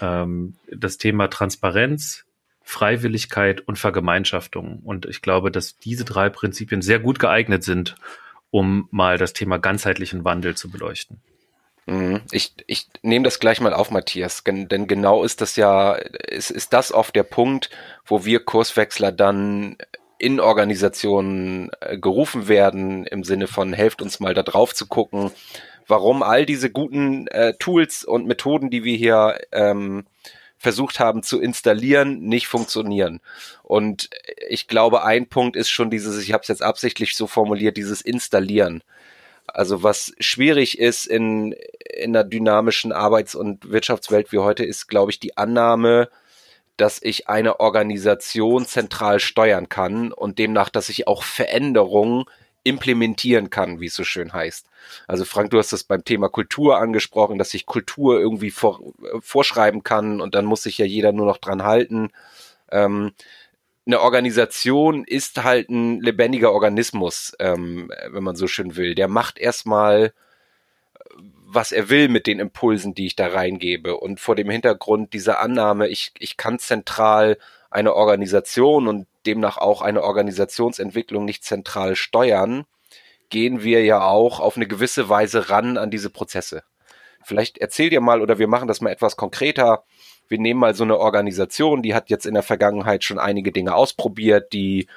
Ähm, 0.00 0.56
das 0.68 0.98
Thema 0.98 1.28
Transparenz, 1.28 2.24
Freiwilligkeit 2.62 3.60
und 3.60 3.78
Vergemeinschaftung. 3.78 4.80
Und 4.84 5.06
ich 5.06 5.22
glaube, 5.22 5.50
dass 5.50 5.78
diese 5.78 6.04
drei 6.04 6.28
Prinzipien 6.30 6.82
sehr 6.82 6.98
gut 6.98 7.18
geeignet 7.18 7.64
sind, 7.64 7.96
um 8.50 8.88
mal 8.90 9.18
das 9.18 9.32
Thema 9.32 9.58
ganzheitlichen 9.58 10.24
Wandel 10.24 10.54
zu 10.56 10.70
beleuchten. 10.70 11.20
Mhm. 11.86 12.20
Ich, 12.30 12.52
ich 12.66 12.86
nehme 13.02 13.24
das 13.24 13.40
gleich 13.40 13.60
mal 13.60 13.74
auf, 13.74 13.90
Matthias, 13.90 14.44
denn 14.44 14.86
genau 14.86 15.24
ist 15.24 15.40
das 15.40 15.56
ja, 15.56 15.94
ist, 15.94 16.50
ist 16.50 16.72
das 16.72 16.92
oft 16.92 17.16
der 17.16 17.24
Punkt, 17.24 17.70
wo 18.04 18.24
wir 18.24 18.44
Kurswechsler 18.44 19.10
dann 19.10 19.76
in 20.18 20.38
Organisationen 20.38 21.70
äh, 21.80 21.98
gerufen 21.98 22.46
werden, 22.46 23.04
im 23.06 23.24
Sinne 23.24 23.48
von, 23.48 23.72
helft 23.72 24.00
uns 24.00 24.20
mal 24.20 24.34
da 24.34 24.44
drauf 24.44 24.72
zu 24.72 24.86
gucken, 24.86 25.32
warum 25.88 26.22
all 26.22 26.46
diese 26.46 26.70
guten 26.70 27.26
äh, 27.26 27.54
Tools 27.58 28.04
und 28.04 28.26
Methoden, 28.26 28.70
die 28.70 28.84
wir 28.84 28.96
hier 28.96 29.40
ähm, 29.50 30.04
versucht 30.62 31.00
haben 31.00 31.24
zu 31.24 31.40
installieren, 31.40 32.20
nicht 32.20 32.46
funktionieren. 32.46 33.20
Und 33.64 34.10
ich 34.48 34.68
glaube, 34.68 35.02
ein 35.02 35.28
Punkt 35.28 35.56
ist 35.56 35.70
schon 35.70 35.90
dieses, 35.90 36.22
ich 36.22 36.32
habe 36.32 36.42
es 36.42 36.48
jetzt 36.48 36.62
absichtlich 36.62 37.16
so 37.16 37.26
formuliert, 37.26 37.76
dieses 37.76 38.00
Installieren. 38.00 38.84
Also 39.48 39.82
was 39.82 40.12
schwierig 40.20 40.78
ist 40.78 41.06
in, 41.06 41.52
in 41.92 42.16
einer 42.16 42.22
dynamischen 42.22 42.92
Arbeits- 42.92 43.34
und 43.34 43.72
Wirtschaftswelt 43.72 44.30
wie 44.30 44.38
heute, 44.38 44.64
ist, 44.64 44.86
glaube 44.86 45.10
ich, 45.10 45.18
die 45.18 45.36
Annahme, 45.36 46.08
dass 46.76 47.02
ich 47.02 47.28
eine 47.28 47.58
Organisation 47.58 48.64
zentral 48.64 49.18
steuern 49.18 49.68
kann 49.68 50.12
und 50.12 50.38
demnach, 50.38 50.68
dass 50.68 50.88
ich 50.88 51.08
auch 51.08 51.24
Veränderungen 51.24 52.24
implementieren 52.64 53.50
kann, 53.50 53.80
wie 53.80 53.86
es 53.86 53.94
so 53.94 54.04
schön 54.04 54.32
heißt. 54.32 54.66
Also 55.06 55.24
Frank, 55.24 55.50
du 55.50 55.58
hast 55.58 55.72
das 55.72 55.84
beim 55.84 56.04
Thema 56.04 56.28
Kultur 56.28 56.78
angesprochen, 56.78 57.38
dass 57.38 57.50
sich 57.50 57.66
Kultur 57.66 58.20
irgendwie 58.20 58.50
vor, 58.50 58.80
äh, 59.02 59.20
vorschreiben 59.20 59.82
kann 59.82 60.20
und 60.20 60.34
dann 60.34 60.44
muss 60.44 60.62
sich 60.62 60.78
ja 60.78 60.86
jeder 60.86 61.12
nur 61.12 61.26
noch 61.26 61.38
dran 61.38 61.64
halten. 61.64 62.10
Ähm, 62.70 63.12
eine 63.84 64.00
Organisation 64.00 65.04
ist 65.04 65.42
halt 65.42 65.68
ein 65.68 66.00
lebendiger 66.00 66.52
Organismus, 66.52 67.34
ähm, 67.40 67.90
wenn 68.10 68.22
man 68.22 68.36
so 68.36 68.46
schön 68.46 68.76
will. 68.76 68.94
Der 68.94 69.08
macht 69.08 69.38
erstmal, 69.38 70.12
was 71.44 71.72
er 71.72 71.90
will 71.90 72.08
mit 72.08 72.26
den 72.28 72.38
Impulsen, 72.38 72.94
die 72.94 73.06
ich 73.06 73.16
da 73.16 73.28
reingebe. 73.28 73.96
Und 73.96 74.20
vor 74.20 74.36
dem 74.36 74.50
Hintergrund 74.50 75.12
dieser 75.12 75.40
Annahme, 75.40 75.88
ich, 75.88 76.12
ich 76.18 76.36
kann 76.36 76.60
zentral 76.60 77.38
eine 77.70 77.94
Organisation 77.94 78.86
und 78.86 79.06
demnach 79.26 79.58
auch 79.58 79.82
eine 79.82 80.02
Organisationsentwicklung 80.02 81.24
nicht 81.24 81.44
zentral 81.44 81.96
steuern, 81.96 82.64
gehen 83.30 83.62
wir 83.62 83.84
ja 83.84 84.06
auch 84.06 84.40
auf 84.40 84.56
eine 84.56 84.66
gewisse 84.66 85.08
Weise 85.08 85.48
ran 85.48 85.78
an 85.78 85.90
diese 85.90 86.10
Prozesse. 86.10 86.62
Vielleicht 87.24 87.58
erzähl 87.58 87.90
dir 87.90 88.00
mal 88.00 88.20
oder 88.20 88.38
wir 88.38 88.48
machen 88.48 88.68
das 88.68 88.80
mal 88.80 88.90
etwas 88.90 89.16
konkreter. 89.16 89.84
Wir 90.28 90.38
nehmen 90.38 90.60
mal 90.60 90.74
so 90.74 90.84
eine 90.84 90.98
Organisation, 90.98 91.82
die 91.82 91.94
hat 91.94 92.10
jetzt 92.10 92.26
in 92.26 92.34
der 92.34 92.42
Vergangenheit 92.42 93.04
schon 93.04 93.18
einige 93.18 93.52
Dinge 93.52 93.74
ausprobiert, 93.74 94.52
die 94.52 94.88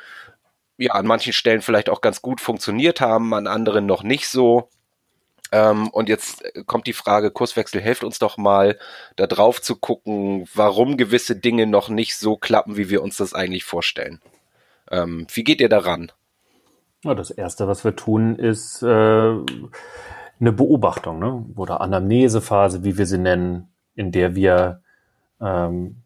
ja 0.77 0.93
an 0.93 1.07
manchen 1.07 1.33
Stellen 1.33 1.61
vielleicht 1.61 1.89
auch 1.89 2.01
ganz 2.01 2.21
gut 2.21 2.41
funktioniert 2.41 3.01
haben, 3.01 3.33
an 3.33 3.47
anderen 3.47 3.85
noch 3.85 4.03
nicht 4.03 4.27
so. 4.27 4.69
Ähm, 5.51 5.89
und 5.89 6.09
jetzt 6.09 6.43
kommt 6.65 6.87
die 6.87 6.93
Frage, 6.93 7.31
Kurswechsel, 7.31 7.81
helft 7.81 8.03
uns 8.03 8.19
doch 8.19 8.37
mal, 8.37 8.77
da 9.15 9.27
drauf 9.27 9.61
zu 9.61 9.75
gucken, 9.75 10.47
warum 10.53 10.97
gewisse 10.97 11.35
Dinge 11.35 11.67
noch 11.67 11.89
nicht 11.89 12.17
so 12.17 12.35
klappen, 12.35 12.77
wie 12.77 12.89
wir 12.89 13.03
uns 13.03 13.17
das 13.17 13.33
eigentlich 13.33 13.63
vorstellen. 13.63 14.21
Ähm, 14.91 15.27
wie 15.33 15.43
geht 15.43 15.61
ihr 15.61 15.69
daran? 15.69 16.11
Ja, 17.03 17.13
das 17.13 17.29
Erste, 17.29 17.67
was 17.67 17.83
wir 17.83 17.95
tun, 17.95 18.35
ist 18.35 18.81
äh, 18.81 18.85
eine 18.85 20.51
Beobachtung 20.51 21.19
ne? 21.19 21.45
oder 21.55 21.81
Anamnesephase, 21.81 22.83
wie 22.83 22.97
wir 22.97 23.05
sie 23.05 23.19
nennen, 23.19 23.69
in 23.93 24.11
der 24.11 24.35
wir 24.35 24.81
ähm, 25.39 26.01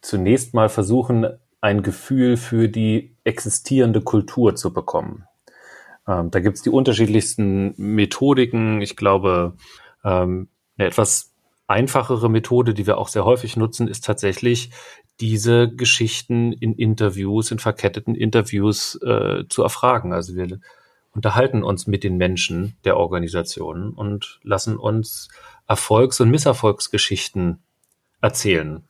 zunächst 0.00 0.54
mal 0.54 0.68
versuchen, 0.68 1.26
ein 1.60 1.82
Gefühl 1.82 2.36
für 2.36 2.68
die 2.68 3.16
existierende 3.24 4.00
Kultur 4.00 4.54
zu 4.56 4.72
bekommen. 4.72 5.26
Ähm, 6.06 6.30
da 6.30 6.40
gibt's 6.40 6.62
die 6.62 6.70
unterschiedlichsten 6.70 7.74
Methodiken. 7.76 8.80
Ich 8.80 8.96
glaube, 8.96 9.54
ähm, 10.04 10.48
eine 10.76 10.88
etwas 10.88 11.32
einfachere 11.66 12.28
Methode, 12.28 12.74
die 12.74 12.86
wir 12.86 12.98
auch 12.98 13.08
sehr 13.08 13.24
häufig 13.24 13.56
nutzen, 13.56 13.88
ist 13.88 14.04
tatsächlich 14.04 14.70
diese 15.20 15.68
Geschichten 15.68 16.52
in 16.52 16.74
Interviews, 16.74 17.50
in 17.50 17.58
verketteten 17.58 18.14
Interviews 18.14 19.00
äh, 19.02 19.44
zu 19.48 19.62
erfragen. 19.62 20.12
Also 20.12 20.34
wir 20.34 20.58
unterhalten 21.12 21.62
uns 21.62 21.86
mit 21.86 22.04
den 22.04 22.16
Menschen 22.16 22.76
der 22.84 22.96
Organisation 22.96 23.90
und 23.90 24.40
lassen 24.42 24.76
uns 24.76 25.28
Erfolgs- 25.68 26.20
und 26.20 26.30
Misserfolgsgeschichten 26.30 27.62
erzählen 28.20 28.82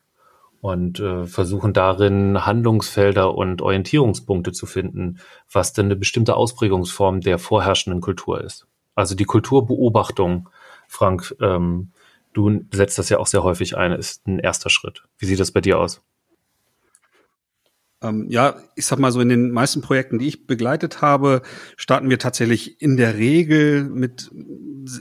und 0.62 1.01
äh, 1.01 1.27
versuchen 1.27 1.72
darin 1.72 2.46
Handlungsfelder 2.46 3.35
und 3.35 3.61
Orientierungspunkte 3.62 4.53
zu 4.53 4.64
finden, 4.64 5.18
was 5.51 5.72
denn 5.72 5.87
eine 5.87 5.96
bestimmte 5.96 6.37
Ausprägungsform 6.37 7.20
der 7.20 7.40
vorherrschenden 7.40 8.01
Kultur 8.01 8.40
ist. 8.40 8.68
Also 8.94 9.16
die 9.16 9.25
Kulturbeobachtung, 9.25 10.48
Frank, 10.87 11.35
ähm, 11.40 11.90
du 12.33 12.64
setzt 12.72 12.96
das 12.96 13.09
ja 13.09 13.18
auch 13.18 13.27
sehr 13.27 13.42
häufig 13.42 13.77
ein, 13.77 13.90
ist 13.90 14.25
ein 14.29 14.38
erster 14.38 14.70
Schritt. 14.70 15.03
Wie 15.18 15.27
sieht 15.27 15.40
das 15.40 15.51
bei 15.51 15.61
dir 15.61 15.81
aus? 15.81 16.01
Ähm, 18.02 18.26
ja, 18.28 18.56
ich 18.74 18.86
sag 18.86 18.98
mal 18.98 19.12
so, 19.12 19.20
in 19.20 19.28
den 19.28 19.50
meisten 19.50 19.80
Projekten, 19.80 20.18
die 20.18 20.28
ich 20.28 20.46
begleitet 20.46 21.00
habe, 21.00 21.42
starten 21.76 22.10
wir 22.10 22.18
tatsächlich 22.18 22.80
in 22.82 22.96
der 22.96 23.16
Regel 23.16 23.84
mit 23.84 24.30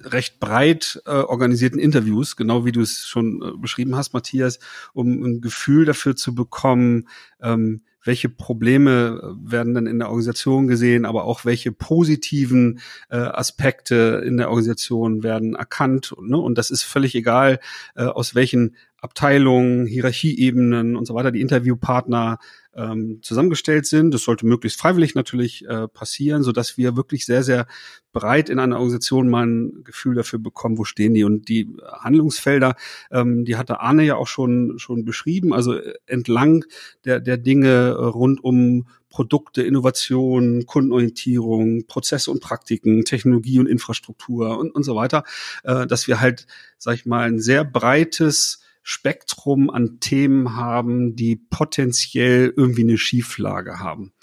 recht 0.05 0.39
breit 0.39 1.01
äh, 1.05 1.11
organisierten 1.11 1.79
Interviews, 1.79 2.35
genau 2.35 2.65
wie 2.65 2.71
du 2.71 2.81
es 2.81 3.07
schon 3.07 3.41
äh, 3.41 3.57
beschrieben 3.57 3.95
hast, 3.95 4.13
Matthias, 4.13 4.59
um 4.93 5.23
ein 5.23 5.41
Gefühl 5.41 5.85
dafür 5.85 6.15
zu 6.15 6.35
bekommen, 6.35 7.07
ähm, 7.41 7.81
welche 8.03 8.29
Probleme 8.29 9.21
äh, 9.21 9.51
werden 9.51 9.73
dann 9.73 9.87
in 9.87 9.99
der 9.99 10.09
Organisation 10.09 10.67
gesehen, 10.67 11.05
aber 11.05 11.25
auch 11.25 11.45
welche 11.45 11.71
positiven 11.71 12.79
äh, 13.09 13.17
Aspekte 13.17 14.23
in 14.25 14.37
der 14.37 14.49
Organisation 14.49 15.23
werden 15.23 15.55
erkannt. 15.55 16.15
Ne? 16.21 16.37
Und 16.37 16.57
das 16.57 16.71
ist 16.71 16.83
völlig 16.83 17.15
egal, 17.15 17.59
äh, 17.95 18.03
aus 18.03 18.35
welchen 18.35 18.75
Abteilungen, 19.01 19.87
Hierarchieebenen 19.87 20.95
und 20.95 21.05
so 21.07 21.15
weiter 21.15 21.31
die 21.31 21.41
Interviewpartner 21.41 22.37
ähm, 22.75 23.19
zusammengestellt 23.23 23.87
sind. 23.87 24.13
Das 24.13 24.23
sollte 24.23 24.45
möglichst 24.45 24.79
freiwillig 24.79 25.15
natürlich 25.15 25.65
äh, 25.67 25.87
passieren, 25.87 26.43
so 26.43 26.51
dass 26.51 26.77
wir 26.77 26.95
wirklich 26.95 27.25
sehr, 27.25 27.41
sehr 27.41 27.65
breit 28.13 28.49
in 28.49 28.59
einer 28.59 28.75
Organisation 28.75 29.27
mal 29.27 29.47
ein 29.47 29.83
Gefühl 29.83 30.13
dafür 30.13 30.37
bekommen, 30.37 30.77
wo 30.77 30.83
stehen 30.83 31.15
die. 31.15 31.23
Und 31.23 31.49
die 31.49 31.67
Handlungsfelder, 31.83 32.75
ähm, 33.09 33.43
die 33.43 33.57
hatte 33.57 33.79
Arne 33.79 34.03
ja 34.03 34.15
auch 34.15 34.27
schon, 34.27 34.77
schon 34.77 35.03
beschrieben, 35.03 35.51
also 35.51 35.73
äh, 35.73 35.95
entlang 36.05 36.63
der, 37.03 37.19
der 37.19 37.37
Dinge 37.37 37.95
rund 37.97 38.43
um 38.43 38.85
Produkte, 39.09 39.63
Innovation, 39.63 40.67
Kundenorientierung, 40.67 41.85
Prozesse 41.87 42.29
und 42.29 42.39
Praktiken, 42.39 43.03
Technologie 43.03 43.59
und 43.59 43.67
Infrastruktur 43.67 44.59
und, 44.59 44.71
und 44.71 44.83
so 44.83 44.95
weiter, 44.95 45.23
äh, 45.63 45.87
dass 45.87 46.07
wir 46.07 46.21
halt, 46.21 46.45
sag 46.77 46.95
ich 46.95 47.05
mal, 47.07 47.27
ein 47.27 47.39
sehr 47.39 47.65
breites 47.65 48.61
Spektrum 48.83 49.69
an 49.69 49.99
Themen 49.99 50.55
haben, 50.55 51.15
die 51.15 51.35
potenziell 51.35 52.53
irgendwie 52.55 52.83
eine 52.83 52.97
Schieflage 52.97 53.79
haben. 53.79 54.13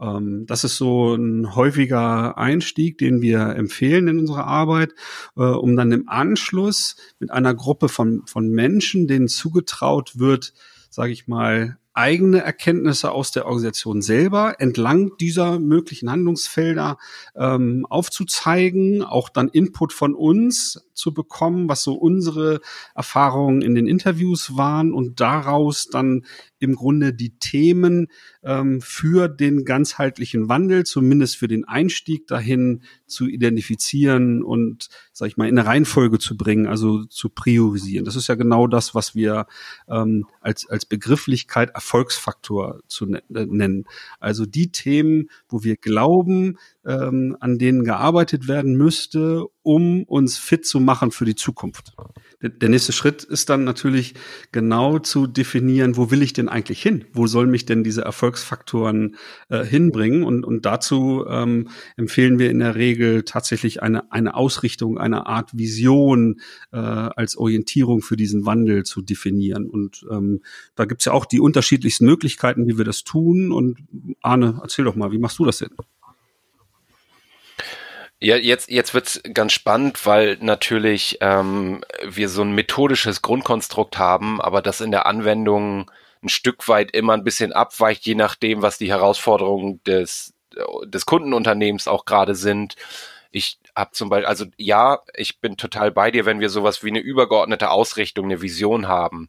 Ähm, 0.00 0.44
das 0.46 0.64
ist 0.64 0.76
so 0.76 1.14
ein 1.14 1.54
häufiger 1.54 2.36
Einstieg, 2.38 2.98
den 2.98 3.22
wir 3.22 3.56
empfehlen 3.56 4.08
in 4.08 4.18
unserer 4.18 4.46
Arbeit, 4.46 4.92
äh, 5.36 5.42
um 5.42 5.76
dann 5.76 5.92
im 5.92 6.08
Anschluss 6.08 6.96
mit 7.18 7.30
einer 7.30 7.54
Gruppe 7.54 7.88
von, 7.88 8.22
von 8.26 8.48
Menschen, 8.48 9.06
denen 9.06 9.28
zugetraut 9.28 10.18
wird, 10.18 10.52
sage 10.90 11.12
ich 11.12 11.26
mal, 11.26 11.78
eigene 11.96 12.40
Erkenntnisse 12.42 13.10
aus 13.10 13.30
der 13.30 13.46
Organisation 13.46 14.02
selber 14.02 14.60
entlang 14.60 15.16
dieser 15.18 15.58
möglichen 15.58 16.10
Handlungsfelder 16.10 16.98
ähm, 17.34 17.86
aufzuzeigen, 17.88 19.02
auch 19.02 19.30
dann 19.30 19.48
Input 19.48 19.94
von 19.94 20.14
uns 20.14 20.86
zu 20.92 21.14
bekommen, 21.14 21.68
was 21.68 21.82
so 21.82 21.94
unsere 21.94 22.60
Erfahrungen 22.94 23.62
in 23.62 23.74
den 23.74 23.86
Interviews 23.86 24.56
waren 24.56 24.92
und 24.92 25.20
daraus 25.20 25.88
dann 25.88 26.26
im 26.58 26.74
Grunde 26.74 27.14
die 27.14 27.38
Themen 27.38 28.08
ähm, 28.42 28.80
für 28.80 29.28
den 29.28 29.64
ganzheitlichen 29.64 30.48
Wandel, 30.48 30.84
zumindest 30.84 31.36
für 31.36 31.48
den 31.48 31.64
Einstieg 31.64 32.26
dahin 32.26 32.82
zu 33.06 33.26
identifizieren 33.26 34.42
und, 34.42 34.88
sag 35.12 35.28
ich 35.28 35.36
mal, 35.36 35.48
in 35.48 35.58
eine 35.58 35.66
Reihenfolge 35.66 36.18
zu 36.18 36.36
bringen, 36.36 36.66
also 36.66 37.04
zu 37.04 37.28
priorisieren. 37.28 38.04
Das 38.04 38.16
ist 38.16 38.26
ja 38.28 38.34
genau 38.34 38.66
das, 38.66 38.94
was 38.94 39.14
wir 39.14 39.46
ähm, 39.88 40.26
als, 40.40 40.68
als 40.68 40.86
Begrifflichkeit 40.86 41.70
Erfolgsfaktor 41.70 42.80
zu 42.88 43.06
ne 43.06 43.22
nennen. 43.28 43.84
Also 44.20 44.46
die 44.46 44.72
Themen, 44.72 45.30
wo 45.48 45.62
wir 45.62 45.76
glauben, 45.76 46.58
ähm, 46.86 47.36
an 47.40 47.58
denen 47.58 47.84
gearbeitet 47.84 48.48
werden 48.48 48.76
müsste, 48.76 49.44
um 49.62 50.04
uns 50.04 50.38
fit 50.38 50.64
zu 50.64 50.78
machen 50.78 51.10
für 51.10 51.24
die 51.24 51.34
Zukunft. 51.34 51.94
Der 52.40 52.68
nächste 52.68 52.92
Schritt 52.92 53.24
ist 53.24 53.48
dann 53.48 53.64
natürlich 53.64 54.14
genau 54.52 54.98
zu 54.98 55.26
definieren, 55.26 55.96
wo 55.96 56.10
will 56.10 56.22
ich 56.22 56.34
denn 56.34 56.48
eigentlich 56.48 56.80
hin? 56.80 57.06
Wo 57.12 57.26
sollen 57.26 57.50
mich 57.50 57.64
denn 57.64 57.82
diese 57.82 58.02
Erfolgsfaktoren 58.02 59.16
äh, 59.48 59.64
hinbringen? 59.64 60.22
Und, 60.22 60.44
und 60.44 60.66
dazu 60.66 61.24
ähm, 61.28 61.68
empfehlen 61.96 62.38
wir 62.38 62.50
in 62.50 62.60
der 62.60 62.76
Regel 62.76 63.24
tatsächlich 63.24 63.82
eine, 63.82 64.12
eine 64.12 64.36
Ausrichtung, 64.36 64.98
eine 64.98 65.26
Art 65.26 65.56
Vision 65.56 66.40
äh, 66.72 66.76
als 66.76 67.36
Orientierung 67.36 68.02
für 68.02 68.16
diesen 68.16 68.46
Wandel 68.46 68.84
zu 68.84 69.02
definieren. 69.02 69.68
Und 69.68 70.06
ähm, 70.10 70.42
da 70.76 70.84
gibt's 70.84 71.06
ja 71.06 71.12
auch 71.12 71.26
die 71.26 71.40
unterschiedlichsten 71.40 72.04
Möglichkeiten, 72.04 72.68
wie 72.68 72.78
wir 72.78 72.84
das 72.84 73.02
tun. 73.02 73.50
Und 73.50 73.78
Arne, 74.20 74.60
erzähl 74.62 74.84
doch 74.84 74.94
mal, 74.94 75.10
wie 75.10 75.18
machst 75.18 75.38
du 75.38 75.44
das 75.44 75.58
denn? 75.58 75.70
Ja, 78.18 78.36
jetzt, 78.36 78.70
jetzt 78.70 78.94
wird's 78.94 79.20
ganz 79.34 79.52
spannend, 79.52 80.06
weil 80.06 80.38
natürlich 80.40 81.18
ähm, 81.20 81.84
wir 82.02 82.30
so 82.30 82.42
ein 82.42 82.52
methodisches 82.52 83.20
Grundkonstrukt 83.20 83.98
haben, 83.98 84.40
aber 84.40 84.62
das 84.62 84.80
in 84.80 84.90
der 84.90 85.04
Anwendung 85.04 85.90
ein 86.22 86.30
Stück 86.30 86.66
weit 86.68 86.92
immer 86.92 87.12
ein 87.12 87.24
bisschen 87.24 87.52
abweicht, 87.52 88.06
je 88.06 88.14
nachdem, 88.14 88.62
was 88.62 88.78
die 88.78 88.88
Herausforderungen 88.88 89.82
des, 89.84 90.32
des 90.86 91.04
Kundenunternehmens 91.04 91.88
auch 91.88 92.06
gerade 92.06 92.34
sind. 92.34 92.76
Ich 93.32 93.58
habe 93.76 93.90
zum 93.92 94.08
Beispiel, 94.08 94.26
also 94.26 94.46
ja, 94.56 95.00
ich 95.14 95.40
bin 95.40 95.58
total 95.58 95.90
bei 95.92 96.10
dir, 96.10 96.24
wenn 96.24 96.40
wir 96.40 96.48
sowas 96.48 96.82
wie 96.82 96.88
eine 96.88 97.00
übergeordnete 97.00 97.70
Ausrichtung, 97.70 98.24
eine 98.26 98.40
Vision 98.40 98.88
haben, 98.88 99.28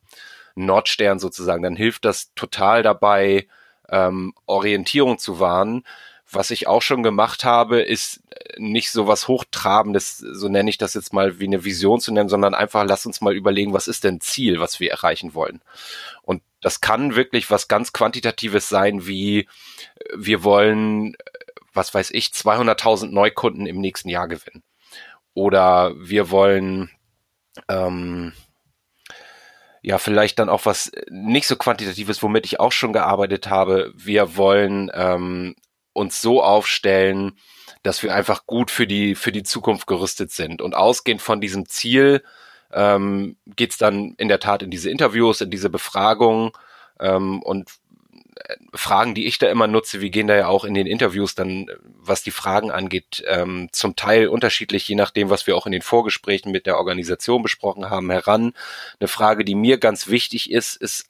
Nordstern 0.55 1.19
sozusagen, 1.19 1.61
dann 1.61 1.75
hilft 1.75 2.05
das 2.05 2.33
total 2.35 2.83
dabei, 2.83 3.47
ähm, 3.89 4.33
Orientierung 4.45 5.17
zu 5.17 5.39
wahren. 5.41 5.83
Was 6.29 6.51
ich 6.51 6.67
auch 6.67 6.81
schon 6.81 7.03
gemacht 7.03 7.45
habe, 7.45 7.81
ist 7.81 8.21
nicht 8.57 8.91
so 8.91 9.07
was 9.07 9.27
Hochtrabendes, 9.27 10.17
so 10.17 10.49
nenne 10.49 10.69
ich 10.69 10.77
das 10.77 10.93
jetzt 10.93 11.13
mal, 11.13 11.39
wie 11.39 11.45
eine 11.45 11.63
Vision 11.63 11.99
zu 11.99 12.13
nennen, 12.13 12.29
sondern 12.29 12.53
einfach 12.53 12.83
lass 12.85 13.05
uns 13.05 13.21
mal 13.21 13.35
überlegen, 13.35 13.73
was 13.73 13.87
ist 13.87 14.03
denn 14.03 14.19
Ziel, 14.19 14.59
was 14.59 14.79
wir 14.79 14.91
erreichen 14.91 15.33
wollen. 15.33 15.61
Und 16.21 16.41
das 16.61 16.81
kann 16.81 17.15
wirklich 17.15 17.49
was 17.49 17.67
ganz 17.67 17.93
Quantitatives 17.93 18.67
sein, 18.67 19.07
wie 19.07 19.47
wir 20.13 20.43
wollen 20.43 21.15
was 21.77 21.93
weiß 21.93 22.11
ich, 22.11 22.27
200.000 22.27 23.11
Neukunden 23.11 23.65
im 23.65 23.79
nächsten 23.79 24.09
Jahr 24.09 24.27
gewinnen. 24.27 24.63
Oder 25.33 25.93
wir 25.97 26.29
wollen 26.29 26.89
ähm, 27.69 28.33
ja 29.81 29.99
vielleicht 29.99 30.39
dann 30.39 30.49
auch 30.49 30.65
was 30.65 30.91
nicht 31.09 31.47
so 31.47 31.55
quantitatives, 31.55 32.21
womit 32.21 32.45
ich 32.45 32.59
auch 32.59 32.73
schon 32.73 32.91
gearbeitet 32.91 33.49
habe. 33.49 33.93
Wir 33.95 34.35
wollen 34.35 34.91
ähm, 34.93 35.55
uns 35.97 36.21
so 36.21 36.41
aufstellen, 36.41 37.33
dass 37.83 38.03
wir 38.03 38.13
einfach 38.13 38.45
gut 38.45 38.71
für 38.71 38.87
die 38.87 39.15
für 39.15 39.31
die 39.31 39.43
Zukunft 39.43 39.87
gerüstet 39.87 40.31
sind 40.31 40.61
und 40.61 40.75
ausgehend 40.75 41.21
von 41.21 41.41
diesem 41.41 41.67
Ziel 41.67 42.23
ähm, 42.71 43.37
geht 43.55 43.71
es 43.71 43.77
dann 43.77 44.13
in 44.17 44.27
der 44.27 44.39
Tat 44.39 44.61
in 44.61 44.71
diese 44.71 44.89
Interviews, 44.89 45.41
in 45.41 45.51
diese 45.51 45.69
Befragungen 45.69 46.51
ähm, 46.99 47.41
und 47.41 47.69
Fragen, 48.73 49.15
die 49.15 49.25
ich 49.25 49.39
da 49.39 49.47
immer 49.49 49.67
nutze, 49.67 50.01
wir 50.01 50.09
gehen 50.09 50.27
da 50.27 50.35
ja 50.35 50.47
auch 50.47 50.63
in 50.63 50.73
den 50.73 50.87
Interviews 50.87 51.35
dann, 51.35 51.67
was 51.83 52.23
die 52.23 52.31
Fragen 52.31 52.71
angeht, 52.71 53.23
ähm, 53.27 53.69
zum 53.71 53.95
Teil 53.95 54.27
unterschiedlich, 54.27 54.87
je 54.87 54.95
nachdem, 54.95 55.29
was 55.29 55.47
wir 55.47 55.55
auch 55.55 55.65
in 55.65 55.71
den 55.71 55.81
Vorgesprächen 55.81 56.51
mit 56.51 56.65
der 56.65 56.77
Organisation 56.77 57.41
besprochen 57.41 57.89
haben, 57.89 58.09
heran. 58.11 58.53
Eine 58.99 59.07
Frage, 59.07 59.43
die 59.43 59.55
mir 59.55 59.77
ganz 59.77 60.07
wichtig 60.07 60.51
ist, 60.51 60.75
ist 60.75 61.09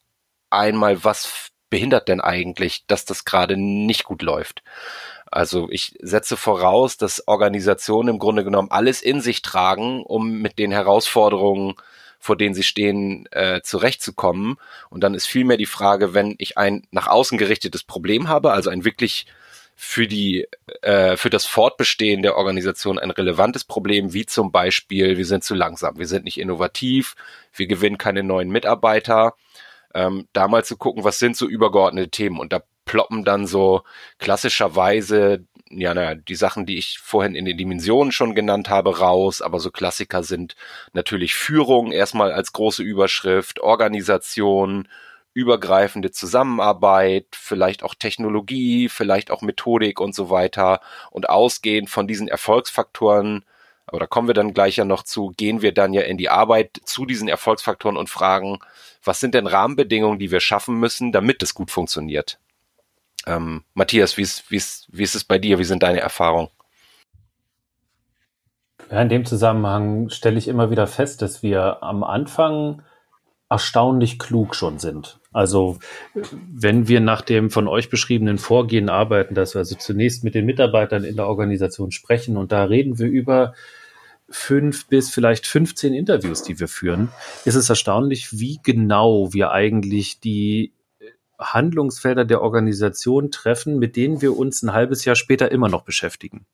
einmal, 0.49 1.03
was 1.03 1.51
behindert 1.69 2.07
denn 2.07 2.21
eigentlich, 2.21 2.85
dass 2.87 3.05
das 3.05 3.25
gerade 3.25 3.57
nicht 3.57 4.03
gut 4.03 4.21
läuft? 4.21 4.63
Also 5.29 5.67
ich 5.69 5.95
setze 6.01 6.37
voraus, 6.37 6.97
dass 6.97 7.27
Organisationen 7.27 8.09
im 8.09 8.19
Grunde 8.19 8.43
genommen 8.43 8.71
alles 8.71 9.01
in 9.01 9.19
sich 9.21 9.41
tragen, 9.41 10.03
um 10.03 10.39
mit 10.39 10.57
den 10.57 10.71
Herausforderungen 10.71 11.75
vor 12.19 12.35
denen 12.35 12.55
sie 12.55 12.63
stehen, 12.63 13.27
äh, 13.31 13.61
zurechtzukommen. 13.61 14.57
Und 14.89 15.01
dann 15.01 15.13
ist 15.13 15.27
vielmehr 15.27 15.57
die 15.57 15.65
Frage, 15.65 16.13
wenn 16.13 16.35
ich 16.39 16.57
ein 16.57 16.83
nach 16.91 17.07
außen 17.07 17.37
gerichtetes 17.37 17.83
Problem 17.83 18.27
habe, 18.27 18.51
also 18.51 18.69
ein 18.69 18.85
wirklich 18.85 19.27
für 19.75 20.07
die 20.07 20.47
äh, 20.81 21.17
für 21.17 21.29
das 21.29 21.45
Fortbestehen 21.45 22.23
der 22.23 22.35
Organisation 22.35 22.97
ein 22.97 23.11
relevantes 23.11 23.63
Problem, 23.63 24.13
wie 24.13 24.25
zum 24.25 24.51
Beispiel 24.51 25.17
wir 25.17 25.25
sind 25.25 25.43
zu 25.43 25.53
langsam, 25.53 25.99
wir 25.99 26.07
sind 26.07 26.25
nicht 26.25 26.39
innovativ, 26.39 27.15
wir 27.53 27.67
gewinnen 27.67 27.99
keine 27.99 28.23
neuen 28.23 28.49
Mitarbeiter. 28.49 29.35
Ähm, 29.93 30.27
da 30.33 30.47
mal 30.47 30.65
zu 30.65 30.77
gucken, 30.77 31.03
was 31.03 31.19
sind 31.19 31.37
so 31.37 31.47
übergeordnete 31.47 32.09
Themen 32.09 32.39
und 32.39 32.53
da 32.53 32.61
ploppen 32.85 33.23
dann 33.23 33.47
so 33.47 33.83
klassischerweise 34.17 35.45
ja, 35.69 35.93
naja, 35.93 36.15
die 36.15 36.35
Sachen, 36.35 36.65
die 36.65 36.77
ich 36.77 36.99
vorhin 36.99 37.35
in 37.35 37.45
den 37.45 37.57
Dimensionen 37.57 38.11
schon 38.11 38.35
genannt 38.35 38.69
habe, 38.69 38.99
raus, 38.99 39.41
aber 39.41 39.59
so 39.59 39.71
Klassiker 39.71 40.23
sind 40.23 40.55
natürlich 40.93 41.35
Führung 41.35 41.91
erstmal 41.91 42.31
als 42.31 42.53
große 42.53 42.83
Überschrift, 42.83 43.59
Organisation, 43.59 44.87
übergreifende 45.33 46.11
Zusammenarbeit, 46.11 47.27
vielleicht 47.31 47.83
auch 47.83 47.95
Technologie, 47.95 48.89
vielleicht 48.89 49.29
auch 49.29 49.41
Methodik 49.41 49.99
und 49.99 50.15
so 50.15 50.29
weiter. 50.29 50.81
Und 51.11 51.29
ausgehend 51.29 51.89
von 51.89 52.07
diesen 52.07 52.27
Erfolgsfaktoren, 52.27 53.45
aber 53.85 53.99
da 53.99 54.07
kommen 54.07 54.27
wir 54.27 54.33
dann 54.33 54.53
gleich 54.53 54.77
ja 54.77 54.85
noch 54.85 55.03
zu, 55.03 55.33
gehen 55.37 55.61
wir 55.61 55.73
dann 55.73 55.93
ja 55.93 56.01
in 56.01 56.17
die 56.17 56.29
Arbeit 56.29 56.81
zu 56.85 57.05
diesen 57.05 57.27
Erfolgsfaktoren 57.27 57.97
und 57.97 58.09
fragen, 58.09 58.59
was 59.07 59.19
sind 59.19 59.33
denn 59.33 59.47
Rahmenbedingungen, 59.47 60.19
die 60.19 60.31
wir 60.31 60.39
schaffen 60.39 60.79
müssen, 60.79 61.11
damit 61.11 61.41
es 61.41 61.53
gut 61.53 61.71
funktioniert? 61.71 62.39
Ähm, 63.25 63.63
Matthias, 63.73 64.17
wie 64.17 64.21
ist, 64.21 64.51
wie, 64.51 64.57
ist, 64.57 64.87
wie 64.91 65.03
ist 65.03 65.15
es 65.15 65.23
bei 65.23 65.39
dir? 65.39 65.59
Wie 65.59 65.63
sind 65.63 65.83
deine 65.83 65.99
Erfahrungen? 65.99 66.49
Ja, 68.91 69.01
in 69.01 69.09
dem 69.09 69.25
Zusammenhang 69.25 70.09
stelle 70.09 70.37
ich 70.37 70.47
immer 70.47 70.71
wieder 70.71 70.87
fest, 70.87 71.21
dass 71.21 71.43
wir 71.43 71.83
am 71.83 72.03
Anfang 72.03 72.83
erstaunlich 73.49 74.19
klug 74.19 74.55
schon 74.55 74.79
sind. 74.79 75.19
Also 75.31 75.79
wenn 76.13 76.87
wir 76.87 76.99
nach 76.99 77.21
dem 77.21 77.49
von 77.49 77.67
euch 77.67 77.89
beschriebenen 77.89 78.37
Vorgehen 78.37 78.89
arbeiten, 78.89 79.35
dass 79.35 79.55
wir 79.55 79.59
also 79.59 79.75
zunächst 79.75 80.23
mit 80.23 80.35
den 80.35 80.45
Mitarbeitern 80.45 81.03
in 81.03 81.15
der 81.15 81.27
Organisation 81.27 81.91
sprechen 81.91 82.37
und 82.37 82.51
da 82.51 82.65
reden 82.65 82.97
wir 82.99 83.07
über 83.07 83.53
fünf 84.29 84.87
bis 84.87 85.09
vielleicht 85.09 85.47
15 85.47 85.93
Interviews, 85.93 86.43
die 86.43 86.59
wir 86.59 86.67
führen, 86.67 87.09
ist 87.45 87.55
es 87.55 87.69
erstaunlich, 87.69 88.39
wie 88.39 88.59
genau 88.61 89.33
wir 89.33 89.51
eigentlich 89.51 90.19
die 90.19 90.73
Handlungsfelder 91.39 92.25
der 92.25 92.41
Organisation 92.41 93.31
treffen, 93.31 93.77
mit 93.79 93.95
denen 93.95 94.21
wir 94.21 94.35
uns 94.37 94.63
ein 94.63 94.73
halbes 94.73 95.05
Jahr 95.05 95.15
später 95.15 95.51
immer 95.51 95.69
noch 95.69 95.83
beschäftigen. 95.83 96.45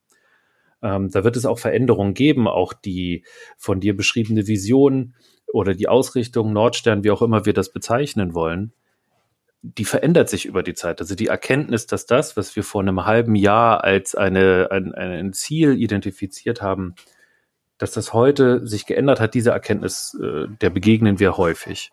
Ähm, 0.81 1.09
da 1.09 1.23
wird 1.23 1.37
es 1.37 1.45
auch 1.45 1.59
Veränderungen 1.59 2.13
geben, 2.13 2.47
auch 2.47 2.73
die 2.73 3.23
von 3.57 3.79
dir 3.79 3.95
beschriebene 3.95 4.45
Vision 4.47 5.15
oder 5.51 5.73
die 5.73 5.87
Ausrichtung 5.87 6.51
Nordstern, 6.51 7.03
wie 7.03 7.11
auch 7.11 7.21
immer 7.21 7.45
wir 7.45 7.53
das 7.53 7.71
bezeichnen 7.71 8.33
wollen, 8.33 8.73
die 9.61 9.85
verändert 9.85 10.29
sich 10.29 10.45
über 10.45 10.61
die 10.61 10.73
Zeit. 10.73 10.99
Also 10.99 11.15
die 11.15 11.27
Erkenntnis, 11.27 11.87
dass 11.87 12.05
das, 12.05 12.35
was 12.35 12.55
wir 12.57 12.63
vor 12.63 12.81
einem 12.81 13.05
halben 13.05 13.35
Jahr 13.35 13.83
als 13.83 14.13
eine, 14.13 14.69
ein, 14.71 14.93
ein 14.93 15.31
Ziel 15.31 15.81
identifiziert 15.81 16.61
haben, 16.61 16.95
dass 17.83 17.91
das 17.91 18.13
heute 18.13 18.65
sich 18.65 18.85
geändert 18.85 19.19
hat, 19.19 19.33
diese 19.33 19.51
Erkenntnis, 19.51 20.17
äh, 20.17 20.47
der 20.61 20.69
begegnen 20.69 21.19
wir 21.19 21.35
häufig. 21.35 21.91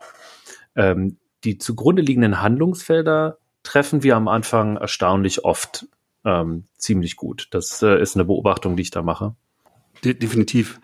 Ähm, 0.77 1.17
die 1.43 1.59
zugrunde 1.59 2.01
liegenden 2.01 2.41
Handlungsfelder 2.41 3.39
treffen 3.65 4.05
wir 4.05 4.15
am 4.15 4.29
Anfang 4.29 4.77
erstaunlich 4.77 5.45
oft 5.45 5.89
ähm, 6.25 6.67
ziemlich 6.77 7.17
gut. 7.17 7.49
Das 7.51 7.83
äh, 7.83 8.01
ist 8.01 8.15
eine 8.15 8.25
Beobachtung, 8.25 8.77
die 8.77 8.83
ich 8.83 8.93
da 8.93 9.03
mache. 9.03 9.35
De 10.05 10.15
definitiv. 10.15 10.81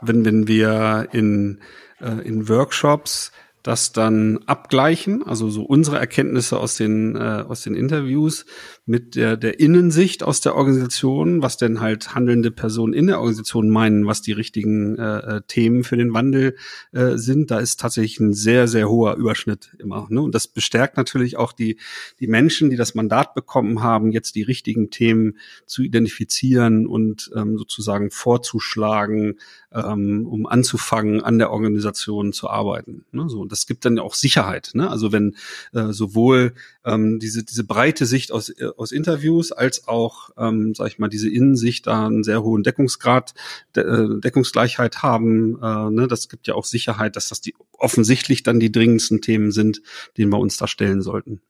Wenn, 0.00 0.24
wenn 0.24 0.48
wir 0.48 1.08
in, 1.12 1.60
äh, 2.00 2.26
in 2.26 2.48
Workshops 2.48 3.32
das 3.68 3.92
dann 3.92 4.38
abgleichen, 4.46 5.22
also 5.22 5.50
so 5.50 5.62
unsere 5.62 5.98
Erkenntnisse 5.98 6.58
aus 6.58 6.76
den 6.78 7.16
äh, 7.16 7.44
aus 7.46 7.60
den 7.60 7.74
Interviews 7.74 8.46
mit 8.86 9.14
der 9.14 9.36
der 9.36 9.60
Innensicht 9.60 10.22
aus 10.22 10.40
der 10.40 10.56
Organisation, 10.56 11.42
was 11.42 11.58
denn 11.58 11.78
halt 11.78 12.14
handelnde 12.14 12.50
Personen 12.50 12.94
in 12.94 13.08
der 13.08 13.18
Organisation 13.18 13.68
meinen, 13.68 14.06
was 14.06 14.22
die 14.22 14.32
richtigen 14.32 14.96
äh, 14.96 15.18
äh, 15.18 15.40
Themen 15.46 15.84
für 15.84 15.98
den 15.98 16.14
Wandel 16.14 16.56
äh, 16.92 17.18
sind, 17.18 17.50
da 17.50 17.58
ist 17.58 17.78
tatsächlich 17.78 18.20
ein 18.20 18.32
sehr 18.32 18.68
sehr 18.68 18.88
hoher 18.88 19.16
Überschnitt 19.16 19.76
immer. 19.78 20.06
Ne? 20.08 20.22
Und 20.22 20.34
das 20.34 20.48
bestärkt 20.48 20.96
natürlich 20.96 21.36
auch 21.36 21.52
die 21.52 21.76
die 22.20 22.26
Menschen, 22.26 22.70
die 22.70 22.76
das 22.76 22.94
Mandat 22.94 23.34
bekommen 23.34 23.82
haben, 23.82 24.12
jetzt 24.12 24.34
die 24.34 24.44
richtigen 24.44 24.88
Themen 24.88 25.36
zu 25.66 25.82
identifizieren 25.82 26.86
und 26.86 27.30
ähm, 27.36 27.58
sozusagen 27.58 28.10
vorzuschlagen, 28.10 29.36
ähm, 29.72 30.26
um 30.26 30.46
anzufangen, 30.46 31.22
an 31.22 31.38
der 31.38 31.50
Organisation 31.50 32.32
zu 32.32 32.48
arbeiten. 32.48 33.04
Ne? 33.12 33.28
So, 33.28 33.40
und 33.40 33.52
das 33.52 33.66
gibt 33.66 33.84
dann 33.84 33.98
auch 33.98 34.14
Sicherheit. 34.14 34.70
Ne? 34.74 34.88
Also 34.88 35.12
wenn 35.12 35.36
äh, 35.74 35.92
sowohl 35.92 36.54
ähm, 36.84 37.18
diese, 37.18 37.44
diese 37.44 37.64
breite 37.64 38.06
Sicht 38.06 38.32
aus, 38.32 38.48
äh, 38.48 38.70
aus 38.76 38.92
Interviews 38.92 39.52
als 39.52 39.86
auch, 39.86 40.30
ähm, 40.38 40.74
sag 40.74 40.88
ich 40.88 40.98
mal, 40.98 41.08
diese 41.08 41.28
Innensicht 41.28 41.86
da 41.86 42.06
einen 42.06 42.24
sehr 42.24 42.42
hohen 42.42 42.62
Deckungsgrad, 42.62 43.34
De 43.76 43.84
äh, 43.84 44.20
Deckungsgleichheit 44.20 45.02
haben, 45.02 45.58
äh, 45.62 45.90
ne? 45.90 46.08
das 46.08 46.28
gibt 46.28 46.46
ja 46.46 46.54
auch 46.54 46.64
Sicherheit, 46.64 47.16
dass 47.16 47.28
das 47.28 47.40
die 47.40 47.54
offensichtlich 47.72 48.42
dann 48.42 48.60
die 48.60 48.72
dringendsten 48.72 49.20
Themen 49.20 49.52
sind, 49.52 49.82
denen 50.16 50.32
wir 50.32 50.38
uns 50.38 50.56
da 50.56 50.66
stellen 50.66 51.02
sollten. 51.02 51.40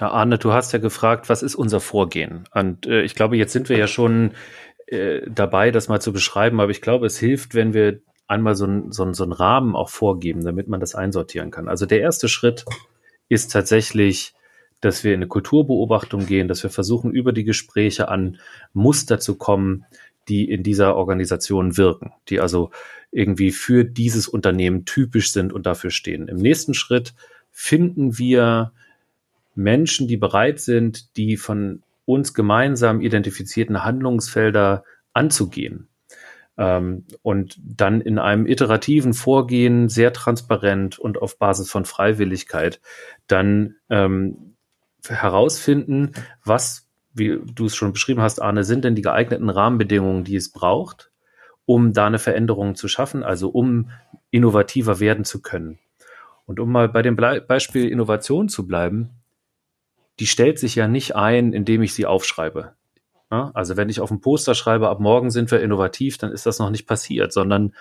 Ja, 0.00 0.10
Arne, 0.12 0.38
du 0.38 0.52
hast 0.52 0.72
ja 0.72 0.78
gefragt, 0.78 1.28
was 1.28 1.42
ist 1.42 1.54
unser 1.54 1.78
Vorgehen? 1.78 2.44
Und 2.54 2.86
äh, 2.86 3.02
ich 3.02 3.14
glaube, 3.14 3.36
jetzt 3.36 3.52
sind 3.52 3.68
wir 3.68 3.76
ja 3.76 3.86
schon 3.86 4.32
äh, 4.90 5.22
dabei, 5.30 5.70
das 5.70 5.88
mal 5.88 6.00
zu 6.00 6.12
beschreiben, 6.12 6.60
aber 6.60 6.70
ich 6.70 6.82
glaube, 6.82 7.06
es 7.06 7.18
hilft, 7.18 7.54
wenn 7.54 7.74
wir 7.74 8.00
einmal 8.26 8.54
so, 8.54 8.66
ein, 8.66 8.92
so, 8.92 9.04
ein, 9.04 9.14
so 9.14 9.24
einen 9.24 9.32
Rahmen 9.32 9.74
auch 9.74 9.88
vorgeben, 9.88 10.44
damit 10.44 10.68
man 10.68 10.80
das 10.80 10.94
einsortieren 10.94 11.50
kann. 11.50 11.68
Also 11.68 11.86
der 11.86 12.00
erste 12.00 12.28
Schritt 12.28 12.64
ist 13.28 13.52
tatsächlich, 13.52 14.34
dass 14.80 15.04
wir 15.04 15.12
in 15.12 15.18
eine 15.18 15.28
Kulturbeobachtung 15.28 16.26
gehen, 16.26 16.48
dass 16.48 16.62
wir 16.62 16.70
versuchen, 16.70 17.10
über 17.12 17.32
die 17.32 17.44
Gespräche 17.44 18.08
an 18.08 18.38
Muster 18.72 19.20
zu 19.20 19.36
kommen, 19.36 19.84
die 20.28 20.50
in 20.50 20.62
dieser 20.62 20.96
Organisation 20.96 21.76
wirken, 21.76 22.12
die 22.28 22.40
also 22.40 22.70
irgendwie 23.10 23.50
für 23.50 23.84
dieses 23.84 24.28
Unternehmen 24.28 24.84
typisch 24.84 25.32
sind 25.32 25.52
und 25.52 25.66
dafür 25.66 25.90
stehen. 25.90 26.28
Im 26.28 26.36
nächsten 26.36 26.74
Schritt 26.74 27.14
finden 27.50 28.18
wir 28.18 28.72
Menschen, 29.54 30.08
die 30.08 30.16
bereit 30.16 30.60
sind, 30.60 31.16
die 31.16 31.36
von 31.36 31.82
uns 32.10 32.34
gemeinsam 32.34 33.00
identifizierten 33.00 33.84
Handlungsfelder 33.84 34.84
anzugehen. 35.12 35.88
Ähm, 36.58 37.06
und 37.22 37.58
dann 37.62 38.00
in 38.00 38.18
einem 38.18 38.46
iterativen 38.46 39.14
Vorgehen 39.14 39.88
sehr 39.88 40.12
transparent 40.12 40.98
und 40.98 41.20
auf 41.22 41.38
Basis 41.38 41.70
von 41.70 41.84
Freiwilligkeit 41.84 42.80
dann 43.26 43.76
ähm, 43.88 44.56
herausfinden, 45.08 46.12
was, 46.44 46.88
wie 47.14 47.38
du 47.54 47.66
es 47.66 47.76
schon 47.76 47.92
beschrieben 47.92 48.20
hast, 48.20 48.42
Arne, 48.42 48.64
sind 48.64 48.84
denn 48.84 48.94
die 48.94 49.02
geeigneten 49.02 49.48
Rahmenbedingungen, 49.48 50.24
die 50.24 50.36
es 50.36 50.52
braucht, 50.52 51.10
um 51.64 51.92
da 51.92 52.06
eine 52.06 52.18
Veränderung 52.18 52.74
zu 52.74 52.88
schaffen, 52.88 53.22
also 53.22 53.48
um 53.48 53.90
innovativer 54.30 55.00
werden 55.00 55.24
zu 55.24 55.40
können. 55.40 55.78
Und 56.44 56.58
um 56.58 56.70
mal 56.72 56.88
bei 56.88 57.02
dem 57.02 57.16
Beispiel 57.16 57.88
Innovation 57.88 58.48
zu 58.48 58.66
bleiben, 58.66 59.19
die 60.20 60.26
stellt 60.26 60.58
sich 60.58 60.74
ja 60.74 60.86
nicht 60.86 61.16
ein, 61.16 61.52
indem 61.52 61.82
ich 61.82 61.94
sie 61.94 62.06
aufschreibe. 62.06 62.74
Ja, 63.30 63.50
also 63.54 63.76
wenn 63.76 63.88
ich 63.88 64.00
auf 64.00 64.08
dem 64.08 64.20
Poster 64.20 64.54
schreibe, 64.54 64.88
ab 64.88 65.00
morgen 65.00 65.30
sind 65.30 65.50
wir 65.50 65.60
innovativ, 65.60 66.18
dann 66.18 66.32
ist 66.32 66.46
das 66.46 66.58
noch 66.58 66.70
nicht 66.70 66.86
passiert, 66.86 67.32
sondern 67.32 67.74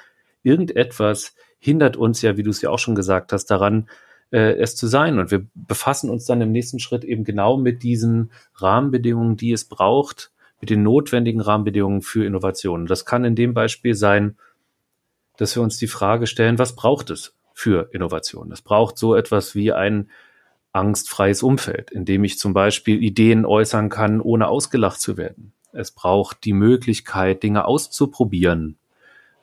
irgendetwas 0.43 1.35
hindert 1.59 1.97
uns 1.97 2.21
ja, 2.21 2.37
wie 2.37 2.43
du 2.43 2.51
es 2.51 2.61
ja 2.61 2.69
auch 2.69 2.79
schon 2.79 2.95
gesagt 2.95 3.33
hast, 3.33 3.47
daran, 3.47 3.89
äh, 4.31 4.53
es 4.53 4.75
zu 4.75 4.87
sein. 4.87 5.19
Und 5.19 5.31
wir 5.31 5.45
befassen 5.55 6.09
uns 6.09 6.25
dann 6.25 6.41
im 6.41 6.51
nächsten 6.51 6.79
Schritt 6.79 7.03
eben 7.03 7.23
genau 7.23 7.57
mit 7.57 7.83
diesen 7.83 8.31
Rahmenbedingungen, 8.55 9.35
die 9.35 9.51
es 9.51 9.65
braucht, 9.65 10.31
mit 10.61 10.69
den 10.69 10.83
notwendigen 10.83 11.41
Rahmenbedingungen 11.41 12.01
für 12.01 12.25
Innovationen. 12.25 12.85
Das 12.85 13.05
kann 13.05 13.25
in 13.25 13.35
dem 13.35 13.53
Beispiel 13.53 13.95
sein, 13.95 14.37
dass 15.37 15.55
wir 15.55 15.63
uns 15.63 15.77
die 15.77 15.87
Frage 15.87 16.27
stellen, 16.27 16.59
was 16.59 16.75
braucht 16.75 17.09
es 17.09 17.33
für 17.53 17.89
Innovation? 17.91 18.51
Es 18.51 18.61
braucht 18.61 18.97
so 18.97 19.15
etwas 19.15 19.55
wie 19.55 19.73
ein 19.73 20.09
angstfreies 20.71 21.43
Umfeld, 21.43 21.91
in 21.91 22.05
dem 22.05 22.23
ich 22.23 22.37
zum 22.39 22.53
Beispiel 22.53 23.03
Ideen 23.03 23.45
äußern 23.45 23.89
kann, 23.89 24.21
ohne 24.21 24.47
ausgelacht 24.47 25.01
zu 25.01 25.17
werden. 25.17 25.53
Es 25.71 25.91
braucht 25.91 26.43
die 26.45 26.53
Möglichkeit, 26.53 27.43
Dinge 27.43 27.65
auszuprobieren. 27.65 28.77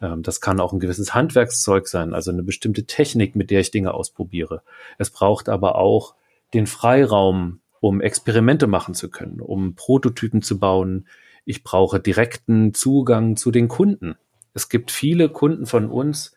Ähm, 0.00 0.22
das 0.22 0.40
kann 0.40 0.60
auch 0.60 0.72
ein 0.72 0.80
gewisses 0.80 1.14
Handwerkszeug 1.14 1.88
sein, 1.88 2.14
also 2.14 2.30
eine 2.30 2.42
bestimmte 2.42 2.84
Technik, 2.84 3.36
mit 3.36 3.50
der 3.50 3.60
ich 3.60 3.70
Dinge 3.70 3.94
ausprobiere. 3.94 4.62
Es 4.98 5.10
braucht 5.10 5.48
aber 5.48 5.76
auch 5.76 6.14
den 6.54 6.66
Freiraum, 6.66 7.60
um 7.80 8.00
Experimente 8.00 8.66
machen 8.66 8.94
zu 8.94 9.10
können, 9.10 9.40
um 9.40 9.74
Prototypen 9.74 10.42
zu 10.42 10.58
bauen. 10.58 11.06
Ich 11.44 11.62
brauche 11.62 12.00
direkten 12.00 12.74
Zugang 12.74 13.36
zu 13.36 13.50
den 13.50 13.68
Kunden. 13.68 14.16
Es 14.54 14.68
gibt 14.68 14.90
viele 14.90 15.28
Kunden 15.28 15.66
von 15.66 15.90
uns, 15.90 16.34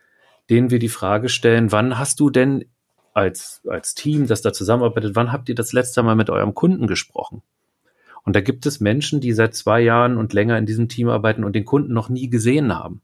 denen 0.49 0.71
wir 0.71 0.79
die 0.79 0.89
Frage 0.89 1.29
stellen, 1.29 1.71
wann 1.71 1.97
hast 1.97 2.19
du 2.19 2.29
denn 2.29 2.65
als, 3.13 3.61
als 3.67 3.93
Team, 3.93 4.27
das 4.27 4.41
da 4.41 4.53
zusammenarbeitet, 4.53 5.15
wann 5.15 5.31
habt 5.31 5.49
ihr 5.49 5.55
das 5.55 5.73
letzte 5.73 6.03
Mal 6.03 6.15
mit 6.15 6.29
eurem 6.29 6.53
Kunden 6.53 6.87
gesprochen? 6.87 7.41
Und 8.23 8.35
da 8.35 8.41
gibt 8.41 8.65
es 8.65 8.79
Menschen, 8.79 9.21
die 9.21 9.33
seit 9.33 9.55
zwei 9.55 9.81
Jahren 9.81 10.17
und 10.17 10.33
länger 10.33 10.57
in 10.57 10.65
diesem 10.65 10.89
Team 10.89 11.09
arbeiten 11.09 11.43
und 11.43 11.53
den 11.53 11.65
Kunden 11.65 11.93
noch 11.93 12.09
nie 12.09 12.29
gesehen 12.29 12.75
haben. 12.75 13.01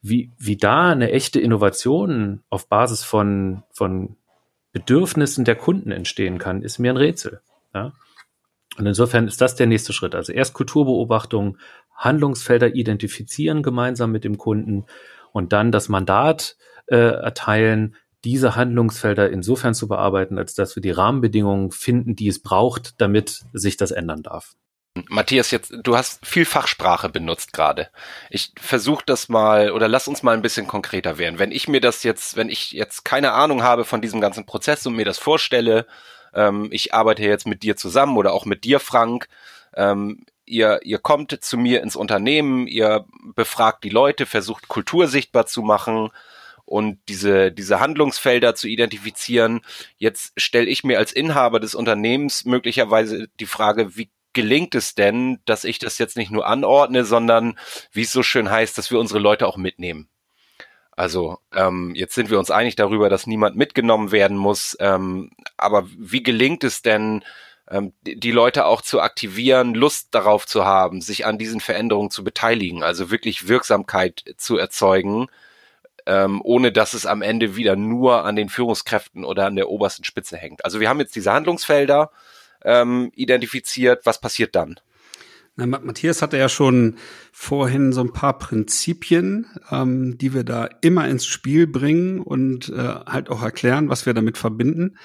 Wie, 0.00 0.30
wie 0.38 0.56
da 0.56 0.90
eine 0.90 1.10
echte 1.10 1.40
Innovation 1.40 2.42
auf 2.50 2.68
Basis 2.68 3.04
von, 3.04 3.62
von 3.70 4.16
Bedürfnissen 4.72 5.44
der 5.44 5.56
Kunden 5.56 5.90
entstehen 5.90 6.38
kann, 6.38 6.62
ist 6.62 6.78
mir 6.78 6.92
ein 6.92 6.96
Rätsel. 6.96 7.40
Ja? 7.74 7.92
Und 8.78 8.86
insofern 8.86 9.26
ist 9.26 9.40
das 9.40 9.56
der 9.56 9.66
nächste 9.66 9.92
Schritt. 9.92 10.14
Also 10.14 10.32
erst 10.32 10.54
Kulturbeobachtung, 10.54 11.58
Handlungsfelder 11.94 12.74
identifizieren 12.74 13.62
gemeinsam 13.62 14.12
mit 14.12 14.24
dem 14.24 14.38
Kunden 14.38 14.84
und 15.32 15.52
dann 15.52 15.72
das 15.72 15.88
Mandat 15.88 16.56
äh, 16.86 16.96
erteilen, 16.96 17.96
diese 18.28 18.56
Handlungsfelder 18.56 19.30
insofern 19.30 19.74
zu 19.74 19.88
bearbeiten, 19.88 20.36
als 20.36 20.52
dass 20.52 20.76
wir 20.76 20.82
die 20.82 20.90
Rahmenbedingungen 20.90 21.70
finden, 21.70 22.14
die 22.14 22.28
es 22.28 22.42
braucht, 22.42 23.00
damit 23.00 23.44
sich 23.54 23.78
das 23.78 23.90
ändern 23.90 24.22
darf. 24.22 24.54
Matthias, 25.08 25.50
jetzt 25.50 25.72
du 25.82 25.96
hast 25.96 26.26
viel 26.26 26.44
Fachsprache 26.44 27.08
benutzt 27.08 27.54
gerade. 27.54 27.88
Ich 28.28 28.52
versuche 28.60 29.02
das 29.06 29.30
mal 29.30 29.70
oder 29.70 29.88
lass 29.88 30.08
uns 30.08 30.22
mal 30.22 30.34
ein 30.34 30.42
bisschen 30.42 30.66
konkreter 30.66 31.16
werden. 31.16 31.38
Wenn 31.38 31.52
ich 31.52 31.68
mir 31.68 31.80
das 31.80 32.02
jetzt, 32.02 32.36
wenn 32.36 32.50
ich 32.50 32.72
jetzt 32.72 33.02
keine 33.02 33.32
Ahnung 33.32 33.62
habe 33.62 33.86
von 33.86 34.02
diesem 34.02 34.20
ganzen 34.20 34.44
Prozess 34.44 34.86
und 34.86 34.94
mir 34.94 35.06
das 35.06 35.18
vorstelle, 35.18 35.86
ähm, 36.34 36.68
ich 36.70 36.92
arbeite 36.92 37.22
jetzt 37.22 37.46
mit 37.46 37.62
dir 37.62 37.76
zusammen 37.76 38.18
oder 38.18 38.34
auch 38.34 38.44
mit 38.44 38.64
dir, 38.64 38.78
Frank. 38.78 39.28
Ähm, 39.74 40.26
ihr, 40.44 40.80
ihr 40.82 40.98
kommt 40.98 41.38
zu 41.42 41.56
mir 41.56 41.82
ins 41.82 41.96
Unternehmen, 41.96 42.66
ihr 42.66 43.06
befragt 43.34 43.84
die 43.84 43.90
Leute, 43.90 44.26
versucht 44.26 44.68
Kultur 44.68 45.06
sichtbar 45.06 45.46
zu 45.46 45.62
machen 45.62 46.10
und 46.68 46.98
diese, 47.08 47.50
diese 47.50 47.80
Handlungsfelder 47.80 48.54
zu 48.54 48.68
identifizieren. 48.68 49.62
Jetzt 49.96 50.32
stelle 50.36 50.66
ich 50.66 50.84
mir 50.84 50.98
als 50.98 51.12
Inhaber 51.12 51.60
des 51.60 51.74
Unternehmens 51.74 52.44
möglicherweise 52.44 53.28
die 53.40 53.46
Frage, 53.46 53.96
wie 53.96 54.10
gelingt 54.34 54.74
es 54.74 54.94
denn, 54.94 55.40
dass 55.46 55.64
ich 55.64 55.78
das 55.78 55.96
jetzt 55.98 56.16
nicht 56.18 56.30
nur 56.30 56.46
anordne, 56.46 57.04
sondern, 57.04 57.58
wie 57.90 58.02
es 58.02 58.12
so 58.12 58.22
schön 58.22 58.50
heißt, 58.50 58.76
dass 58.76 58.90
wir 58.90 59.00
unsere 59.00 59.18
Leute 59.18 59.46
auch 59.46 59.56
mitnehmen? 59.56 60.08
Also 60.92 61.38
ähm, 61.54 61.94
jetzt 61.94 62.14
sind 62.14 62.28
wir 62.28 62.38
uns 62.38 62.50
einig 62.50 62.76
darüber, 62.76 63.08
dass 63.08 63.26
niemand 63.26 63.56
mitgenommen 63.56 64.12
werden 64.12 64.36
muss. 64.36 64.76
Ähm, 64.80 65.30
aber 65.56 65.88
wie 65.96 66.22
gelingt 66.22 66.64
es 66.64 66.82
denn, 66.82 67.24
ähm, 67.70 67.94
die 68.02 68.32
Leute 68.32 68.66
auch 68.66 68.82
zu 68.82 69.00
aktivieren, 69.00 69.74
Lust 69.74 70.08
darauf 70.10 70.46
zu 70.46 70.66
haben, 70.66 71.00
sich 71.00 71.24
an 71.24 71.38
diesen 71.38 71.60
Veränderungen 71.60 72.10
zu 72.10 72.24
beteiligen, 72.24 72.82
also 72.82 73.10
wirklich 73.10 73.48
Wirksamkeit 73.48 74.24
zu 74.36 74.58
erzeugen, 74.58 75.28
ähm, 76.08 76.40
ohne 76.42 76.72
dass 76.72 76.94
es 76.94 77.04
am 77.04 77.20
Ende 77.20 77.54
wieder 77.54 77.76
nur 77.76 78.24
an 78.24 78.34
den 78.34 78.48
Führungskräften 78.48 79.24
oder 79.24 79.46
an 79.46 79.56
der 79.56 79.68
obersten 79.68 80.04
Spitze 80.04 80.38
hängt. 80.38 80.64
Also 80.64 80.80
wir 80.80 80.88
haben 80.88 81.00
jetzt 81.00 81.14
diese 81.14 81.32
Handlungsfelder 81.32 82.10
ähm, 82.64 83.12
identifiziert. 83.14 84.06
Was 84.06 84.18
passiert 84.18 84.56
dann? 84.56 84.80
Na, 85.56 85.66
Matthias 85.66 86.22
hatte 86.22 86.38
ja 86.38 86.48
schon 86.48 86.96
vorhin 87.32 87.92
so 87.92 88.00
ein 88.00 88.12
paar 88.12 88.38
Prinzipien, 88.38 89.46
ähm, 89.70 90.16
die 90.16 90.32
wir 90.32 90.44
da 90.44 90.68
immer 90.80 91.08
ins 91.08 91.26
Spiel 91.26 91.66
bringen 91.66 92.20
und 92.20 92.68
äh, 92.70 92.74
halt 92.76 93.28
auch 93.28 93.42
erklären, 93.42 93.88
was 93.90 94.06
wir 94.06 94.14
damit 94.14 94.38
verbinden, 94.38 94.96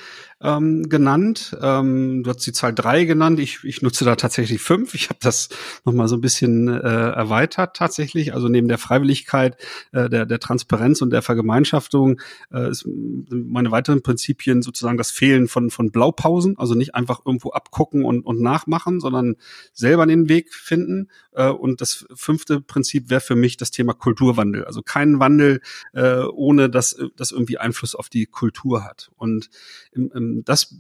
ähm, 0.44 0.90
genannt. 0.90 1.58
Ähm, 1.62 2.24
du 2.24 2.30
hast 2.30 2.46
die 2.46 2.52
Zahl 2.52 2.74
drei 2.74 3.06
genannt. 3.06 3.40
Ich, 3.40 3.64
ich 3.64 3.82
nutze 3.82 4.04
da 4.04 4.16
tatsächlich 4.16 4.62
fünf. 4.62 4.94
Ich 4.94 5.10
habe 5.10 5.20
das 5.22 5.50
nochmal 5.86 6.08
so 6.08 6.16
ein 6.16 6.22
bisschen 6.22 6.68
äh, 6.68 6.80
erweitert 6.80 7.76
tatsächlich. 7.76 8.34
Also 8.34 8.50
neben 8.50 8.68
der 8.68 8.78
Freiwilligkeit, 8.78 9.58
äh, 9.94 10.10
der, 10.10 10.26
der 10.26 10.40
Transparenz 10.40 11.02
und 11.02 11.12
der 11.12 11.22
Vergemeinschaftung 11.22 12.20
äh, 12.52 12.70
ist 12.70 12.86
meine 12.86 13.72
weiteren 13.72 14.04
Prinzipien 14.04 14.62
sozusagen 14.62 14.98
das 14.98 15.12
Fehlen 15.12 15.48
von, 15.48 15.70
von 15.70 15.92
Blaupausen. 15.92 16.58
Also 16.58 16.76
nicht 16.76 16.94
einfach 16.94 17.22
irgendwo 17.26 17.52
abgucken 17.52 18.04
und, 18.04 18.26
und 18.26 18.42
nachmachen, 18.42 19.00
sondern 19.00 19.36
selber 19.72 20.06
den 20.06 20.28
Weg 20.28 20.54
finden. 20.54 21.08
Äh, 21.32 21.50
und 21.50 21.80
das 21.80 22.06
fünfte 22.14 22.60
Prinzip 22.60 23.10
wäre 23.10 23.22
für 23.22 23.36
mich 23.36 23.56
das 23.56 23.72
Thema 23.72 23.94
Kulturwandel. 23.94 24.66
Also 24.66 24.82
kein 24.82 25.20
Wandel, 25.20 25.62
äh, 25.94 26.24
ohne 26.24 26.70
dass 26.70 26.98
das 27.16 27.32
irgendwie 27.32 27.58
Einfluss 27.58 27.96
auf 27.96 28.10
die 28.10 28.26
Kultur 28.26 28.84
hat. 28.84 29.10
Und 29.16 29.50
im, 29.94 30.12
im, 30.14 30.33
das 30.44 30.76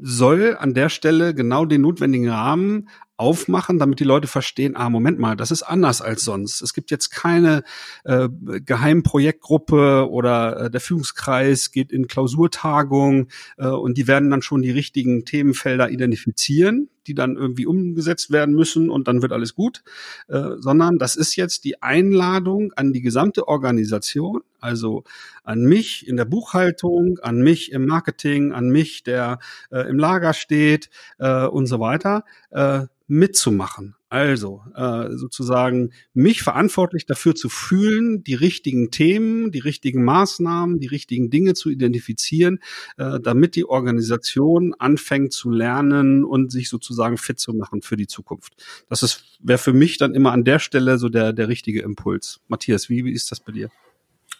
soll 0.00 0.56
an 0.58 0.74
der 0.74 0.88
Stelle 0.88 1.34
genau 1.34 1.64
den 1.64 1.80
notwendigen 1.80 2.28
Rahmen 2.28 2.88
aufmachen, 3.16 3.80
damit 3.80 3.98
die 3.98 4.04
Leute 4.04 4.28
verstehen, 4.28 4.76
ah, 4.76 4.88
Moment 4.88 5.18
mal, 5.18 5.36
das 5.36 5.50
ist 5.50 5.64
anders 5.64 6.00
als 6.00 6.24
sonst. 6.24 6.62
Es 6.62 6.72
gibt 6.72 6.92
jetzt 6.92 7.10
keine 7.10 7.64
äh, 8.04 8.28
Geheimprojektgruppe 8.64 10.08
oder 10.08 10.66
äh, 10.66 10.70
der 10.70 10.80
Führungskreis 10.80 11.72
geht 11.72 11.90
in 11.90 12.06
Klausurtagung 12.06 13.28
äh, 13.56 13.66
und 13.66 13.98
die 13.98 14.06
werden 14.06 14.30
dann 14.30 14.42
schon 14.42 14.62
die 14.62 14.70
richtigen 14.70 15.24
Themenfelder 15.24 15.90
identifizieren, 15.90 16.90
die 17.08 17.14
dann 17.14 17.36
irgendwie 17.36 17.66
umgesetzt 17.66 18.30
werden 18.30 18.54
müssen 18.54 18.90
und 18.90 19.08
dann 19.08 19.22
wird 19.22 19.32
alles 19.32 19.54
gut, 19.54 19.82
äh, 20.28 20.50
sondern 20.58 20.98
das 20.98 21.16
ist 21.16 21.34
jetzt 21.36 21.64
die 21.64 21.82
Einladung 21.82 22.72
an 22.76 22.92
die 22.92 23.00
gesamte 23.00 23.48
Organisation, 23.48 24.42
also 24.60 25.04
an 25.42 25.64
mich 25.64 26.06
in 26.06 26.16
der 26.16 26.26
Buchhaltung, 26.26 27.18
an 27.20 27.38
mich 27.38 27.72
im 27.72 27.86
Marketing, 27.86 28.52
an 28.52 28.68
mich, 28.68 29.02
der 29.02 29.38
äh, 29.70 29.88
im 29.88 29.98
Lager 29.98 30.34
steht 30.34 30.90
äh, 31.18 31.46
und 31.46 31.66
so 31.66 31.80
weiter. 31.80 32.24
Äh, 32.50 32.86
mitzumachen. 33.08 33.97
Also 34.10 34.62
äh, 34.74 35.10
sozusagen 35.16 35.90
mich 36.14 36.42
verantwortlich 36.42 37.04
dafür 37.04 37.34
zu 37.34 37.50
fühlen, 37.50 38.24
die 38.24 38.34
richtigen 38.34 38.90
Themen, 38.90 39.52
die 39.52 39.58
richtigen 39.58 40.02
Maßnahmen, 40.02 40.80
die 40.80 40.86
richtigen 40.86 41.28
Dinge 41.28 41.52
zu 41.52 41.68
identifizieren, 41.68 42.60
äh, 42.96 43.20
damit 43.20 43.54
die 43.54 43.66
Organisation 43.66 44.74
anfängt 44.78 45.34
zu 45.34 45.50
lernen 45.50 46.24
und 46.24 46.50
sich 46.50 46.70
sozusagen 46.70 47.18
fit 47.18 47.38
zu 47.38 47.52
machen 47.52 47.82
für 47.82 47.96
die 47.96 48.06
Zukunft. 48.06 48.54
Das 48.88 49.02
ist 49.02 49.24
wäre 49.40 49.58
für 49.58 49.74
mich 49.74 49.98
dann 49.98 50.14
immer 50.14 50.32
an 50.32 50.44
der 50.44 50.58
Stelle 50.58 50.96
so 50.96 51.10
der 51.10 51.34
der 51.34 51.48
richtige 51.48 51.82
Impuls. 51.82 52.40
Matthias, 52.48 52.88
wie, 52.88 53.04
wie 53.04 53.12
ist 53.12 53.30
das 53.30 53.40
bei 53.40 53.52
dir? 53.52 53.68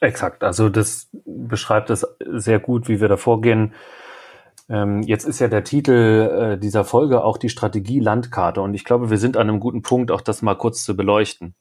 Exakt. 0.00 0.44
Also 0.44 0.68
das 0.68 1.08
beschreibt 1.24 1.90
es 1.90 2.06
sehr 2.26 2.60
gut, 2.60 2.88
wie 2.88 3.00
wir 3.00 3.08
da 3.08 3.16
vorgehen. 3.16 3.74
Ähm, 4.68 5.02
jetzt 5.02 5.24
ist 5.24 5.38
ja 5.38 5.48
der 5.48 5.64
Titel 5.64 6.56
äh, 6.56 6.58
dieser 6.58 6.84
Folge 6.84 7.24
auch 7.24 7.38
die 7.38 7.48
Strategie 7.48 8.00
Landkarte 8.00 8.60
und 8.60 8.74
ich 8.74 8.84
glaube, 8.84 9.10
wir 9.10 9.18
sind 9.18 9.36
an 9.36 9.48
einem 9.48 9.60
guten 9.60 9.82
Punkt, 9.82 10.10
auch 10.10 10.20
das 10.20 10.42
mal 10.42 10.54
kurz 10.56 10.84
zu 10.84 10.96
beleuchten. 10.96 11.54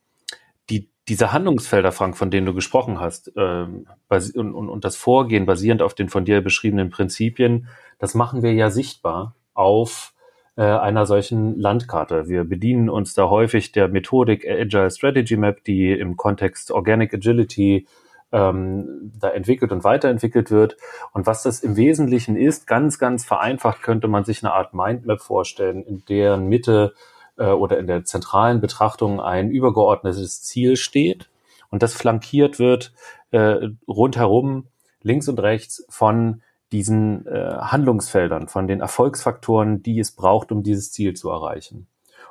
Die, 0.69 0.89
diese 1.07 1.31
Handlungsfelder, 1.31 1.93
Frank, 1.93 2.17
von 2.17 2.31
denen 2.31 2.45
du 2.45 2.53
gesprochen 2.53 2.99
hast, 2.99 3.31
ähm, 3.37 3.87
und, 4.09 4.53
und, 4.53 4.69
und 4.69 4.83
das 4.83 4.97
Vorgehen 4.97 5.45
basierend 5.45 5.81
auf 5.81 5.93
den 5.93 6.09
von 6.09 6.25
dir 6.25 6.41
beschriebenen 6.41 6.89
Prinzipien, 6.89 7.67
das 7.97 8.13
machen 8.13 8.43
wir 8.43 8.53
ja 8.53 8.69
sichtbar 8.69 9.35
auf 9.53 10.13
äh, 10.57 10.63
einer 10.63 11.05
solchen 11.05 11.57
Landkarte. 11.57 12.27
Wir 12.27 12.43
bedienen 12.43 12.89
uns 12.89 13.13
da 13.13 13.29
häufig 13.29 13.71
der 13.71 13.87
Methodik 13.87 14.45
Agile 14.45 14.91
Strategy 14.91 15.37
Map, 15.37 15.63
die 15.63 15.91
im 15.91 16.17
Kontext 16.17 16.71
Organic 16.71 17.13
Agility 17.13 17.87
ähm, 18.31 19.11
da 19.19 19.29
entwickelt 19.29 19.71
und 19.71 19.83
weiterentwickelt 19.83 20.51
wird. 20.51 20.77
Und 21.13 21.25
was 21.25 21.43
das 21.43 21.61
im 21.61 21.77
Wesentlichen 21.77 22.35
ist, 22.35 22.67
ganz, 22.67 22.99
ganz 22.99 23.25
vereinfacht 23.25 23.81
könnte 23.81 24.07
man 24.07 24.25
sich 24.25 24.43
eine 24.43 24.53
Art 24.53 24.73
Mindmap 24.73 25.21
vorstellen, 25.21 25.83
in 25.83 26.03
deren 26.05 26.47
Mitte 26.47 26.93
äh, 27.37 27.45
oder 27.45 27.77
in 27.77 27.87
der 27.87 28.03
zentralen 28.03 28.59
Betrachtung 28.61 29.21
ein 29.21 29.49
übergeordnetes 29.49 30.41
Ziel 30.41 30.75
steht 30.75 31.29
und 31.69 31.83
das 31.83 31.93
flankiert 31.93 32.59
wird 32.59 32.93
äh, 33.31 33.69
rundherum, 33.87 34.67
links 35.02 35.27
und 35.27 35.39
rechts 35.39 35.85
von 35.89 36.41
diesen 36.71 37.25
äh, 37.27 37.58
Handlungsfeldern, 37.60 38.47
von 38.47 38.67
den 38.67 38.81
Erfolgsfaktoren, 38.81 39.83
die 39.83 39.99
es 39.99 40.12
braucht, 40.12 40.52
um 40.52 40.63
dieses 40.63 40.91
Ziel 40.91 41.13
zu 41.13 41.29
erreichen. 41.29 41.87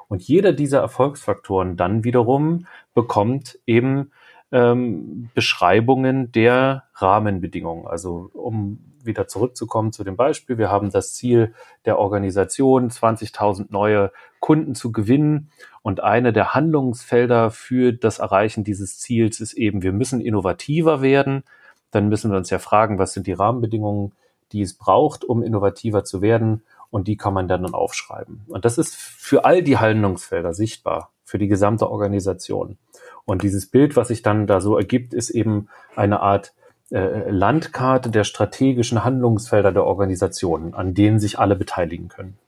Und 0.09 0.23
jeder 0.23 0.53
dieser 0.53 0.81
Erfolgsfaktoren 0.81 1.77
dann 1.77 2.05
wiederum 2.05 2.67
bekommt 2.95 3.59
eben 3.67 4.13
ähm, 4.53 5.31
Beschreibungen 5.35 6.33
der 6.33 6.85
Rahmenbedingungen. 6.95 7.87
Also 7.87 8.31
um 8.33 8.79
wieder 9.07 9.29
zurückzukommen 9.29 9.93
zu 9.93 10.05
dem 10.05 10.17
Beispiel, 10.17 10.59
wir 10.59 10.71
haben 10.71 10.91
das 10.91 11.15
Ziel 11.15 11.55
der 11.85 11.99
Organisation, 11.99 12.91
20.000 12.91 13.67
neue 13.71 14.13
Kunden 14.41 14.75
zu 14.75 14.93
gewinnen. 14.93 15.51
Und 15.83 16.03
eine 16.03 16.33
der 16.33 16.55
Handlungsfelder 16.55 17.51
für 17.51 17.93
das 17.93 18.19
Erreichen 18.19 18.65
dieses 18.65 18.99
Ziels 18.99 19.41
ist 19.41 19.55
eben, 19.55 19.83
wir 19.83 19.93
müssen 19.93 20.21
innovativer 20.21 21.01
werden. 21.01 21.45
Dann 21.91 22.09
müssen 22.09 22.31
wir 22.31 22.37
uns 22.37 22.51
ja 22.51 22.59
fragen, 22.59 22.99
was 22.99 23.13
sind 23.13 23.27
die 23.27 23.33
Rahmenbedingungen, 23.33 24.13
die 24.53 24.63
es 24.63 24.75
braucht, 24.75 25.25
um 25.25 25.43
innovativer 25.43 26.05
zu 26.05 26.21
werden. 26.21 26.63
Und 26.91 27.09
die 27.09 27.17
kann 27.17 27.35
man 27.35 27.49
dann 27.49 27.75
aufschreiben. 27.75 28.45
Und 28.49 28.65
das 28.65 28.79
ist 28.79 28.95
für 28.97 29.45
all 29.45 29.63
die 29.63 29.77
Handlungsfelder 29.79 30.55
sichtbar, 30.55 31.11
für 31.25 31.39
die 31.39 31.49
gesamte 31.49 31.91
Organisation. 31.91 32.79
Und 33.27 33.43
dieses 33.43 33.67
Bild, 33.67 33.97
was 33.97 34.09
sich 34.09 34.23
dann 34.23 34.47
da 34.47 34.61
so 34.61 34.79
ergibt, 34.79 35.13
ist 35.13 35.31
eben 35.31 35.69
eine 35.97 36.21
Art 36.21 36.55
äh, 36.91 37.29
Landkarte 37.29 38.11
der 38.11 38.25
strategischen 38.25 39.05
Handlungsfelder 39.05 39.73
der 39.73 39.85
Organisation, 39.85 40.73
an 40.75 40.95
denen 40.95 41.19
sich 41.19 41.39
alle 41.39 41.57
beteiligen 41.57 42.09
können. 42.09 42.39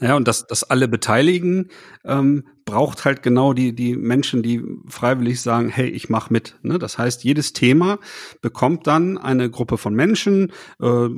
Ja, 0.00 0.16
und 0.16 0.26
dass, 0.26 0.46
dass 0.46 0.64
alle 0.64 0.88
beteiligen, 0.88 1.68
ähm, 2.04 2.44
braucht 2.64 3.04
halt 3.04 3.22
genau 3.22 3.52
die, 3.52 3.74
die 3.74 3.96
Menschen, 3.96 4.42
die 4.42 4.62
freiwillig 4.86 5.42
sagen, 5.42 5.68
hey, 5.68 5.88
ich 5.88 6.08
mach 6.08 6.30
mit. 6.30 6.56
Ne? 6.62 6.78
Das 6.78 6.96
heißt, 6.96 7.24
jedes 7.24 7.52
Thema 7.52 7.98
bekommt 8.40 8.86
dann 8.86 9.18
eine 9.18 9.50
Gruppe 9.50 9.76
von 9.76 9.92
Menschen. 9.92 10.52
Äh, 10.80 11.08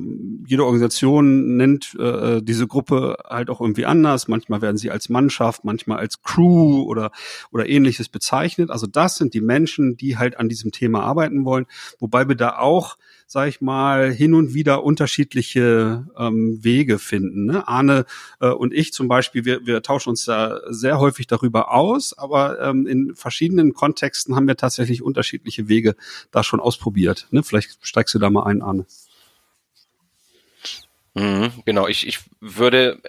jede 0.47 0.65
Organisation 0.65 1.57
nennt 1.57 1.95
äh, 1.99 2.43
diese 2.43 2.67
Gruppe 2.67 3.19
halt 3.29 3.51
auch 3.51 3.61
irgendwie 3.61 3.87
anders. 3.87 4.27
Manchmal 4.27 4.63
werden 4.63 4.79
sie 4.79 4.91
als 4.91 5.09
Mannschaft, 5.11 5.65
manchmal 5.65 5.99
als 5.99 6.23
Crew 6.23 6.83
oder, 6.83 7.13
oder 7.53 7.69
ähnliches 7.69 8.09
bezeichnet. 8.09 8.71
Also 8.71 8.87
das 8.87 9.17
sind 9.17 9.35
die 9.35 9.43
Menschen, 9.43 9.97
die 9.97 10.17
halt 10.17 10.41
an 10.41 10.49
diesem 10.49 10.73
Thema 10.73 11.03
arbeiten 11.03 11.45
wollen. 11.45 11.67
Wobei 12.01 12.27
wir 12.29 12.35
da 12.35 12.59
auch 12.59 12.97
sag 13.33 13.49
ich 13.49 13.63
mal, 13.63 14.13
hin 14.13 14.35
und 14.35 14.53
wieder 14.53 14.85
unterschiedliche 14.85 16.07
ähm, 16.19 16.63
Wege 16.63 16.99
finden. 16.99 17.47
Ne? 17.47 17.67
Arne 17.67 18.05
äh, 18.41 18.49
und 18.49 18.75
ich 18.75 18.93
zum 18.93 19.09
Beispiel, 19.09 19.47
wir, 19.47 19.65
wir 19.65 19.83
tauschen 19.83 20.11
uns 20.11 20.27
da 20.27 20.61
sehr 20.69 20.99
häufig 20.99 21.29
darüber 21.29 21.73
aus, 21.73 22.13
aber 22.19 22.61
ähm, 22.61 22.87
in 22.87 23.17
verschiedenen 23.17 23.73
Kontexten 23.73 24.37
haben 24.37 24.47
wir 24.47 24.59
tatsächlich 24.59 25.01
unterschiedliche 25.01 25.67
Wege 25.67 25.97
da 26.31 26.43
schon 26.43 26.61
ausprobiert. 26.61 27.27
Ne? 27.31 27.43
Vielleicht 27.43 27.79
steigst 27.81 28.15
du 28.15 28.19
da 28.19 28.29
mal 28.29 28.43
ein, 28.43 28.61
Arne. 28.61 28.85
Mhm, 31.15 31.53
genau, 31.65 31.89
ich, 31.89 32.07
ich 32.07 32.19
würde 32.41 33.01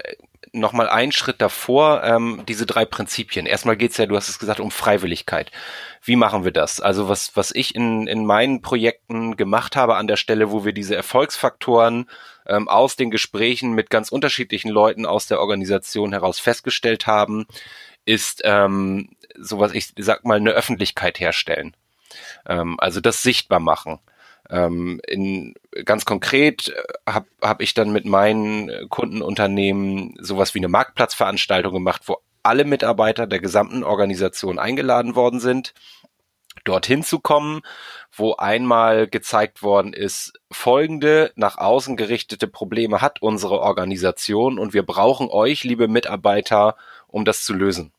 noch 0.54 0.72
mal 0.72 0.88
einen 0.88 1.12
Schritt 1.12 1.42
davor, 1.42 2.04
ähm, 2.04 2.44
diese 2.48 2.68
drei 2.68 2.86
Prinzipien. 2.86 3.48
Erstmal 3.48 3.76
geht's 3.76 3.98
ja, 3.98 4.06
du 4.06 4.16
hast 4.16 4.30
es 4.30 4.38
gesagt, 4.38 4.60
um 4.60 4.70
Freiwilligkeit. 4.70 5.52
Wie 6.04 6.16
machen 6.16 6.46
wir 6.46 6.52
das? 6.52 6.80
Also 6.80 7.10
was, 7.10 7.36
was 7.36 7.52
ich 7.54 7.74
in, 7.76 8.06
in 8.08 8.26
meinen 8.26 8.62
Projekten 8.62 9.36
gemacht 9.36 9.76
habe 9.76 9.96
an 9.96 10.08
der 10.08 10.16
Stelle, 10.16 10.52
wo 10.52 10.64
wir 10.64 10.74
diese 10.74 10.96
Erfolgsfaktoren 10.96 12.08
ähm, 12.46 12.70
aus 12.70 12.96
den 12.96 13.10
Gesprächen 13.10 13.74
mit 13.74 13.90
ganz 13.90 14.10
unterschiedlichen 14.10 14.70
Leuten 14.70 15.08
aus 15.08 15.28
der 15.28 15.40
Organisation 15.40 16.14
heraus 16.14 16.40
festgestellt 16.40 17.08
haben, 17.08 17.48
ist 18.06 18.42
ähm, 18.44 19.10
sowas, 19.36 19.74
ich 19.74 19.94
sag 19.98 20.24
mal, 20.24 20.38
eine 20.38 20.52
Öffentlichkeit 20.52 21.20
herstellen. 21.20 21.76
Ähm, 22.48 22.80
also 22.80 23.02
das 23.02 23.24
sichtbar 23.24 23.60
machen. 23.60 24.00
Ähm, 24.50 25.00
in, 25.08 25.56
ganz 25.86 26.06
konkret 26.06 26.74
habe 27.08 27.28
äh, 27.42 27.48
hab 27.48 27.62
ich 27.62 27.74
dann 27.74 27.92
mit 27.92 28.06
meinen 28.06 28.90
Kundenunternehmen 28.90 30.16
sowas 30.20 30.54
wie 30.54 30.60
eine 30.60 30.68
Marktplatzveranstaltung 30.68 31.74
gemacht, 31.74 32.04
wo 32.06 32.18
alle 32.44 32.66
Mitarbeiter 32.66 33.26
der 33.26 33.40
gesamten 33.40 33.84
Organisation 33.84 34.60
eingeladen 34.60 35.16
worden 35.16 35.40
sind, 35.40 35.74
dorthin 36.66 37.04
zu 37.04 37.20
kommen, 37.20 37.62
wo 38.12 38.36
einmal 38.36 39.08
gezeigt 39.08 39.64
worden 39.64 39.94
ist, 39.94 40.34
folgende 40.52 41.32
nach 41.36 41.58
außen 41.58 41.98
gerichtete 41.98 42.48
Probleme 42.48 43.02
hat 43.02 43.22
unsere 43.22 43.60
Organisation 43.60 44.60
und 44.60 44.74
wir 44.74 44.84
brauchen 44.84 45.30
euch, 45.30 45.64
liebe 45.64 45.88
Mitarbeiter, 45.88 46.76
um 47.08 47.26
das 47.26 47.44
zu 47.44 47.54
lösen. 47.54 47.94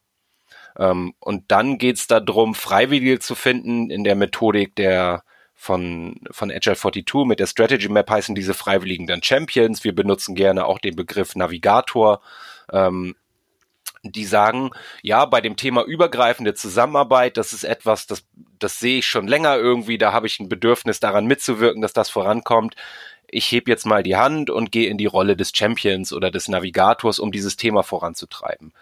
Ähm, 0.79 1.15
und 1.21 1.51
dann 1.51 1.79
geht 1.79 1.97
es 1.97 2.07
darum, 2.07 2.55
Freiwillige 2.55 3.19
zu 3.19 3.35
finden 3.35 3.91
in 3.91 4.05
der 4.05 4.15
Methodik 4.15 4.77
der 4.77 5.25
von, 5.55 6.21
von 6.31 6.51
Agile 6.51 6.77
42 6.77 7.27
mit 7.27 7.41
der 7.41 7.47
Strategy 7.47 7.89
Map 7.89 8.11
heißen 8.11 8.35
diese 8.35 8.55
Freiwilligen 8.55 9.07
dann 9.07 9.23
Champions. 9.23 9.85
Wir 9.85 9.95
benutzen 9.95 10.35
gerne 10.35 10.67
auch 10.67 10.79
den 10.79 10.97
Begriff 10.97 11.37
Navigator. 11.37 12.21
Ähm, 12.73 13.15
die 14.05 14.27
sagen, 14.27 14.71
ja, 15.03 15.25
bei 15.25 15.41
dem 15.41 15.57
Thema 15.57 15.83
übergreifende 15.83 16.55
Zusammenarbeit, 16.55 17.39
das 17.39 17.55
ist 17.55 17.65
etwas, 17.65 18.07
das, 18.07 18.25
das 18.59 18.79
sehe 18.79 18.99
ich 18.99 19.07
schon 19.07 19.27
länger 19.27 19.57
irgendwie, 19.57 19.97
da 19.97 20.13
habe 20.13 20.27
ich 20.27 20.39
ein 20.41 20.49
Bedürfnis 20.51 21.01
daran 21.01 21.27
mitzuwirken, 21.27 21.81
dass 21.81 21.95
das 21.95 22.11
vorankommt. 22.11 22.77
Ich 23.29 23.51
heb 23.51 23.67
jetzt 23.67 23.87
mal 23.87 24.03
die 24.03 24.17
Hand 24.17 24.51
und 24.51 24.71
gehe 24.71 24.91
in 24.91 24.99
die 24.99 25.07
Rolle 25.07 25.37
des 25.37 25.53
Champions 25.55 26.13
oder 26.13 26.31
des 26.31 26.49
Navigators, 26.49 27.19
um 27.19 27.33
dieses 27.33 27.57
Thema 27.57 27.83
voranzutreiben. 27.83 28.75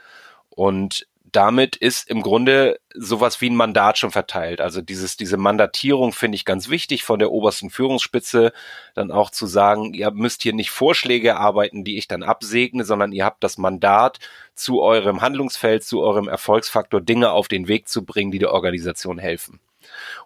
Und 0.50 1.06
damit 1.32 1.76
ist 1.76 2.08
im 2.08 2.22
Grunde 2.22 2.78
sowas 2.94 3.40
wie 3.40 3.48
ein 3.48 3.56
Mandat 3.56 3.98
schon 3.98 4.10
verteilt. 4.10 4.60
Also 4.60 4.82
dieses, 4.82 5.16
diese 5.16 5.38
Mandatierung 5.38 6.12
finde 6.12 6.36
ich 6.36 6.44
ganz 6.44 6.68
wichtig 6.68 7.04
von 7.04 7.18
der 7.18 7.32
obersten 7.32 7.70
Führungsspitze, 7.70 8.52
dann 8.94 9.10
auch 9.10 9.30
zu 9.30 9.46
sagen, 9.46 9.94
ihr 9.94 10.10
müsst 10.10 10.42
hier 10.42 10.52
nicht 10.52 10.70
Vorschläge 10.70 11.28
erarbeiten, 11.28 11.84
die 11.84 11.96
ich 11.96 12.06
dann 12.06 12.22
absegne, 12.22 12.84
sondern 12.84 13.12
ihr 13.12 13.24
habt 13.24 13.42
das 13.42 13.58
Mandat, 13.58 14.18
zu 14.54 14.82
eurem 14.82 15.22
Handlungsfeld, 15.22 15.82
zu 15.82 16.02
eurem 16.02 16.28
Erfolgsfaktor 16.28 17.00
Dinge 17.00 17.30
auf 17.30 17.48
den 17.48 17.66
Weg 17.66 17.88
zu 17.88 18.04
bringen, 18.04 18.30
die 18.30 18.38
der 18.38 18.52
Organisation 18.52 19.18
helfen. 19.18 19.58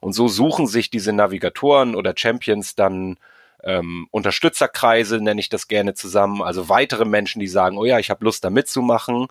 Und 0.01 0.13
so 0.13 0.27
suchen 0.27 0.67
sich 0.67 0.91
diese 0.91 1.13
Navigatoren 1.13 1.95
oder 1.95 2.15
Champions 2.17 2.75
dann 2.75 3.17
ähm, 3.63 4.09
Unterstützerkreise, 4.11 5.21
nenne 5.21 5.41
ich 5.41 5.49
das 5.49 5.69
gerne 5.69 5.95
zusammen, 5.95 6.43
also 6.43 6.69
weitere 6.69 7.05
Menschen, 7.05 7.41
die 7.41 7.49
sagen, 7.49 7.79
oh 7.79 7.85
ja, 7.85 7.99
ich 7.99 8.11
habe 8.11 8.25
Lust 8.25 8.45
da 8.45 8.51
mitzumachen 8.51 9.29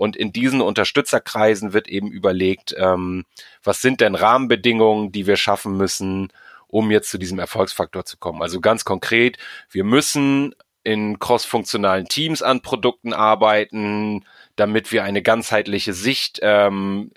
und 0.00 0.16
in 0.16 0.32
diesen 0.32 0.62
Unterstützerkreisen 0.62 1.74
wird 1.74 1.86
eben 1.86 2.10
überlegt, 2.10 2.74
ähm, 2.78 3.26
was 3.62 3.82
sind 3.82 4.00
denn 4.00 4.14
Rahmenbedingungen, 4.14 5.12
die 5.12 5.26
wir 5.26 5.36
schaffen 5.36 5.76
müssen, 5.76 6.32
um 6.68 6.90
jetzt 6.90 7.10
zu 7.10 7.18
diesem 7.18 7.38
Erfolgsfaktor 7.38 8.06
zu 8.06 8.16
kommen. 8.16 8.40
Also 8.40 8.62
ganz 8.62 8.86
konkret, 8.86 9.36
wir 9.68 9.84
müssen 9.84 10.54
in 10.84 11.18
crossfunktionalen 11.18 12.06
Teams 12.06 12.40
an 12.40 12.62
Produkten 12.62 13.12
arbeiten, 13.12 14.24
damit 14.56 14.90
wir 14.90 15.04
eine 15.04 15.20
ganzheitliche 15.20 15.92
Sicht 15.92 16.38
ähm, 16.40 17.10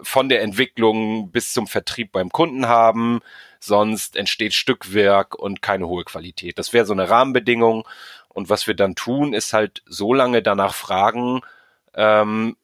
von 0.00 0.30
der 0.30 0.40
Entwicklung 0.40 1.32
bis 1.32 1.52
zum 1.52 1.66
Vertrieb 1.66 2.10
beim 2.10 2.30
Kunden 2.30 2.68
haben. 2.68 3.20
Sonst 3.58 4.16
entsteht 4.16 4.54
Stückwerk 4.54 5.34
und 5.34 5.60
keine 5.60 5.88
hohe 5.88 6.04
Qualität. 6.04 6.58
Das 6.58 6.72
wäre 6.72 6.86
so 6.86 6.94
eine 6.94 7.10
Rahmenbedingung. 7.10 7.86
Und 8.30 8.48
was 8.48 8.66
wir 8.66 8.74
dann 8.74 8.94
tun, 8.94 9.34
ist 9.34 9.52
halt 9.52 9.82
so 9.84 10.14
lange 10.14 10.40
danach 10.40 10.72
fragen, 10.72 11.42
ähm, 11.94 12.56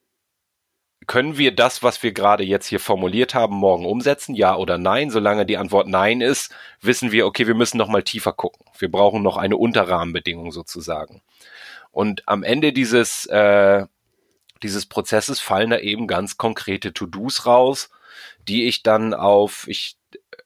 können 1.06 1.38
wir 1.38 1.54
das, 1.54 1.82
was 1.82 2.02
wir 2.02 2.12
gerade 2.12 2.42
jetzt 2.42 2.66
hier 2.66 2.80
formuliert 2.80 3.34
haben, 3.34 3.54
morgen 3.54 3.86
umsetzen? 3.86 4.34
Ja 4.34 4.56
oder 4.56 4.76
nein? 4.76 5.10
Solange 5.10 5.46
die 5.46 5.56
Antwort 5.56 5.86
nein 5.86 6.20
ist, 6.20 6.52
wissen 6.80 7.12
wir, 7.12 7.26
okay, 7.26 7.46
wir 7.46 7.54
müssen 7.54 7.78
noch 7.78 7.88
mal 7.88 8.02
tiefer 8.02 8.32
gucken. 8.32 8.66
Wir 8.78 8.90
brauchen 8.90 9.22
noch 9.22 9.36
eine 9.36 9.56
Unterrahmenbedingung 9.56 10.50
sozusagen. 10.50 11.22
Und 11.92 12.22
am 12.26 12.42
Ende 12.42 12.72
dieses, 12.72 13.26
äh, 13.26 13.86
dieses 14.62 14.86
Prozesses 14.86 15.40
fallen 15.40 15.70
da 15.70 15.78
eben 15.78 16.06
ganz 16.06 16.36
konkrete 16.36 16.92
To-Dos 16.92 17.46
raus, 17.46 17.90
die 18.48 18.66
ich 18.66 18.82
dann 18.82 19.14
auf, 19.14 19.66
ich 19.68 19.96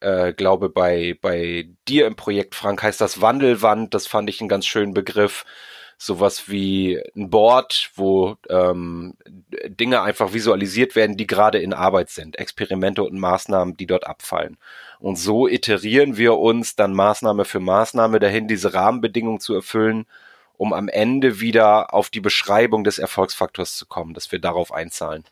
äh, 0.00 0.32
glaube, 0.32 0.68
bei, 0.68 1.16
bei 1.20 1.68
dir 1.88 2.06
im 2.06 2.16
Projekt, 2.16 2.54
Frank, 2.54 2.82
heißt 2.82 3.00
das 3.00 3.20
Wandelwand. 3.20 3.94
Das 3.94 4.06
fand 4.06 4.28
ich 4.28 4.40
einen 4.40 4.48
ganz 4.48 4.66
schönen 4.66 4.94
Begriff 4.94 5.44
sowas 6.02 6.48
wie 6.48 6.98
ein 7.14 7.28
Board, 7.28 7.90
wo 7.94 8.36
ähm, 8.48 9.18
Dinge 9.68 10.00
einfach 10.00 10.32
visualisiert 10.32 10.96
werden, 10.96 11.18
die 11.18 11.26
gerade 11.26 11.58
in 11.58 11.74
Arbeit 11.74 12.08
sind, 12.08 12.38
Experimente 12.38 13.02
und 13.02 13.18
Maßnahmen, 13.18 13.76
die 13.76 13.84
dort 13.84 14.06
abfallen. 14.06 14.56
Und 14.98 15.16
so 15.16 15.46
iterieren 15.46 16.16
wir 16.16 16.38
uns 16.38 16.74
dann 16.74 16.94
Maßnahme 16.94 17.44
für 17.44 17.60
Maßnahme 17.60 18.18
dahin, 18.18 18.48
diese 18.48 18.72
Rahmenbedingungen 18.72 19.40
zu 19.40 19.54
erfüllen, 19.54 20.06
um 20.56 20.72
am 20.72 20.88
Ende 20.88 21.38
wieder 21.40 21.92
auf 21.92 22.08
die 22.08 22.20
Beschreibung 22.20 22.82
des 22.82 22.98
Erfolgsfaktors 22.98 23.76
zu 23.76 23.84
kommen, 23.84 24.14
dass 24.14 24.32
wir 24.32 24.38
darauf 24.38 24.72
einzahlen. 24.72 25.24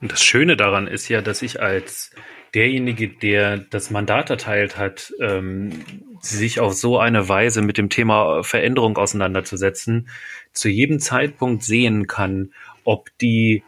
Und 0.00 0.10
das 0.10 0.24
Schöne 0.24 0.56
daran 0.56 0.88
ist 0.88 1.08
ja, 1.08 1.22
dass 1.22 1.42
ich 1.42 1.62
als 1.62 2.10
derjenige, 2.56 3.08
der 3.08 3.58
das 3.58 3.90
Mandat 3.90 4.30
erteilt 4.30 4.78
hat, 4.78 5.12
ähm, 5.20 5.84
sich 6.22 6.58
auf 6.58 6.72
so 6.72 6.98
eine 6.98 7.28
Weise 7.28 7.60
mit 7.60 7.76
dem 7.76 7.90
Thema 7.90 8.42
Veränderung 8.42 8.96
auseinanderzusetzen, 8.96 10.08
zu 10.52 10.70
jedem 10.70 10.98
Zeitpunkt 10.98 11.62
sehen 11.62 12.06
kann, 12.06 12.54
ob 12.84 13.10
die 13.18 13.62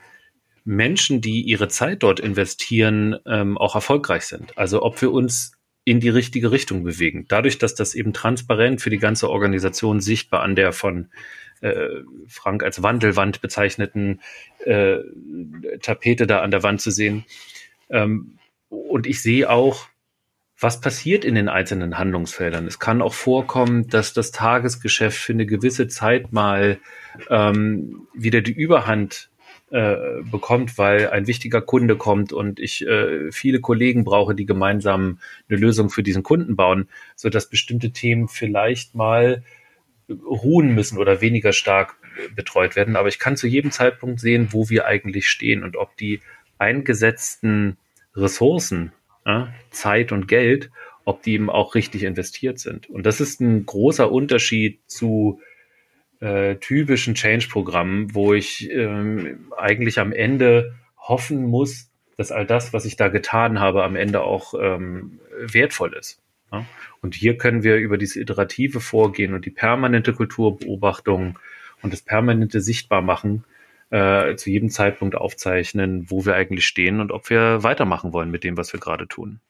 Menschen, 0.65 1.21
die 1.21 1.43
ihre 1.43 1.69
Zeit 1.69 2.03
dort 2.03 2.19
investieren, 2.19 3.17
ähm, 3.27 3.59
auch 3.59 3.75
erfolgreich 3.75 4.23
sind. 4.23 4.57
Also 4.57 4.83
ob 4.83 5.01
wir 5.03 5.13
uns 5.13 5.53
in 5.85 6.01
die 6.01 6.09
richtige 6.09 6.51
Richtung 6.51 6.83
bewegen. 6.83 7.27
Dadurch, 7.29 7.59
dass 7.59 7.75
das 7.75 7.95
eben 7.95 8.15
transparent 8.15 8.81
für 8.81 8.91
die 8.91 8.99
ganze 8.99 9.29
Organisation 9.29 10.01
sichtbar 10.01 10.43
an 10.43 10.57
der 10.57 10.73
von 10.73 11.09
äh, 11.61 11.89
Frank 12.27 12.63
als 12.63 12.83
Wandelwand 12.83 13.43
bezeichneten 13.43 14.21
äh, 14.65 14.99
Tapete 15.83 16.27
da 16.27 16.41
an 16.41 16.51
der 16.51 16.63
Wand 16.63 16.81
zu 16.81 16.91
sehen, 16.91 17.27
ähm, 17.91 18.38
und 18.69 19.07
ich 19.07 19.23
sehe 19.23 19.49
auch, 19.51 19.89
was 20.61 20.81
passiert 20.81 21.25
in 21.25 21.37
den 21.37 21.49
einzelnen 21.49 21.99
Handlungsfeldern. 21.99 22.67
Es 22.67 22.79
kann 22.81 23.01
auch 23.01 23.15
vorkommen, 23.15 23.89
dass 23.89 24.13
das 24.13 24.33
Tagesgeschäft 24.33 25.17
für 25.17 25.33
eine 25.33 25.47
gewisse 25.47 25.87
Zeit 25.87 26.33
mal 26.33 26.79
ähm, 27.31 28.09
wieder 28.13 28.41
die 28.41 28.53
Überhand 28.53 29.31
äh, 29.71 30.23
bekommt, 30.29 30.77
weil 30.77 31.11
ein 31.11 31.27
wichtiger 31.29 31.61
Kunde 31.61 31.97
kommt 31.97 32.33
und 32.33 32.59
ich 32.59 32.85
äh, 32.87 33.31
viele 33.31 33.61
Kollegen 33.61 34.03
brauche, 34.03 34.35
die 34.35 34.47
gemeinsam 34.47 35.21
eine 35.49 35.59
Lösung 35.59 35.91
für 35.91 36.03
diesen 36.03 36.25
Kunden 36.25 36.57
bauen, 36.57 36.89
so 37.15 37.29
dass 37.29 37.49
bestimmte 37.49 37.93
Themen 37.93 38.27
vielleicht 38.27 38.95
mal 38.97 39.45
ruhen 40.09 40.75
müssen 40.75 40.99
oder 40.99 41.21
weniger 41.21 41.53
stark 41.53 41.97
betreut 42.35 42.77
werden. 42.77 42.97
Aber 42.97 43.09
ich 43.09 43.19
kann 43.19 43.37
zu 43.37 43.47
jedem 43.47 43.71
Zeitpunkt 43.71 44.21
sehen, 44.21 44.49
wo 44.51 44.71
wir 44.71 44.87
eigentlich 44.87 45.29
stehen 45.29 45.63
und 45.63 45.77
ob 45.77 45.97
die 45.97 46.21
eingesetzten 46.59 47.77
Ressourcen 48.21 48.93
ja, 49.27 49.53
Zeit 49.71 50.13
und 50.13 50.29
Geld, 50.29 50.71
ob 51.05 51.23
die 51.23 51.33
eben 51.33 51.51
auch 51.51 51.75
richtig 51.75 52.03
investiert 52.03 52.59
sind. 52.59 52.91
Und 52.91 53.07
das 53.07 53.21
ist 53.21 53.41
ein 53.41 53.65
großer 53.65 54.11
Unterschied 54.11 54.81
zu 54.87 55.41
äh, 56.21 56.57
typischen 56.57 57.15
Change-Programmen, 57.15 58.15
wo 58.15 58.35
ich 58.35 58.71
ähm, 58.71 59.51
eigentlich 59.57 59.99
am 60.01 60.13
Ende 60.13 60.75
hoffen 60.99 61.47
muss, 61.47 61.91
dass 62.17 62.33
all 62.33 62.47
das, 62.47 62.73
was 62.73 62.85
ich 62.85 62.97
da 62.97 63.09
getan 63.09 63.61
habe, 63.61 63.85
am 63.85 63.97
Ende 63.97 64.23
auch 64.23 64.55
ähm, 64.61 65.21
wertvoll 65.41 65.95
ist. 65.95 66.21
Ja? 66.53 66.67
Und 67.01 67.15
hier 67.15 67.39
können 67.39 67.63
wir 67.63 67.77
über 67.77 67.97
diese 67.97 68.21
iterative 68.21 68.81
Vorgehen 68.81 69.35
und 69.35 69.45
die 69.45 69.51
permanente 69.51 70.13
Kulturbeobachtung 70.13 71.39
und 71.83 71.93
das 71.93 72.03
permanente 72.03 72.61
Sichtbarmachen 72.61 73.45
äh, 73.91 74.37
zu 74.37 74.51
jedem 74.51 74.71
Zeitpunkt 74.71 75.15
aufzeichnen, 75.15 76.07
wo 76.09 76.25
wir 76.25 76.35
eigentlich 76.35 76.67
stehen 76.67 77.01
und 77.01 77.13
ob 77.13 77.31
wir 77.31 77.63
weitermachen 77.63 78.13
wollen 78.13 78.31
mit 78.31 78.45
dem, 78.45 78.57
was 78.57 78.73
wir 78.73 78.81
gerade 78.81 79.09
tun. 79.09 79.41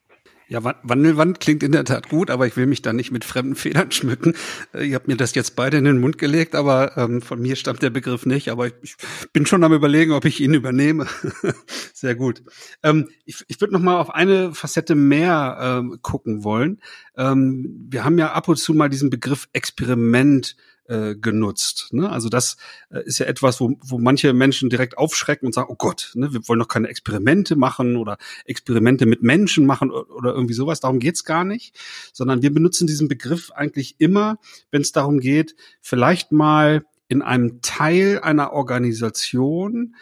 Ja, 0.51 0.65
Wandelwand 0.65 1.41
klingt 1.41 1.63
in 1.63 1.73
der 1.73 1.85
Tat 1.85 2.09
gut, 2.09 2.31
aber 2.31 2.47
ich 2.47 2.57
will 2.57 2.67
mich 2.67 2.81
da 2.81 2.95
nicht 2.95 3.11
mit 3.11 3.27
fremden 3.27 3.55
Federn 3.55 3.91
schmücken. 3.93 4.33
Äh, 4.73 4.85
ihr 4.85 4.95
habt 4.95 5.07
mir 5.07 5.17
das 5.17 5.35
jetzt 5.35 5.57
beide 5.57 5.77
in 5.77 5.85
den 5.85 6.01
Mund 6.01 6.17
gelegt, 6.17 6.55
aber 6.55 6.97
ähm, 6.97 7.21
von 7.21 7.39
mir 7.39 7.55
stammt 7.55 7.83
der 7.83 7.91
Begriff 7.91 8.25
nicht. 8.25 8.49
Aber 8.49 8.67
ich, 8.67 8.73
ich 8.83 8.97
bin 9.35 9.45
schon 9.45 9.63
am 9.63 9.75
überlegen, 9.75 10.13
ob 10.13 10.25
ich 10.25 10.41
ihn 10.41 10.55
übernehme. 10.55 11.07
Sehr 11.93 12.15
gut. 12.15 12.43
Ähm, 12.83 13.11
ich 13.27 13.45
ich 13.49 13.61
würde 13.61 13.75
noch 13.75 13.83
mal 13.83 14.01
auf 14.01 14.09
eine 14.09 14.55
Facette 14.55 14.95
mehr 14.95 15.59
ähm, 15.61 15.99
gucken 16.01 16.45
wollen. 16.45 16.81
Ähm, 17.15 17.87
wir 17.91 18.05
haben 18.05 18.17
ja 18.17 18.33
ab 18.33 18.49
und 18.49 18.57
zu 18.57 18.73
mal 18.73 18.89
diesen 18.89 19.11
Begriff 19.11 19.49
Experiment 19.53 20.57
äh, 20.89 21.15
genutzt. 21.15 21.89
Ne? 21.93 22.11
Also 22.11 22.29
das 22.29 22.57
äh, 22.91 23.03
ist 23.05 23.19
ja 23.19 23.27
etwas, 23.27 23.61
wo, 23.61 23.77
wo 23.83 23.99
manche 23.99 24.33
Menschen 24.33 24.71
direkt 24.71 24.97
aufschrecken 24.97 25.47
und 25.47 25.53
sagen, 25.53 25.69
oh 25.71 25.77
Gott, 25.77 26.13
ne, 26.15 26.33
wir 26.33 26.41
wollen 26.49 26.61
doch 26.61 26.69
keine 26.69 26.89
Experimente 26.89 27.57
machen 27.57 27.97
oder 27.97 28.19
Experimente 28.47 29.07
mit 29.07 29.23
Menschen 29.23 29.67
machen 29.67 29.91
oder, 29.91 30.11
oder 30.11 30.33
irgendwie 30.33 30.55
sowas. 30.55 30.81
Darum 30.81 30.99
geht's 30.99 31.25
gar 31.25 31.45
nicht, 31.45 31.79
sondern 32.13 32.43
wir 32.43 32.53
benutzen 32.53 32.87
diesen 32.87 33.09
Begriff 33.09 33.51
eigentlich 33.53 33.97
immer, 33.99 34.39
wenn 34.71 34.83
es 34.83 34.93
darum 34.93 35.21
geht, 35.21 35.55
vielleicht 35.81 36.33
mal 36.33 36.85
in 37.09 37.23
einem 37.23 37.61
Teil 37.63 38.21
einer 38.23 38.53
Organisation 38.53 39.95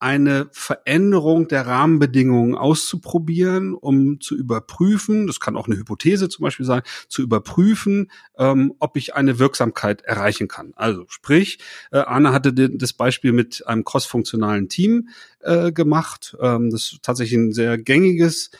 eine 0.00 0.48
Veränderung 0.50 1.46
der 1.48 1.66
Rahmenbedingungen 1.66 2.54
auszuprobieren, 2.54 3.74
um 3.74 4.20
zu 4.20 4.34
überprüfen, 4.34 5.26
das 5.26 5.40
kann 5.40 5.56
auch 5.56 5.66
eine 5.66 5.76
Hypothese 5.76 6.30
zum 6.30 6.42
Beispiel 6.42 6.64
sein, 6.64 6.82
zu 7.08 7.20
überprüfen, 7.22 8.10
ähm, 8.38 8.74
ob 8.78 8.96
ich 8.96 9.14
eine 9.14 9.38
Wirksamkeit 9.38 10.00
erreichen 10.02 10.48
kann. 10.48 10.72
Also 10.74 11.04
sprich, 11.08 11.58
äh, 11.92 11.98
Arne 11.98 12.32
hatte 12.32 12.52
das 12.52 12.94
Beispiel 12.94 13.32
mit 13.32 13.66
einem 13.66 13.84
crossfunktionalen 13.84 14.70
Team 14.70 15.10
äh, 15.40 15.70
gemacht. 15.70 16.34
Ähm, 16.40 16.70
das 16.70 16.92
ist 16.92 17.02
tatsächlich 17.02 17.38
ein 17.38 17.52
sehr 17.52 17.76
gängiges 17.76 18.50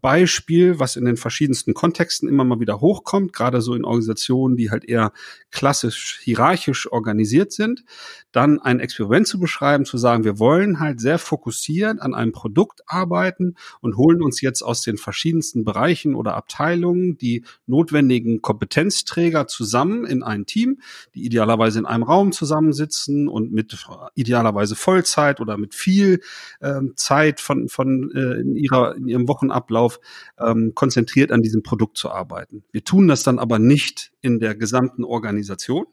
Beispiel, 0.00 0.78
was 0.78 0.94
in 0.94 1.04
den 1.04 1.16
verschiedensten 1.16 1.74
Kontexten 1.74 2.28
immer 2.28 2.44
mal 2.44 2.60
wieder 2.60 2.80
hochkommt, 2.80 3.32
gerade 3.32 3.60
so 3.60 3.74
in 3.74 3.84
Organisationen, 3.84 4.56
die 4.56 4.70
halt 4.70 4.84
eher 4.84 5.12
klassisch 5.50 6.20
hierarchisch 6.22 6.90
organisiert 6.92 7.50
sind, 7.52 7.84
dann 8.30 8.60
ein 8.60 8.78
Experiment 8.78 9.26
zu 9.26 9.40
beschreiben, 9.40 9.84
zu 9.84 9.98
sagen, 9.98 10.22
wir 10.22 10.38
wollen 10.38 10.78
halt 10.78 11.00
sehr 11.00 11.18
fokussiert 11.18 12.00
an 12.00 12.14
einem 12.14 12.30
Produkt 12.30 12.82
arbeiten 12.86 13.56
und 13.80 13.96
holen 13.96 14.22
uns 14.22 14.40
jetzt 14.40 14.62
aus 14.62 14.82
den 14.82 14.96
verschiedensten 14.96 15.64
Bereichen 15.64 16.14
oder 16.14 16.36
Abteilungen 16.36 17.18
die 17.18 17.44
notwendigen 17.66 18.42
Kompetenzträger 18.42 19.48
zusammen 19.48 20.04
in 20.04 20.22
ein 20.22 20.46
Team, 20.46 20.80
die 21.16 21.24
idealerweise 21.24 21.80
in 21.80 21.86
einem 21.86 22.04
Raum 22.04 22.30
zusammensitzen 22.30 23.28
und 23.28 23.50
mit 23.50 23.84
idealerweise 24.14 24.76
Vollzeit 24.76 25.40
oder 25.40 25.56
mit 25.56 25.74
viel 25.74 26.20
ähm, 26.62 26.92
Zeit 26.94 27.40
von, 27.40 27.68
von 27.68 28.12
äh, 28.14 28.40
in 28.40 28.54
ihrer 28.54 28.94
in 28.94 29.08
ihrem 29.08 29.26
Wochenabend 29.28 29.63
Ablauf 29.64 29.98
ähm, 30.38 30.72
konzentriert 30.74 31.32
an 31.32 31.40
diesem 31.40 31.62
Produkt 31.62 31.96
zu 31.96 32.10
arbeiten. 32.10 32.64
Wir 32.70 32.84
tun 32.84 33.08
das 33.08 33.22
dann 33.22 33.38
aber 33.38 33.58
nicht 33.58 34.12
in 34.20 34.40
der 34.40 34.54
gesamten 34.54 35.04
Organisation, 35.04 35.86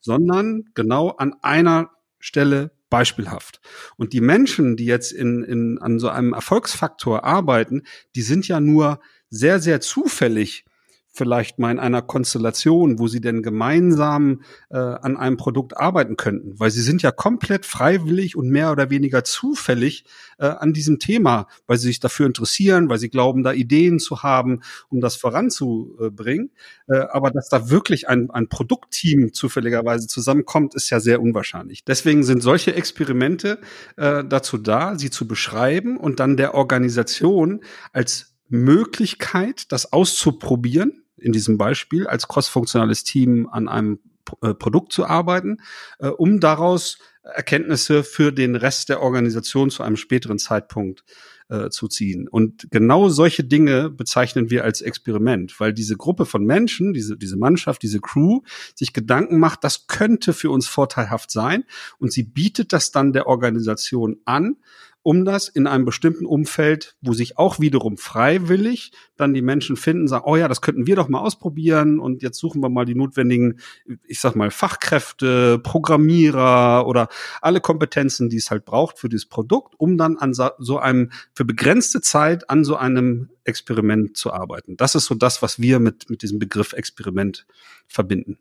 sondern 0.00 0.70
genau 0.74 1.10
an 1.10 1.34
einer 1.42 1.90
Stelle 2.18 2.72
beispielhaft. 2.88 3.60
Und 3.96 4.14
die 4.14 4.22
Menschen, 4.22 4.76
die 4.76 4.86
jetzt 4.86 5.12
in, 5.12 5.44
in, 5.44 5.78
an 5.78 5.98
so 5.98 6.08
einem 6.08 6.32
Erfolgsfaktor 6.32 7.24
arbeiten, 7.24 7.82
die 8.16 8.22
sind 8.22 8.48
ja 8.48 8.58
nur 8.58 9.00
sehr, 9.28 9.60
sehr 9.60 9.80
zufällig 9.80 10.64
vielleicht 11.12 11.58
mal 11.58 11.70
in 11.70 11.78
einer 11.78 12.02
Konstellation, 12.02 12.98
wo 12.98 13.08
sie 13.08 13.20
denn 13.20 13.42
gemeinsam 13.42 14.42
äh, 14.70 14.78
an 14.78 15.16
einem 15.16 15.36
Produkt 15.36 15.76
arbeiten 15.76 16.16
könnten, 16.16 16.58
weil 16.58 16.70
sie 16.70 16.82
sind 16.82 17.02
ja 17.02 17.10
komplett 17.10 17.66
freiwillig 17.66 18.36
und 18.36 18.48
mehr 18.48 18.70
oder 18.70 18.90
weniger 18.90 19.24
zufällig 19.24 20.04
äh, 20.38 20.46
an 20.46 20.72
diesem 20.72 20.98
Thema, 20.98 21.48
weil 21.66 21.78
sie 21.78 21.88
sich 21.88 22.00
dafür 22.00 22.26
interessieren, 22.26 22.88
weil 22.88 22.98
sie 22.98 23.10
glauben, 23.10 23.42
da 23.42 23.52
Ideen 23.52 23.98
zu 23.98 24.22
haben, 24.22 24.60
um 24.88 25.00
das 25.00 25.16
voranzubringen. 25.16 26.50
Äh, 26.88 26.98
aber 27.10 27.30
dass 27.30 27.48
da 27.48 27.70
wirklich 27.70 28.08
ein, 28.08 28.30
ein 28.30 28.48
Produktteam 28.48 29.32
zufälligerweise 29.32 30.06
zusammenkommt, 30.06 30.74
ist 30.74 30.90
ja 30.90 31.00
sehr 31.00 31.20
unwahrscheinlich. 31.20 31.84
Deswegen 31.84 32.22
sind 32.22 32.42
solche 32.42 32.74
Experimente 32.74 33.60
äh, 33.96 34.22
dazu 34.24 34.58
da, 34.58 34.96
sie 34.96 35.10
zu 35.10 35.26
beschreiben 35.26 35.96
und 35.96 36.20
dann 36.20 36.36
der 36.36 36.54
Organisation 36.54 37.60
als 37.92 38.29
Möglichkeit, 38.50 39.72
das 39.72 39.92
auszuprobieren, 39.92 41.02
in 41.16 41.32
diesem 41.32 41.58
Beispiel 41.58 42.06
als 42.06 42.28
crossfunktionales 42.28 43.04
Team 43.04 43.48
an 43.50 43.68
einem 43.68 44.00
äh, 44.42 44.54
Produkt 44.54 44.92
zu 44.92 45.06
arbeiten, 45.06 45.58
äh, 45.98 46.08
um 46.08 46.40
daraus 46.40 46.98
Erkenntnisse 47.22 48.02
für 48.02 48.32
den 48.32 48.56
Rest 48.56 48.88
der 48.88 49.02
Organisation 49.02 49.70
zu 49.70 49.82
einem 49.82 49.96
späteren 49.96 50.38
Zeitpunkt 50.38 51.04
äh, 51.50 51.68
zu 51.68 51.88
ziehen. 51.88 52.28
Und 52.28 52.68
genau 52.70 53.08
solche 53.08 53.44
Dinge 53.44 53.90
bezeichnen 53.90 54.50
wir 54.50 54.64
als 54.64 54.80
Experiment, 54.80 55.58
weil 55.60 55.74
diese 55.74 55.96
Gruppe 55.96 56.24
von 56.24 56.44
Menschen, 56.44 56.92
diese, 56.92 57.16
diese 57.16 57.36
Mannschaft, 57.36 57.82
diese 57.82 58.00
Crew 58.00 58.40
sich 58.74 58.92
Gedanken 58.92 59.38
macht, 59.38 59.64
das 59.64 59.86
könnte 59.86 60.32
für 60.32 60.50
uns 60.50 60.66
vorteilhaft 60.66 61.30
sein 61.30 61.64
und 61.98 62.12
sie 62.12 62.22
bietet 62.22 62.72
das 62.72 62.90
dann 62.90 63.12
der 63.12 63.26
Organisation 63.26 64.16
an 64.24 64.56
um 65.02 65.24
das 65.24 65.48
in 65.48 65.66
einem 65.66 65.84
bestimmten 65.84 66.26
Umfeld, 66.26 66.96
wo 67.00 67.14
sich 67.14 67.38
auch 67.38 67.58
wiederum 67.58 67.96
freiwillig 67.96 68.92
dann 69.16 69.32
die 69.32 69.40
Menschen 69.40 69.76
finden, 69.76 70.08
sagen, 70.08 70.24
oh 70.26 70.36
ja, 70.36 70.46
das 70.46 70.60
könnten 70.60 70.86
wir 70.86 70.96
doch 70.96 71.08
mal 71.08 71.20
ausprobieren 71.20 71.98
und 71.98 72.22
jetzt 72.22 72.38
suchen 72.38 72.62
wir 72.62 72.68
mal 72.68 72.84
die 72.84 72.94
notwendigen, 72.94 73.60
ich 74.06 74.20
sag 74.20 74.36
mal, 74.36 74.50
Fachkräfte, 74.50 75.58
Programmierer 75.58 76.86
oder 76.86 77.08
alle 77.40 77.60
Kompetenzen, 77.60 78.28
die 78.28 78.36
es 78.36 78.50
halt 78.50 78.66
braucht 78.66 78.98
für 78.98 79.08
dieses 79.08 79.26
Produkt, 79.26 79.74
um 79.78 79.96
dann 79.96 80.18
an 80.18 80.34
so 80.34 80.78
einem, 80.78 81.10
für 81.32 81.46
begrenzte 81.46 82.02
Zeit 82.02 82.50
an 82.50 82.64
so 82.64 82.76
einem 82.76 83.30
Experiment 83.44 84.16
zu 84.16 84.32
arbeiten. 84.32 84.76
Das 84.76 84.94
ist 84.94 85.06
so 85.06 85.14
das, 85.14 85.40
was 85.40 85.58
wir 85.58 85.80
mit, 85.80 86.10
mit 86.10 86.22
diesem 86.22 86.38
Begriff 86.38 86.74
Experiment 86.74 87.46
verbinden. 87.88 88.38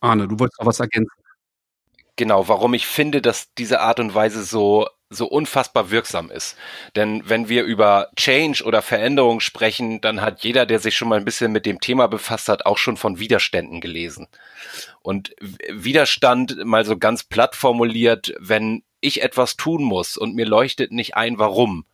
Arne, 0.00 0.26
du 0.26 0.38
wolltest 0.38 0.60
auch 0.60 0.66
was 0.66 0.80
ergänzen. 0.80 1.12
Genau, 2.16 2.48
warum 2.48 2.74
ich 2.74 2.86
finde, 2.86 3.20
dass 3.20 3.52
diese 3.54 3.80
Art 3.80 3.98
und 3.98 4.14
Weise 4.14 4.44
so 4.44 4.86
so 5.14 5.26
unfassbar 5.26 5.90
wirksam 5.90 6.30
ist. 6.30 6.56
Denn 6.96 7.22
wenn 7.26 7.48
wir 7.48 7.64
über 7.64 8.08
Change 8.16 8.64
oder 8.64 8.82
Veränderung 8.82 9.40
sprechen, 9.40 10.00
dann 10.00 10.20
hat 10.20 10.44
jeder, 10.44 10.66
der 10.66 10.78
sich 10.78 10.96
schon 10.96 11.08
mal 11.08 11.18
ein 11.18 11.24
bisschen 11.24 11.52
mit 11.52 11.66
dem 11.66 11.80
Thema 11.80 12.06
befasst 12.08 12.48
hat, 12.48 12.66
auch 12.66 12.78
schon 12.78 12.96
von 12.96 13.18
Widerständen 13.18 13.80
gelesen. 13.80 14.28
Und 15.02 15.34
Widerstand 15.68 16.64
mal 16.64 16.84
so 16.84 16.96
ganz 16.96 17.24
platt 17.24 17.56
formuliert, 17.56 18.34
wenn 18.38 18.82
ich 19.00 19.22
etwas 19.22 19.56
tun 19.56 19.82
muss 19.82 20.16
und 20.16 20.34
mir 20.34 20.46
leuchtet 20.46 20.90
nicht 20.92 21.16
ein, 21.16 21.38
warum, 21.38 21.84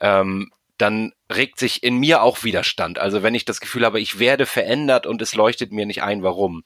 ähm, 0.00 0.50
dann 0.78 1.12
regt 1.34 1.58
sich 1.58 1.82
in 1.82 1.98
mir 1.98 2.22
auch 2.22 2.44
Widerstand. 2.44 2.98
Also 2.98 3.22
wenn 3.22 3.34
ich 3.34 3.44
das 3.44 3.60
Gefühl 3.60 3.84
habe, 3.84 4.00
ich 4.00 4.18
werde 4.18 4.46
verändert 4.46 5.06
und 5.06 5.22
es 5.22 5.34
leuchtet 5.34 5.72
mir 5.72 5.86
nicht 5.86 6.02
ein, 6.02 6.22
warum. 6.22 6.64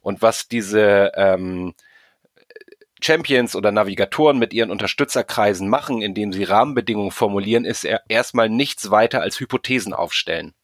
Und 0.00 0.22
was 0.22 0.48
diese 0.48 1.12
ähm, 1.14 1.74
Champions 3.02 3.56
oder 3.56 3.72
Navigatoren 3.72 4.38
mit 4.38 4.52
ihren 4.52 4.70
Unterstützerkreisen 4.70 5.68
machen, 5.68 6.02
indem 6.02 6.32
sie 6.32 6.44
Rahmenbedingungen 6.44 7.10
formulieren, 7.12 7.64
ist 7.64 7.86
erstmal 8.08 8.48
nichts 8.48 8.90
weiter 8.90 9.20
als 9.22 9.40
Hypothesen 9.40 9.92
aufstellen. 9.92 10.54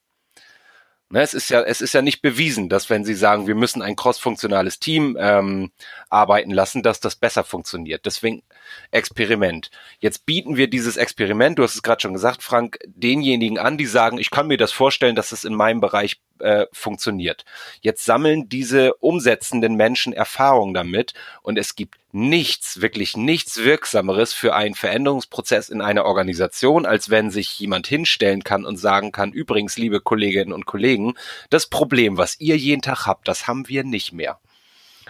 Ne, 1.08 1.20
es 1.20 1.34
ist 1.34 1.50
ja, 1.50 1.62
es 1.62 1.80
ist 1.80 1.92
ja 1.92 2.02
nicht 2.02 2.20
bewiesen, 2.20 2.68
dass 2.68 2.90
wenn 2.90 3.04
Sie 3.04 3.14
sagen, 3.14 3.46
wir 3.46 3.54
müssen 3.54 3.80
ein 3.80 3.94
crossfunktionales 3.94 4.80
Team 4.80 5.16
ähm, 5.20 5.70
arbeiten 6.10 6.50
lassen, 6.50 6.82
dass 6.82 6.98
das 6.98 7.14
besser 7.14 7.44
funktioniert. 7.44 8.04
Deswegen 8.06 8.42
Experiment. 8.90 9.70
Jetzt 10.00 10.26
bieten 10.26 10.56
wir 10.56 10.68
dieses 10.68 10.96
Experiment, 10.96 11.60
du 11.60 11.62
hast 11.62 11.76
es 11.76 11.84
gerade 11.84 12.00
schon 12.00 12.12
gesagt, 12.12 12.42
Frank, 12.42 12.78
denjenigen 12.86 13.56
an, 13.56 13.78
die 13.78 13.86
sagen, 13.86 14.18
ich 14.18 14.30
kann 14.30 14.48
mir 14.48 14.56
das 14.56 14.72
vorstellen, 14.72 15.14
dass 15.14 15.30
es 15.30 15.44
in 15.44 15.54
meinem 15.54 15.80
Bereich 15.80 16.20
äh, 16.40 16.66
funktioniert. 16.72 17.44
Jetzt 17.80 18.04
sammeln 18.04 18.48
diese 18.48 18.94
umsetzenden 18.94 19.74
Menschen 19.74 20.12
Erfahrung 20.12 20.74
damit 20.74 21.14
und 21.42 21.58
es 21.58 21.76
gibt 21.76 21.96
nichts, 22.12 22.80
wirklich 22.80 23.16
nichts 23.16 23.58
Wirksameres 23.58 24.32
für 24.32 24.54
einen 24.54 24.74
Veränderungsprozess 24.74 25.68
in 25.68 25.82
einer 25.82 26.06
Organisation, 26.06 26.86
als 26.86 27.10
wenn 27.10 27.30
sich 27.30 27.58
jemand 27.58 27.86
hinstellen 27.86 28.42
kann 28.42 28.64
und 28.64 28.78
sagen 28.78 29.12
kann, 29.12 29.32
übrigens, 29.32 29.76
liebe 29.76 30.00
Kolleginnen 30.00 30.52
und 30.52 30.66
Kollegen, 30.66 31.14
das 31.50 31.66
Problem, 31.66 32.16
was 32.16 32.40
ihr 32.40 32.56
jeden 32.56 32.82
Tag 32.82 33.06
habt, 33.06 33.28
das 33.28 33.46
haben 33.46 33.68
wir 33.68 33.84
nicht 33.84 34.12
mehr. 34.12 34.38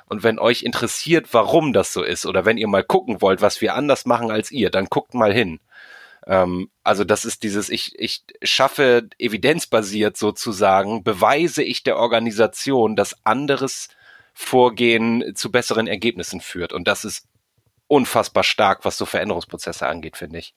Und 0.08 0.22
wenn 0.22 0.38
euch 0.38 0.62
interessiert, 0.62 1.28
warum 1.32 1.72
das 1.72 1.92
so 1.92 2.02
ist, 2.02 2.26
oder 2.26 2.44
wenn 2.44 2.58
ihr 2.58 2.68
mal 2.68 2.84
gucken 2.84 3.20
wollt, 3.20 3.40
was 3.40 3.60
wir 3.60 3.74
anders 3.74 4.06
machen 4.06 4.30
als 4.30 4.50
ihr, 4.50 4.70
dann 4.70 4.86
guckt 4.86 5.14
mal 5.14 5.32
hin. 5.32 5.60
Ähm, 6.26 6.70
also 6.82 7.04
das 7.04 7.24
ist 7.24 7.42
dieses, 7.42 7.68
ich, 7.68 7.98
ich 7.98 8.24
schaffe 8.42 9.08
evidenzbasiert 9.18 10.16
sozusagen, 10.16 11.02
beweise 11.04 11.62
ich 11.62 11.82
der 11.82 11.96
Organisation, 11.96 12.96
dass 12.96 13.24
anderes 13.24 13.88
Vorgehen 14.34 15.34
zu 15.34 15.50
besseren 15.50 15.86
Ergebnissen 15.86 16.40
führt. 16.40 16.72
Und 16.72 16.86
das 16.88 17.04
ist 17.04 17.26
unfassbar 17.86 18.44
stark, 18.44 18.84
was 18.84 18.98
so 18.98 19.06
Veränderungsprozesse 19.06 19.86
angeht, 19.86 20.16
finde 20.16 20.38
ich. 20.38 20.54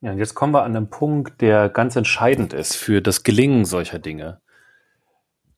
Ja, 0.00 0.10
und 0.10 0.18
jetzt 0.18 0.34
kommen 0.34 0.52
wir 0.52 0.64
an 0.64 0.74
einen 0.74 0.90
Punkt, 0.90 1.40
der 1.40 1.68
ganz 1.68 1.94
entscheidend 1.94 2.52
ist 2.52 2.74
für 2.74 3.00
das 3.00 3.22
Gelingen 3.22 3.64
solcher 3.64 4.00
Dinge. 4.00 4.40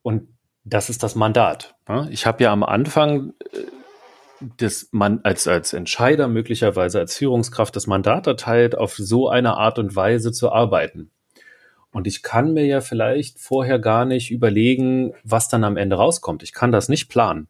Und 0.03 0.29
das 0.65 0.91
ist 0.91 1.03
das 1.03 1.15
Mandat. 1.15 1.75
Ich 2.11 2.27
habe 2.27 2.45
ja 2.45 2.53
am 2.53 2.63
Anfang 2.63 3.33
äh, 4.41 4.47
das 4.57 4.89
man 4.93 5.21
als, 5.23 5.47
als 5.47 5.73
Entscheider, 5.73 6.29
möglicherweise 6.29 6.99
als 6.99 7.17
Führungskraft, 7.17 7.75
das 7.77 7.87
Mandat 7.87 8.27
erteilt, 8.27 8.77
auf 8.77 8.95
so 8.97 9.29
eine 9.29 9.57
Art 9.57 9.79
und 9.79 9.95
Weise 9.97 10.33
zu 10.33 10.53
arbeiten. 10.53 11.11
Und 11.93 12.09
ich 12.09 12.23
kann 12.23 12.55
mir 12.55 12.67
ja 12.67 12.81
vielleicht 12.81 13.39
vorher 13.39 13.79
gar 13.79 14.05
nicht 14.05 14.33
überlegen, 14.33 15.15
was 15.23 15.49
dann 15.49 15.63
am 15.63 15.77
Ende 15.77 15.97
rauskommt. 15.97 16.43
Ich 16.43 16.53
kann 16.53 16.73
das 16.73 16.89
nicht 16.89 17.09
planen. 17.09 17.47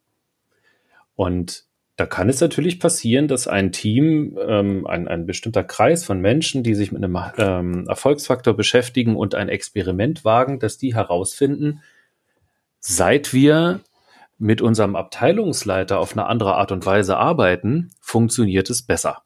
Und 1.17 1.65
da 1.97 2.07
kann 2.07 2.29
es 2.29 2.41
natürlich 2.41 2.81
passieren, 2.81 3.29
dass 3.29 3.47
ein 3.47 3.71
Team, 3.71 4.37
ähm, 4.47 4.87
ein, 4.87 5.07
ein 5.07 5.27
bestimmter 5.27 5.63
Kreis 5.63 6.05
von 6.05 6.21
Menschen, 6.21 6.65
die 6.65 6.75
sich 6.75 6.91
mit 6.91 7.05
einem 7.05 7.17
ähm, 7.39 7.87
Erfolgsfaktor 7.89 8.55
beschäftigen 8.55 9.15
und 9.17 9.35
ein 9.35 9.49
Experiment 9.49 10.25
wagen, 10.25 10.59
dass 10.59 10.77
die 10.77 10.95
herausfinden, 10.95 11.83
seit 12.81 13.33
wir 13.33 13.81
mit 14.45 14.61
unserem 14.61 14.95
Abteilungsleiter 14.95 15.99
auf 15.99 16.13
eine 16.13 16.27
andere 16.27 16.57
Art 16.57 16.71
und 16.71 16.85
Weise 16.85 17.17
arbeiten, 17.17 17.91
funktioniert 18.03 18.69
es 18.69 18.83
besser. 18.83 19.23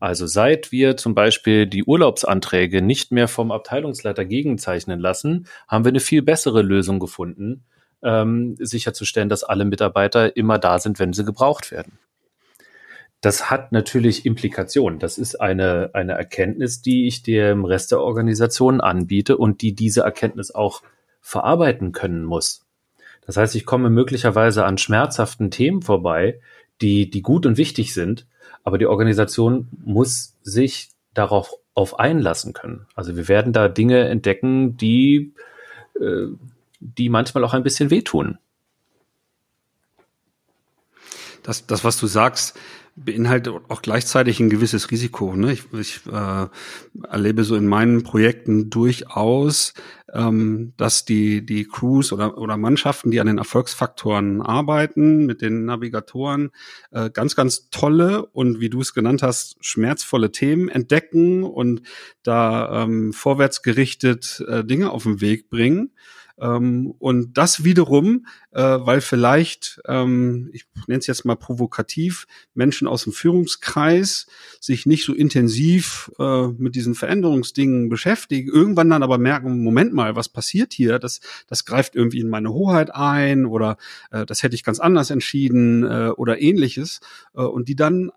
Also 0.00 0.26
seit 0.26 0.72
wir 0.72 0.96
zum 0.96 1.14
Beispiel 1.14 1.68
die 1.68 1.84
Urlaubsanträge 1.84 2.82
nicht 2.82 3.12
mehr 3.12 3.28
vom 3.28 3.52
Abteilungsleiter 3.52 4.24
gegenzeichnen 4.24 4.98
lassen, 4.98 5.46
haben 5.68 5.84
wir 5.84 5.90
eine 5.90 6.00
viel 6.00 6.22
bessere 6.22 6.62
Lösung 6.62 6.98
gefunden, 6.98 7.66
ähm, 8.02 8.56
sicherzustellen, 8.58 9.28
dass 9.28 9.44
alle 9.44 9.64
Mitarbeiter 9.64 10.36
immer 10.36 10.58
da 10.58 10.80
sind, 10.80 10.98
wenn 10.98 11.12
sie 11.12 11.24
gebraucht 11.24 11.70
werden. 11.70 12.00
Das 13.20 13.52
hat 13.52 13.70
natürlich 13.70 14.26
Implikationen. 14.26 14.98
Das 14.98 15.18
ist 15.18 15.40
eine, 15.40 15.90
eine 15.92 16.14
Erkenntnis, 16.14 16.82
die 16.82 17.06
ich 17.06 17.22
dem 17.22 17.64
Rest 17.64 17.92
der 17.92 18.00
Organisation 18.00 18.80
anbiete 18.80 19.36
und 19.36 19.62
die 19.62 19.76
diese 19.76 20.00
Erkenntnis 20.00 20.52
auch 20.52 20.82
verarbeiten 21.20 21.92
können 21.92 22.24
muss. 22.24 22.67
Das 23.28 23.36
heißt, 23.36 23.54
ich 23.56 23.66
komme 23.66 23.90
möglicherweise 23.90 24.64
an 24.64 24.78
schmerzhaften 24.78 25.50
Themen 25.50 25.82
vorbei, 25.82 26.40
die, 26.80 27.10
die 27.10 27.20
gut 27.20 27.44
und 27.44 27.58
wichtig 27.58 27.92
sind, 27.92 28.26
aber 28.64 28.78
die 28.78 28.86
Organisation 28.86 29.68
muss 29.84 30.34
sich 30.40 30.92
darauf 31.12 31.52
auf 31.74 31.98
einlassen 31.98 32.54
können. 32.54 32.86
Also 32.94 33.16
wir 33.18 33.28
werden 33.28 33.52
da 33.52 33.68
Dinge 33.68 34.08
entdecken, 34.08 34.78
die, 34.78 35.34
äh, 36.00 36.28
die 36.80 37.10
manchmal 37.10 37.44
auch 37.44 37.52
ein 37.52 37.62
bisschen 37.62 37.90
wehtun. 37.90 38.38
Das, 41.42 41.66
das, 41.66 41.84
was 41.84 42.00
du 42.00 42.06
sagst, 42.06 42.58
beinhaltet 43.04 43.54
auch 43.68 43.82
gleichzeitig 43.82 44.40
ein 44.40 44.50
gewisses 44.50 44.90
Risiko. 44.90 45.34
Ne? 45.36 45.52
Ich, 45.52 45.64
ich 45.72 46.00
äh, 46.06 46.46
erlebe 47.08 47.44
so 47.44 47.56
in 47.56 47.66
meinen 47.66 48.02
Projekten 48.02 48.70
durchaus, 48.70 49.74
ähm, 50.12 50.72
dass 50.76 51.04
die, 51.04 51.44
die 51.44 51.64
Crews 51.64 52.12
oder, 52.12 52.38
oder 52.38 52.56
Mannschaften, 52.56 53.10
die 53.10 53.20
an 53.20 53.26
den 53.26 53.38
Erfolgsfaktoren 53.38 54.42
arbeiten, 54.42 55.26
mit 55.26 55.42
den 55.42 55.64
Navigatoren, 55.64 56.50
äh, 56.90 57.10
ganz, 57.10 57.36
ganz 57.36 57.70
tolle 57.70 58.26
und 58.26 58.60
wie 58.60 58.70
du 58.70 58.80
es 58.80 58.94
genannt 58.94 59.22
hast, 59.22 59.56
schmerzvolle 59.60 60.32
Themen 60.32 60.68
entdecken 60.68 61.44
und 61.44 61.82
da 62.22 62.84
ähm, 62.84 63.12
vorwärtsgerichtet 63.12 64.44
äh, 64.48 64.64
Dinge 64.64 64.90
auf 64.90 65.04
den 65.04 65.20
Weg 65.20 65.50
bringen. 65.50 65.92
Ähm, 66.40 66.94
und 66.98 67.36
das 67.36 67.64
wiederum, 67.64 68.26
äh, 68.52 68.62
weil 68.62 69.00
vielleicht, 69.00 69.80
ähm, 69.86 70.50
ich 70.52 70.66
nenne 70.86 71.00
es 71.00 71.06
jetzt 71.06 71.24
mal 71.24 71.36
provokativ, 71.36 72.26
Menschen 72.54 72.86
aus 72.88 73.04
dem 73.04 73.12
Führungskreis 73.12 74.26
sich 74.60 74.86
nicht 74.86 75.04
so 75.04 75.14
intensiv 75.14 76.10
äh, 76.18 76.48
mit 76.48 76.74
diesen 76.74 76.94
Veränderungsdingen 76.94 77.88
beschäftigen, 77.88 78.50
irgendwann 78.50 78.90
dann 78.90 79.02
aber 79.02 79.18
merken, 79.18 79.62
Moment 79.62 79.92
mal, 79.92 80.16
was 80.16 80.28
passiert 80.28 80.72
hier? 80.72 80.98
Das, 80.98 81.20
das 81.46 81.64
greift 81.64 81.96
irgendwie 81.96 82.20
in 82.20 82.28
meine 82.28 82.52
Hoheit 82.52 82.94
ein 82.94 83.46
oder 83.46 83.76
äh, 84.10 84.24
das 84.26 84.42
hätte 84.42 84.54
ich 84.54 84.64
ganz 84.64 84.80
anders 84.80 85.10
entschieden 85.10 85.84
äh, 85.84 86.10
oder 86.16 86.40
ähnliches. 86.40 87.00
Äh, 87.34 87.42
und 87.42 87.68
die 87.68 87.76
dann 87.76 88.10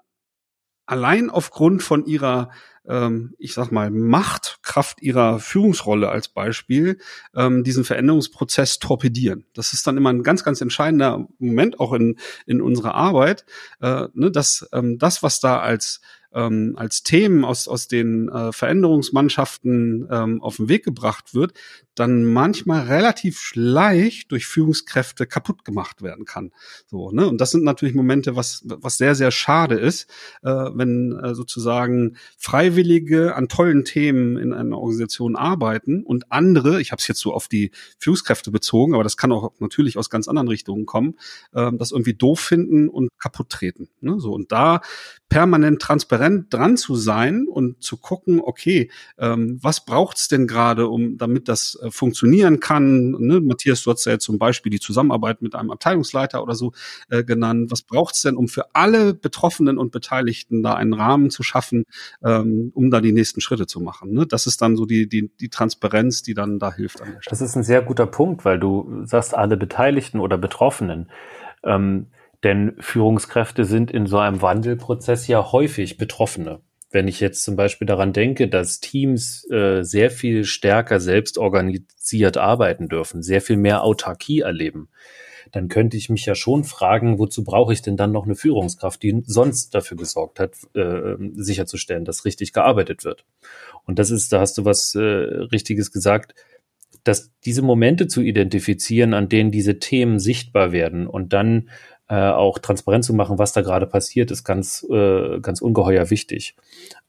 allein 0.85 1.29
aufgrund 1.29 1.83
von 1.83 2.05
ihrer 2.05 2.49
ähm, 2.87 3.35
ich 3.37 3.53
sag 3.53 3.71
mal, 3.71 3.91
Machtkraft 3.91 5.01
ihrer 5.01 5.39
Führungsrolle 5.39 6.09
als 6.09 6.27
Beispiel 6.27 6.97
ähm, 7.35 7.63
diesen 7.63 7.83
Veränderungsprozess 7.83 8.79
torpedieren. 8.79 9.45
Das 9.53 9.73
ist 9.73 9.85
dann 9.87 9.97
immer 9.97 10.11
ein 10.11 10.23
ganz, 10.23 10.43
ganz 10.43 10.61
entscheidender 10.61 11.27
Moment 11.39 11.79
auch 11.79 11.93
in, 11.93 12.17
in 12.45 12.61
unserer 12.61 12.95
Arbeit, 12.95 13.45
äh, 13.81 14.07
ne, 14.13 14.31
dass 14.31 14.67
ähm, 14.73 14.97
das, 14.97 15.23
was 15.23 15.39
da 15.39 15.59
als 15.59 16.01
ähm, 16.33 16.73
als 16.77 17.03
Themen 17.03 17.43
aus, 17.43 17.67
aus 17.67 17.87
den 17.87 18.29
äh, 18.29 18.51
Veränderungsmannschaften 18.51 20.07
ähm, 20.09 20.41
auf 20.41 20.57
den 20.57 20.69
Weg 20.69 20.83
gebracht 20.83 21.33
wird, 21.33 21.53
dann 21.95 22.25
manchmal 22.25 22.83
relativ 22.83 23.51
leicht 23.53 24.31
durch 24.31 24.45
Führungskräfte 24.45 25.27
kaputt 25.27 25.65
gemacht 25.65 26.01
werden 26.01 26.25
kann. 26.25 26.51
So, 26.87 27.11
ne? 27.11 27.27
Und 27.27 27.39
das 27.41 27.51
sind 27.51 27.63
natürlich 27.63 27.95
Momente, 27.95 28.35
was, 28.35 28.63
was 28.65 28.97
sehr, 28.97 29.13
sehr 29.13 29.31
schade 29.31 29.75
ist, 29.75 30.09
äh, 30.41 30.49
wenn 30.49 31.19
äh, 31.21 31.35
sozusagen 31.35 32.15
Freiwillige 32.37 33.35
an 33.35 33.49
tollen 33.49 33.83
Themen 33.83 34.37
in 34.37 34.53
einer 34.53 34.77
Organisation 34.77 35.35
arbeiten 35.35 36.03
und 36.03 36.31
andere, 36.31 36.79
ich 36.79 36.91
habe 36.91 37.01
es 37.01 37.07
jetzt 37.07 37.19
so 37.19 37.33
auf 37.33 37.47
die 37.49 37.71
Führungskräfte 37.99 38.51
bezogen, 38.51 38.93
aber 38.93 39.03
das 39.03 39.17
kann 39.17 39.31
auch 39.31 39.51
natürlich 39.59 39.97
aus 39.97 40.09
ganz 40.09 40.27
anderen 40.29 40.47
Richtungen 40.47 40.85
kommen, 40.85 41.15
äh, 41.53 41.71
das 41.73 41.91
irgendwie 41.91 42.13
doof 42.13 42.39
finden 42.39 42.87
und 42.87 43.09
kaputt 43.19 43.49
treten. 43.49 43.89
Ne? 43.99 44.19
So, 44.19 44.31
und 44.31 44.51
da 44.51 44.81
permanent 45.27 45.81
transparent 45.81 46.20
dran 46.21 46.77
zu 46.77 46.95
sein 46.95 47.47
und 47.47 47.81
zu 47.83 47.97
gucken, 47.97 48.41
okay, 48.43 48.89
ähm, 49.17 49.59
was 49.61 49.85
braucht's 49.85 50.27
denn 50.27 50.47
gerade, 50.47 50.87
um 50.87 51.17
damit 51.17 51.47
das 51.47 51.79
äh, 51.81 51.91
funktionieren 51.91 52.59
kann? 52.59 53.11
Ne? 53.11 53.41
Matthias, 53.41 53.83
du 53.83 53.91
hast 53.91 54.05
ja 54.05 54.19
zum 54.19 54.37
Beispiel 54.37 54.69
die 54.69 54.79
Zusammenarbeit 54.79 55.41
mit 55.41 55.55
einem 55.55 55.71
Abteilungsleiter 55.71 56.43
oder 56.43 56.55
so 56.55 56.73
äh, 57.09 57.23
genannt. 57.23 57.71
Was 57.71 57.81
braucht's 57.81 58.21
denn, 58.21 58.35
um 58.35 58.47
für 58.47 58.75
alle 58.75 59.13
Betroffenen 59.13 59.77
und 59.77 59.91
Beteiligten 59.91 60.63
da 60.63 60.75
einen 60.75 60.93
Rahmen 60.93 61.29
zu 61.29 61.43
schaffen, 61.43 61.85
ähm, 62.23 62.71
um 62.73 62.91
da 62.91 63.01
die 63.01 63.11
nächsten 63.11 63.41
Schritte 63.41 63.67
zu 63.67 63.79
machen? 63.79 64.13
Ne? 64.13 64.25
Das 64.25 64.47
ist 64.47 64.61
dann 64.61 64.75
so 64.75 64.85
die, 64.85 65.07
die, 65.07 65.31
die 65.39 65.49
Transparenz, 65.49 66.21
die 66.21 66.33
dann 66.33 66.59
da 66.59 66.73
hilft. 66.73 67.01
An 67.01 67.13
der 67.13 67.21
Stelle. 67.21 67.31
Das 67.31 67.41
ist 67.41 67.55
ein 67.55 67.63
sehr 67.63 67.81
guter 67.81 68.07
Punkt, 68.07 68.45
weil 68.45 68.59
du 68.59 69.03
sagst, 69.05 69.35
alle 69.35 69.57
Beteiligten 69.57 70.19
oder 70.19 70.37
Betroffenen. 70.37 71.09
Ähm, 71.63 72.07
denn 72.43 72.75
Führungskräfte 72.79 73.65
sind 73.65 73.91
in 73.91 74.05
so 74.05 74.17
einem 74.17 74.41
Wandelprozess 74.41 75.27
ja 75.27 75.51
häufig 75.51 75.97
Betroffene. 75.97 76.61
Wenn 76.89 77.07
ich 77.07 77.19
jetzt 77.19 77.43
zum 77.43 77.55
Beispiel 77.55 77.87
daran 77.87 78.11
denke, 78.11 78.49
dass 78.49 78.81
Teams 78.81 79.49
äh, 79.49 79.83
sehr 79.83 80.11
viel 80.11 80.43
stärker 80.43 80.99
selbst 80.99 81.37
organisiert 81.37 82.37
arbeiten 82.37 82.89
dürfen, 82.89 83.23
sehr 83.23 83.41
viel 83.41 83.57
mehr 83.57 83.83
Autarkie 83.83 84.39
erleben, 84.39 84.89
dann 85.51 85.67
könnte 85.67 85.97
ich 85.97 86.09
mich 86.09 86.25
ja 86.25 86.35
schon 86.35 86.63
fragen, 86.63 87.19
wozu 87.19 87.43
brauche 87.43 87.73
ich 87.73 87.81
denn 87.81 87.97
dann 87.97 88.11
noch 88.11 88.25
eine 88.25 88.35
Führungskraft, 88.35 89.01
die 89.03 89.21
sonst 89.25 89.73
dafür 89.73 89.97
gesorgt 89.97 90.39
hat, 90.39 90.55
äh, 90.75 91.15
sicherzustellen, 91.33 92.05
dass 92.05 92.25
richtig 92.25 92.53
gearbeitet 92.53 93.03
wird. 93.03 93.25
Und 93.85 93.99
das 93.99 94.11
ist, 94.11 94.31
da 94.33 94.39
hast 94.39 94.57
du 94.57 94.65
was 94.65 94.95
äh, 94.95 94.99
Richtiges 94.99 95.91
gesagt, 95.91 96.35
dass 97.03 97.31
diese 97.45 97.61
Momente 97.61 98.07
zu 98.07 98.21
identifizieren, 98.21 99.13
an 99.13 99.27
denen 99.27 99.51
diese 99.51 99.79
Themen 99.79 100.19
sichtbar 100.19 100.71
werden 100.71 101.07
und 101.07 101.33
dann 101.33 101.69
äh, 102.11 102.29
auch 102.29 102.59
transparent 102.59 103.05
zu 103.05 103.13
machen, 103.13 103.39
was 103.39 103.53
da 103.53 103.61
gerade 103.61 103.87
passiert, 103.87 104.31
ist 104.31 104.43
ganz, 104.43 104.85
äh, 104.91 105.39
ganz 105.39 105.61
ungeheuer 105.61 106.09
wichtig. 106.09 106.57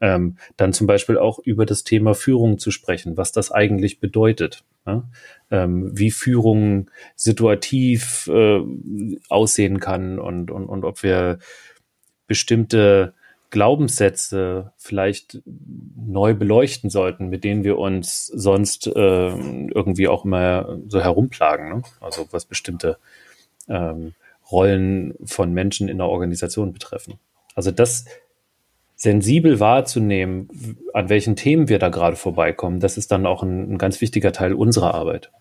Ähm, 0.00 0.36
dann 0.57 0.72
zum 0.72 0.86
Beispiel 0.86 1.18
auch 1.18 1.40
über 1.40 1.66
das 1.66 1.82
Thema 1.82 2.14
Führung 2.14 2.61
zu 2.61 2.70
sprechen, 2.70 3.16
was 3.16 3.32
das 3.32 3.50
eigentlich 3.50 3.98
bedeutet. 3.98 4.62
Ja? 4.86 5.03
Ähm, 5.50 5.90
wie 5.92 6.12
Führung 6.12 6.88
situativ 7.16 8.30
äh, 8.32 8.61
aussehen 9.28 9.80
kann 9.80 10.20
und, 10.20 10.53
und, 10.53 10.66
und 10.66 10.84
ob 10.84 11.03
wir 11.03 11.40
bestimmte 12.28 13.12
Glaubenssätze 13.50 14.72
vielleicht 14.76 15.42
neu 15.44 16.34
beleuchten 16.34 16.90
sollten, 16.90 17.28
mit 17.28 17.42
denen 17.42 17.64
wir 17.64 17.76
uns 17.76 18.26
sonst 18.28 18.86
äh, 18.86 18.90
irgendwie 18.92 20.07
auch 20.07 20.24
immer 20.24 20.78
so 20.86 21.00
herumplagen. 21.00 21.70
Ne? 21.70 21.82
Also 22.00 22.28
was 22.30 22.44
bestimmte 22.44 22.98
ähm, 23.68 24.14
Rollen 24.53 25.14
von 25.24 25.53
Menschen 25.53 25.88
in 25.88 25.98
der 25.98 26.09
Organisation 26.09 26.72
betreffen. 26.72 27.14
Also 27.55 27.70
das 27.70 28.05
sensibel 28.94 29.59
wahrzunehmen, 29.59 30.78
an 30.92 31.09
welchen 31.09 31.34
Themen 31.34 31.68
wir 31.68 31.78
da 31.78 31.88
gerade 31.88 32.16
vorbeikommen, 32.16 32.78
das 32.78 32.96
ist 32.96 33.11
dann 33.11 33.26
auch 33.26 33.42
ein, 33.42 33.72
ein 33.72 33.78
ganz 33.78 34.00
wichtiger 34.00 34.32
Teil 34.32 34.55
unserer 34.55 34.94
Arbeit. 34.94 35.32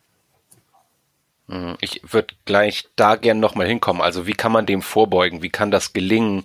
Mhm. 1.48 1.78
Ich 1.82 2.02
würde 2.12 2.34
gleich 2.46 2.86
da 2.96 3.16
gern 3.16 3.40
nochmal 3.40 3.68
hinkommen. 3.68 4.02
Also 4.02 4.26
wie 4.26 4.34
kann 4.34 4.52
man 4.52 4.66
dem 4.66 4.82
vorbeugen? 4.82 5.44
Wie 5.44 5.50
kann 5.50 5.70
das 5.70 5.94
gelingen, 5.94 6.44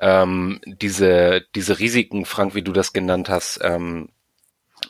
ähm, 0.00 0.60
diese, 0.66 1.42
diese 1.54 1.78
Risiken, 1.80 2.24
Frank, 2.26 2.54
wie 2.54 2.62
du 2.62 2.72
das 2.72 2.92
genannt 2.92 3.28
hast, 3.28 3.60
ähm, 3.62 4.10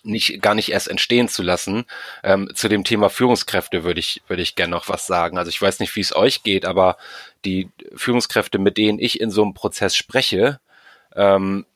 nicht 0.03 0.43
gar 0.43 0.55
nicht 0.55 0.71
erst 0.73 0.89
entstehen 0.89 1.29
zu 1.29 1.43
lassen. 1.43 1.85
Ähm, 2.23 2.51
zu 2.55 2.69
dem 2.69 2.85
Thema 2.85 3.09
Führungskräfte 3.09 3.85
würde 3.85 4.01
ich 4.01 4.23
würde 4.27 4.43
ich 4.43 4.55
gerne 4.55 4.73
noch 4.73 4.89
was 4.89 5.07
sagen. 5.07 5.39
Also 5.39 5.49
ich 5.51 5.61
weiß 5.61 5.81
nicht, 5.81 5.95
wie 5.97 6.01
es 6.01 6.15
euch 6.15 6.43
geht, 6.43 6.65
aber 6.65 6.97
die 7.45 7.69
Führungskräfte, 7.95 8.59
mit 8.59 8.77
denen 8.77 8.99
ich 8.99 9.21
in 9.21 9.31
so 9.31 9.43
einem 9.43 9.55
Prozess 9.55 9.97
spreche, 9.97 10.61
ähm, 11.15 11.67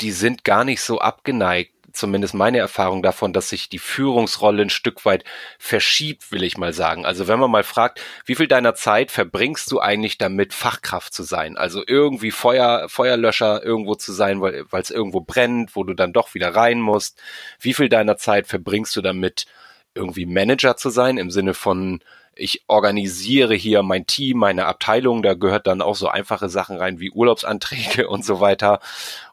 die 0.00 0.12
sind 0.12 0.44
gar 0.44 0.64
nicht 0.64 0.80
so 0.82 0.98
abgeneigt, 0.98 1.72
zumindest 1.92 2.34
meine 2.34 2.58
Erfahrung 2.58 3.02
davon, 3.02 3.32
dass 3.32 3.48
sich 3.48 3.68
die 3.68 3.78
Führungsrolle 3.78 4.62
ein 4.62 4.70
Stück 4.70 5.04
weit 5.04 5.24
verschiebt, 5.58 6.32
will 6.32 6.42
ich 6.42 6.56
mal 6.56 6.72
sagen. 6.72 7.04
Also 7.04 7.28
wenn 7.28 7.38
man 7.38 7.50
mal 7.50 7.62
fragt, 7.62 8.00
wie 8.24 8.34
viel 8.34 8.48
deiner 8.48 8.74
Zeit 8.74 9.10
verbringst 9.10 9.70
du 9.70 9.80
eigentlich 9.80 10.18
damit, 10.18 10.54
Fachkraft 10.54 11.12
zu 11.14 11.22
sein? 11.22 11.56
Also 11.56 11.82
irgendwie 11.86 12.30
Feuer, 12.30 12.88
Feuerlöscher 12.88 13.62
irgendwo 13.62 13.94
zu 13.94 14.12
sein, 14.12 14.40
weil 14.40 14.66
es 14.72 14.90
irgendwo 14.90 15.20
brennt, 15.20 15.76
wo 15.76 15.84
du 15.84 15.94
dann 15.94 16.12
doch 16.12 16.34
wieder 16.34 16.54
rein 16.54 16.80
musst. 16.80 17.20
Wie 17.60 17.74
viel 17.74 17.88
deiner 17.88 18.16
Zeit 18.16 18.46
verbringst 18.46 18.94
du 18.96 19.02
damit, 19.02 19.46
irgendwie 19.94 20.26
Manager 20.26 20.76
zu 20.76 20.90
sein, 20.90 21.18
im 21.18 21.30
Sinne 21.30 21.54
von, 21.54 22.00
ich 22.34 22.64
organisiere 22.66 23.54
hier 23.54 23.82
mein 23.82 24.06
Team, 24.06 24.38
meine 24.38 24.66
Abteilung, 24.66 25.22
da 25.22 25.34
gehört 25.34 25.66
dann 25.66 25.82
auch 25.82 25.96
so 25.96 26.08
einfache 26.08 26.48
Sachen 26.48 26.76
rein 26.76 26.98
wie 26.98 27.10
Urlaubsanträge 27.10 28.08
und 28.08 28.24
so 28.24 28.40
weiter. 28.40 28.80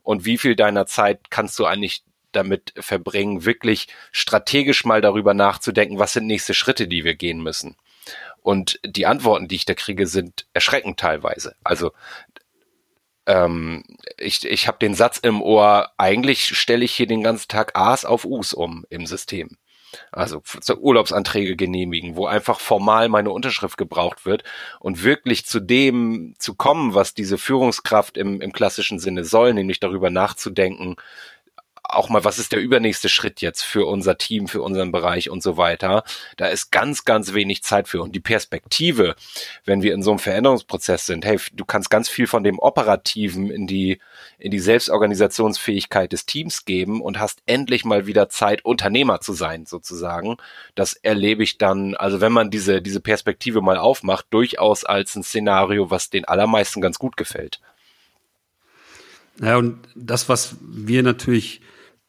Und 0.04 0.26
wie 0.26 0.38
viel 0.38 0.56
deiner 0.56 0.86
Zeit 0.86 1.30
kannst 1.30 1.58
du 1.60 1.66
eigentlich 1.66 2.04
damit 2.32 2.74
verbringen, 2.78 3.46
wirklich 3.46 3.88
strategisch 4.12 4.86
mal 4.86 5.02
darüber 5.02 5.34
nachzudenken, 5.34 6.00
was 6.00 6.14
sind 6.14 6.28
nächste 6.28 6.54
Schritte, 6.54 6.88
die 6.88 7.04
wir 7.04 7.16
gehen 7.16 7.42
müssen. 7.42 7.76
Und 8.42 8.80
die 8.86 9.06
Antworten, 9.06 9.48
die 9.48 9.56
ich 9.56 9.66
da 9.66 9.74
kriege, 9.74 10.08
sind 10.08 10.48
erschreckend 10.54 11.00
teilweise. 11.00 11.56
Also 11.64 11.92
ähm, 13.26 13.84
ich, 14.18 14.46
ich 14.46 14.68
habe 14.68 14.80
den 14.80 14.96
Satz 14.96 15.20
im 15.20 15.42
Ohr, 15.42 15.92
eigentlich 15.98 16.58
stelle 16.58 16.86
ich 16.86 16.94
hier 16.94 17.08
den 17.08 17.24
ganzen 17.24 17.48
Tag 17.48 17.78
A's 17.78 18.06
auf 18.06 18.26
U's 18.26 18.54
um 18.54 18.86
im 18.90 19.06
System. 19.06 19.58
Also 20.12 20.42
Urlaubsanträge 20.80 21.56
genehmigen, 21.56 22.16
wo 22.16 22.28
einfach 22.28 22.60
formal 22.60 23.10
meine 23.10 23.32
Unterschrift 23.32 23.78
gebraucht 23.78 24.26
wird 24.26 24.44
und 24.80 25.04
wirklich 25.04 25.46
zu 25.46 25.60
dem 25.60 26.36
zu 26.38 26.56
kommen, 26.56 26.94
was 26.94 27.14
diese 27.14 27.38
Führungskraft 27.38 28.18
im, 28.18 28.42
im 28.42 28.52
klassischen 28.52 29.00
Sinne 29.00 29.24
soll, 29.24 29.54
nämlich 29.54 29.80
darüber 29.80 30.10
nachzudenken, 30.10 30.96
auch 31.90 32.10
mal, 32.10 32.24
was 32.24 32.40
ist 32.40 32.52
der 32.52 32.62
übernächste 32.62 33.10
Schritt 33.10 33.42
jetzt 33.42 33.64
für 33.64 33.86
unser 33.88 34.18
Team, 34.18 34.48
für 34.48 34.62
unseren 34.62 34.92
Bereich 34.92 35.30
und 35.30 35.42
so 35.42 35.58
weiter. 35.58 36.04
Da 36.38 36.48
ist 36.48 36.72
ganz, 36.72 37.04
ganz 37.04 37.34
wenig 37.34 37.64
Zeit 37.64 37.88
für. 37.88 38.02
Und 38.02 38.16
die 38.16 38.20
Perspektive, 38.20 39.16
wenn 39.66 39.82
wir 39.82 39.94
in 39.94 40.04
so 40.04 40.12
einem 40.12 40.20
Veränderungsprozess 40.20 41.06
sind, 41.06 41.26
hey, 41.26 41.40
du 41.54 41.66
kannst 41.66 41.90
ganz 41.90 42.08
viel 42.08 42.28
von 42.28 42.44
dem 42.44 42.60
Operativen 42.60 43.50
in 43.50 43.66
die, 43.66 44.00
in 44.38 44.52
die 44.52 44.60
Selbstorganisationsfähigkeit 44.60 46.14
des 46.14 46.26
Teams 46.26 46.66
geben 46.66 47.02
und 47.02 47.20
hast 47.20 47.42
endlich 47.48 47.86
mal 47.86 48.06
wieder 48.06 48.30
Zeit, 48.30 48.64
Unternehmer 48.64 49.20
zu 49.20 49.34
sein, 49.34 49.66
sozusagen. 49.66 50.38
Das 50.76 50.94
erlebe 50.94 51.44
ich 51.44 51.58
dann, 51.58 51.96
also 51.96 52.22
wenn 52.22 52.32
man 52.32 52.52
diese, 52.52 52.82
diese 52.82 53.02
Perspektive 53.02 53.62
mal 53.62 53.78
aufmacht, 53.78 54.28
durchaus 54.30 54.84
als 54.84 55.16
ein 55.16 55.24
Szenario, 55.24 55.90
was 55.90 56.10
den 56.12 56.26
allermeisten 56.26 56.82
ganz 56.82 57.00
gut 57.00 57.18
gefällt. 57.18 57.60
Ja, 59.42 59.58
und 59.58 59.80
das, 59.96 60.30
was 60.30 60.58
wir 60.62 61.02
natürlich 61.02 61.62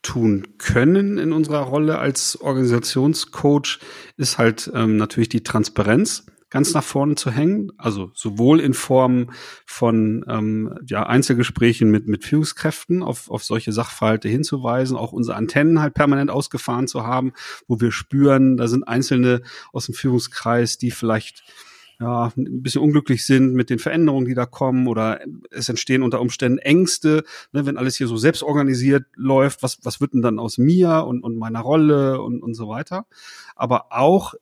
tun 0.03 0.47
können 0.59 1.19
in 1.19 1.33
unserer 1.33 1.61
Rolle 1.61 1.99
als 1.99 2.41
Organisationscoach, 2.41 3.79
ist 4.17 4.39
halt 4.39 4.71
ähm, 4.75 4.97
natürlich 4.97 5.29
die 5.29 5.43
Transparenz 5.43 6.25
ganz 6.51 6.75
nach 6.75 6.83
vorne 6.85 7.15
zu 7.15 7.31
hängen. 7.31 7.73
Also 7.79 8.11
sowohl 8.15 8.61
in 8.61 8.75
Form 8.75 9.31
von 9.65 10.25
ähm, 10.29 10.79
ja, 10.87 11.05
Einzelgesprächen 11.05 11.91
mit, 11.91 12.09
mit 12.09 12.25
Führungskräften 12.25 13.03
auf, 13.03 13.31
auf 13.31 13.45
solche 13.45 13.73
Sachverhalte 13.73 14.29
hinzuweisen, 14.29 14.97
auch 14.97 15.13
unsere 15.13 15.37
Antennen 15.37 15.81
halt 15.81 15.95
permanent 15.95 16.31
ausgefahren 16.31 16.89
zu 16.89 17.07
haben, 17.07 17.33
wo 17.69 17.81
wir 17.81 17.93
spüren, 17.93 18.57
da 18.57 18.69
sind 18.69 18.87
Einzelne 18.87 19.43
aus 19.73 19.87
dem 19.87 19.95
Führungskreis, 19.95 20.77
die 20.77 20.91
vielleicht 20.91 21.45
ja, 22.01 22.33
ein 22.35 22.63
bisschen 22.63 22.81
unglücklich 22.81 23.27
sind 23.27 23.53
mit 23.53 23.69
den 23.69 23.79
Veränderungen, 23.79 24.27
die 24.27 24.35
da 24.35 24.47
kommen 24.47 24.87
oder 24.87 25.21
es 25.51 25.69
entstehen 25.69 26.03
unter 26.03 26.21
Umständen 26.21 26.59
Ängste, 26.59 27.25
ne, 27.53 27.67
wenn 27.67 27.77
alles 27.77 27.97
hier 27.97 28.07
so 28.07 28.17
selbst 28.17 28.43
organisiert 28.43 29.05
läuft, 29.17 29.63
was, 29.63 29.79
was 29.83 30.01
wird 30.01 30.15
denn 30.15 30.23
dann 30.23 30.39
aus 30.39 30.57
mir 30.57 31.05
und, 31.07 31.23
und 31.23 31.37
meiner 31.37 31.61
Rolle 31.61 32.23
und, 32.23 32.43
und 32.43 32.55
so 32.55 32.69
weiter. 32.69 33.07
Aber 33.55 33.93
auch 33.93 34.35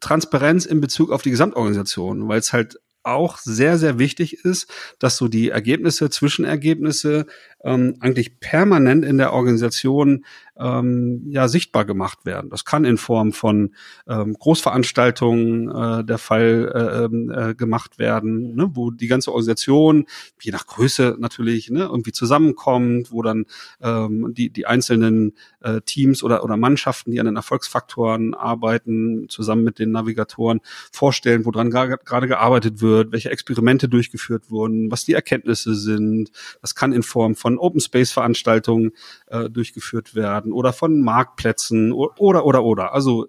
Transparenz 0.00 0.66
in 0.66 0.82
Bezug 0.82 1.10
auf 1.10 1.22
die 1.22 1.30
Gesamtorganisation, 1.30 2.28
weil 2.28 2.40
es 2.40 2.52
halt 2.52 2.78
auch 3.04 3.38
sehr, 3.38 3.78
sehr 3.78 3.98
wichtig 3.98 4.44
ist, 4.44 4.70
dass 4.98 5.16
so 5.16 5.28
die 5.28 5.48
Ergebnisse, 5.48 6.10
Zwischenergebnisse 6.10 7.26
ähm, 7.64 7.96
eigentlich 8.00 8.40
permanent 8.40 9.04
in 9.04 9.18
der 9.18 9.32
Organisation 9.32 10.24
ähm, 10.58 11.22
ja 11.28 11.48
sichtbar 11.48 11.84
gemacht 11.84 12.24
werden. 12.24 12.50
Das 12.50 12.64
kann 12.64 12.84
in 12.84 12.98
Form 12.98 13.32
von 13.32 13.74
ähm, 14.08 14.34
Großveranstaltungen 14.34 15.70
äh, 15.70 16.04
der 16.04 16.18
Fall 16.18 16.72
äh, 16.74 17.04
ähm, 17.04 17.30
äh, 17.30 17.54
gemacht 17.54 17.98
werden, 17.98 18.54
ne, 18.54 18.70
wo 18.74 18.90
die 18.90 19.06
ganze 19.06 19.30
Organisation, 19.30 20.06
je 20.40 20.50
nach 20.50 20.66
Größe 20.66 21.16
natürlich, 21.18 21.70
ne, 21.70 21.84
irgendwie 21.84 22.12
zusammenkommt, 22.12 23.12
wo 23.12 23.22
dann 23.22 23.46
ähm, 23.80 24.34
die, 24.34 24.50
die 24.50 24.66
einzelnen 24.66 25.34
äh, 25.60 25.80
Teams 25.82 26.22
oder, 26.22 26.42
oder 26.42 26.56
Mannschaften, 26.56 27.12
die 27.12 27.20
an 27.20 27.26
den 27.26 27.36
Erfolgsfaktoren 27.36 28.34
arbeiten, 28.34 29.28
zusammen 29.28 29.64
mit 29.64 29.78
den 29.78 29.92
Navigatoren 29.92 30.60
vorstellen, 30.92 31.44
woran 31.44 31.70
gerade 31.70 32.28
gearbeitet 32.28 32.80
wird, 32.80 33.12
welche 33.12 33.30
Experimente 33.30 33.88
durchgeführt 33.88 34.50
wurden, 34.50 34.90
was 34.90 35.04
die 35.04 35.14
Erkenntnisse 35.14 35.74
sind. 35.74 36.30
Das 36.60 36.74
kann 36.74 36.92
in 36.92 37.02
Form 37.02 37.36
von 37.36 37.47
Open 37.56 37.80
Space 37.80 38.12
Veranstaltungen 38.12 38.92
äh, 39.28 39.48
durchgeführt 39.48 40.14
werden 40.14 40.52
oder 40.52 40.72
von 40.72 41.00
Marktplätzen 41.00 41.92
oder 41.92 42.44
oder 42.44 42.64
oder. 42.64 42.92
Also 42.92 43.28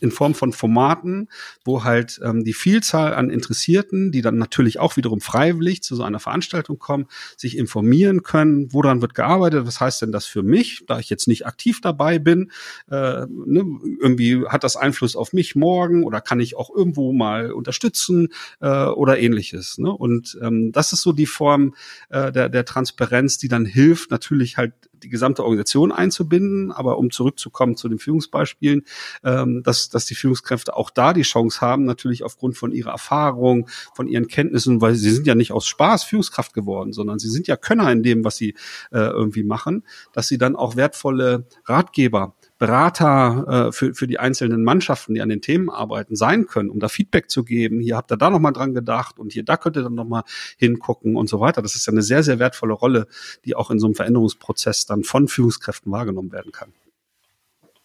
in 0.00 0.10
Form 0.10 0.34
von 0.34 0.52
Formaten, 0.52 1.28
wo 1.64 1.84
halt 1.84 2.20
ähm, 2.22 2.44
die 2.44 2.52
Vielzahl 2.52 3.14
an 3.14 3.30
Interessierten, 3.30 4.12
die 4.12 4.20
dann 4.20 4.36
natürlich 4.36 4.78
auch 4.78 4.96
wiederum 4.96 5.20
freiwillig 5.20 5.82
zu 5.82 5.96
so 5.96 6.02
einer 6.02 6.20
Veranstaltung 6.20 6.78
kommen, 6.78 7.06
sich 7.36 7.56
informieren 7.56 8.22
können, 8.22 8.72
woran 8.72 9.00
wird 9.00 9.14
gearbeitet, 9.14 9.66
was 9.66 9.80
heißt 9.80 10.02
denn 10.02 10.12
das 10.12 10.26
für 10.26 10.42
mich, 10.42 10.84
da 10.86 10.98
ich 10.98 11.08
jetzt 11.08 11.28
nicht 11.28 11.46
aktiv 11.46 11.80
dabei 11.80 12.18
bin, 12.18 12.50
äh, 12.90 13.26
ne, 13.28 13.64
irgendwie 14.00 14.46
hat 14.46 14.64
das 14.64 14.76
Einfluss 14.76 15.16
auf 15.16 15.32
mich 15.32 15.56
morgen 15.56 16.04
oder 16.04 16.20
kann 16.20 16.40
ich 16.40 16.56
auch 16.56 16.70
irgendwo 16.74 17.12
mal 17.12 17.52
unterstützen 17.52 18.28
äh, 18.60 18.68
oder 18.68 19.18
ähnliches. 19.18 19.78
Ne? 19.78 19.90
Und 19.90 20.38
ähm, 20.42 20.72
das 20.72 20.92
ist 20.92 21.02
so 21.02 21.12
die 21.12 21.26
Form 21.26 21.74
äh, 22.10 22.30
der, 22.32 22.48
der 22.48 22.64
Transparenz, 22.64 23.38
die 23.38 23.48
dann 23.48 23.64
hilft, 23.64 24.10
natürlich 24.10 24.56
halt 24.56 24.74
die 25.02 25.08
gesamte 25.08 25.42
Organisation 25.42 25.92
einzubinden, 25.92 26.72
aber 26.72 26.98
um 26.98 27.10
zurückzukommen 27.10 27.76
zu 27.76 27.88
den 27.88 27.98
Führungsbeispielen, 27.98 28.84
ähm, 29.24 29.62
dass, 29.62 29.88
dass 29.88 30.06
die 30.06 30.14
Führungskräfte 30.14 30.76
auch 30.76 30.90
da 30.90 31.12
die 31.12 31.22
Chance 31.22 31.60
haben, 31.60 31.84
natürlich 31.84 32.22
aufgrund 32.22 32.56
von 32.56 32.72
ihrer 32.72 32.90
Erfahrung, 32.90 33.68
von 33.94 34.06
ihren 34.06 34.28
Kenntnissen, 34.28 34.80
weil 34.80 34.94
sie 34.94 35.10
sind 35.10 35.26
ja 35.26 35.34
nicht 35.34 35.52
aus 35.52 35.66
Spaß 35.66 36.04
Führungskraft 36.04 36.54
geworden, 36.54 36.92
sondern 36.92 37.18
sie 37.18 37.28
sind 37.28 37.46
ja 37.46 37.56
Könner 37.56 37.90
in 37.90 38.02
dem, 38.02 38.24
was 38.24 38.36
sie 38.36 38.50
äh, 38.92 38.98
irgendwie 38.98 39.42
machen, 39.42 39.84
dass 40.12 40.28
sie 40.28 40.38
dann 40.38 40.56
auch 40.56 40.76
wertvolle 40.76 41.46
Ratgeber 41.64 42.34
Berater 42.60 43.68
äh, 43.68 43.72
für, 43.72 43.94
für 43.94 44.06
die 44.06 44.18
einzelnen 44.18 44.62
Mannschaften, 44.62 45.14
die 45.14 45.22
an 45.22 45.30
den 45.30 45.40
Themen 45.40 45.70
arbeiten, 45.70 46.14
sein 46.14 46.46
können, 46.46 46.68
um 46.68 46.78
da 46.78 46.88
Feedback 46.88 47.30
zu 47.30 47.42
geben. 47.42 47.80
Hier 47.80 47.96
habt 47.96 48.12
ihr 48.12 48.18
da 48.18 48.28
nochmal 48.28 48.52
dran 48.52 48.74
gedacht 48.74 49.18
und 49.18 49.32
hier, 49.32 49.44
da 49.44 49.56
könnt 49.56 49.78
ihr 49.78 49.82
dann 49.82 49.94
nochmal 49.94 50.24
hingucken 50.58 51.16
und 51.16 51.26
so 51.26 51.40
weiter. 51.40 51.62
Das 51.62 51.74
ist 51.74 51.86
ja 51.86 51.92
eine 51.92 52.02
sehr, 52.02 52.22
sehr 52.22 52.38
wertvolle 52.38 52.74
Rolle, 52.74 53.06
die 53.46 53.56
auch 53.56 53.70
in 53.70 53.78
so 53.78 53.86
einem 53.86 53.94
Veränderungsprozess 53.94 54.84
dann 54.84 55.04
von 55.04 55.26
Führungskräften 55.26 55.90
wahrgenommen 55.90 56.32
werden 56.32 56.52
kann. 56.52 56.74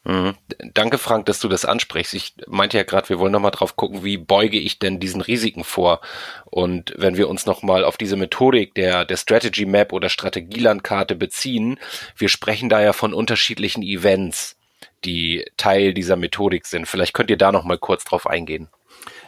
Mhm. 0.03 0.36
Danke, 0.73 0.97
Frank, 0.97 1.26
dass 1.28 1.39
du 1.39 1.47
das 1.47 1.63
ansprichst. 1.63 2.13
Ich 2.13 2.36
meinte 2.45 2.76
ja 2.76 2.84
gerade, 2.84 3.07
wir 3.07 3.17
wollen 3.17 3.32
nochmal 3.32 3.51
drauf 3.51 3.78
gucken, 3.78 4.03
wie 4.03 4.17
beuge 4.17 4.59
ich 4.59 4.78
denn 4.78 4.99
diesen 4.99 5.21
Risiken 5.21 5.63
vor? 5.63 6.01
Und 6.43 6.93
wenn 6.97 7.15
wir 7.15 7.30
uns 7.30 7.45
nochmal 7.45 7.86
auf 7.86 7.95
diese 7.95 8.17
Methodik 8.17 8.76
der, 8.76 9.05
der 9.05 9.15
Strategy 9.15 9.65
Map 9.65 9.93
oder 9.93 10.09
Strategielandkarte 10.09 11.15
beziehen, 11.15 11.80
wir 12.17 12.28
sprechen 12.28 12.67
da 12.67 12.82
ja 12.82 12.91
von 12.91 13.13
unterschiedlichen 13.13 13.82
Events 13.82 14.57
die 15.06 15.45
Teil 15.58 15.93
dieser 15.93 16.16
Methodik 16.16 16.66
sind. 16.66 16.88
Vielleicht 16.88 17.14
könnt 17.14 17.30
ihr 17.30 17.38
da 17.38 17.51
noch 17.51 17.64
mal 17.64 17.78
kurz 17.78 18.03
drauf 18.03 18.28
eingehen. 18.28 18.70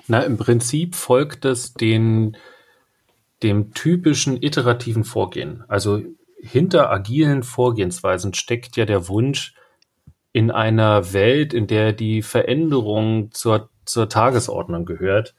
Na, 0.07 0.21
im 0.21 0.37
Prinzip 0.37 0.95
folgt 0.95 1.45
es 1.45 1.73
den, 1.73 2.37
dem 3.43 3.73
typischen 3.73 4.41
iterativen 4.41 5.03
Vorgehen. 5.03 5.63
Also 5.67 6.01
hinter 6.39 6.89
agilen 6.91 7.43
Vorgehensweisen 7.43 8.33
steckt 8.33 8.77
ja 8.77 8.85
der 8.85 9.07
Wunsch, 9.07 9.53
in 10.37 10.51
einer 10.51 11.13
Welt, 11.13 11.51
in 11.51 11.65
der 11.65 11.93
die 11.93 12.21
Veränderung 12.21 13.31
zur, 13.31 13.71
zur 13.85 14.07
Tagesordnung 14.07 14.85
gehört, 14.85 15.33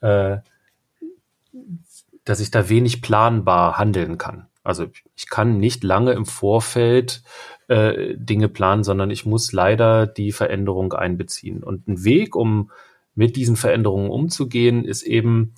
äh, 0.00 0.36
dass 2.24 2.38
ich 2.38 2.52
da 2.52 2.68
wenig 2.68 3.02
planbar 3.02 3.76
handeln 3.76 4.18
kann. 4.18 4.46
Also 4.62 4.86
ich 5.16 5.28
kann 5.28 5.58
nicht 5.58 5.82
lange 5.82 6.12
im 6.12 6.26
Vorfeld 6.26 7.22
äh, 7.68 8.14
Dinge 8.16 8.48
planen, 8.48 8.84
sondern 8.84 9.10
ich 9.10 9.26
muss 9.26 9.52
leider 9.52 10.06
die 10.06 10.32
Veränderung 10.32 10.92
einbeziehen. 10.92 11.62
Und 11.62 11.88
ein 11.88 12.04
Weg, 12.04 12.36
um 12.36 12.70
mit 13.14 13.36
diesen 13.36 13.56
Veränderungen 13.56 14.10
umzugehen, 14.10 14.84
ist 14.84 15.02
eben 15.02 15.54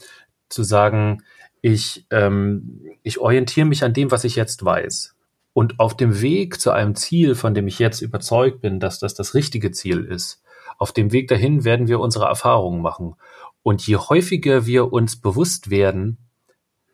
zu 0.48 0.62
sagen, 0.62 1.22
ich, 1.60 2.06
ähm, 2.10 2.80
ich 3.02 3.18
orientiere 3.18 3.66
mich 3.66 3.84
an 3.84 3.92
dem, 3.92 4.10
was 4.10 4.24
ich 4.24 4.36
jetzt 4.36 4.64
weiß. 4.64 5.16
Und 5.52 5.80
auf 5.80 5.96
dem 5.96 6.20
Weg 6.22 6.60
zu 6.60 6.70
einem 6.70 6.94
Ziel, 6.94 7.34
von 7.34 7.52
dem 7.52 7.66
ich 7.66 7.78
jetzt 7.78 8.00
überzeugt 8.00 8.60
bin, 8.60 8.78
dass 8.80 9.00
das 9.00 9.14
das 9.14 9.34
richtige 9.34 9.72
Ziel 9.72 10.04
ist, 10.04 10.42
auf 10.78 10.92
dem 10.92 11.10
Weg 11.10 11.28
dahin 11.28 11.64
werden 11.64 11.88
wir 11.88 11.98
unsere 11.98 12.26
Erfahrungen 12.26 12.80
machen. 12.80 13.16
Und 13.62 13.86
je 13.86 13.96
häufiger 13.96 14.66
wir 14.66 14.92
uns 14.92 15.20
bewusst 15.20 15.68
werden, 15.68 16.18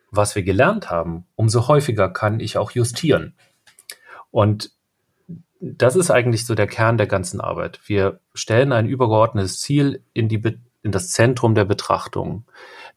was 0.09 0.35
wir 0.35 0.43
gelernt 0.43 0.89
haben, 0.89 1.25
umso 1.35 1.67
häufiger 1.67 2.09
kann 2.09 2.39
ich 2.39 2.57
auch 2.57 2.71
justieren. 2.71 3.35
Und 4.31 4.71
das 5.73 5.95
ist 5.95 6.11
eigentlich 6.11 6.45
so 6.45 6.53
der 6.53 6.67
Kern 6.67 6.97
der 6.97 7.07
ganzen 7.07 7.41
Arbeit. 7.41 7.79
Wir 7.85 8.19
stellen 8.35 8.71
ein 8.71 8.85
übergeordnetes 8.85 9.59
Ziel 9.59 10.03
in, 10.13 10.29
die, 10.29 10.41
in 10.83 10.91
das 10.91 11.09
Zentrum 11.09 11.55
der 11.55 11.65
Betrachtung. 11.65 12.45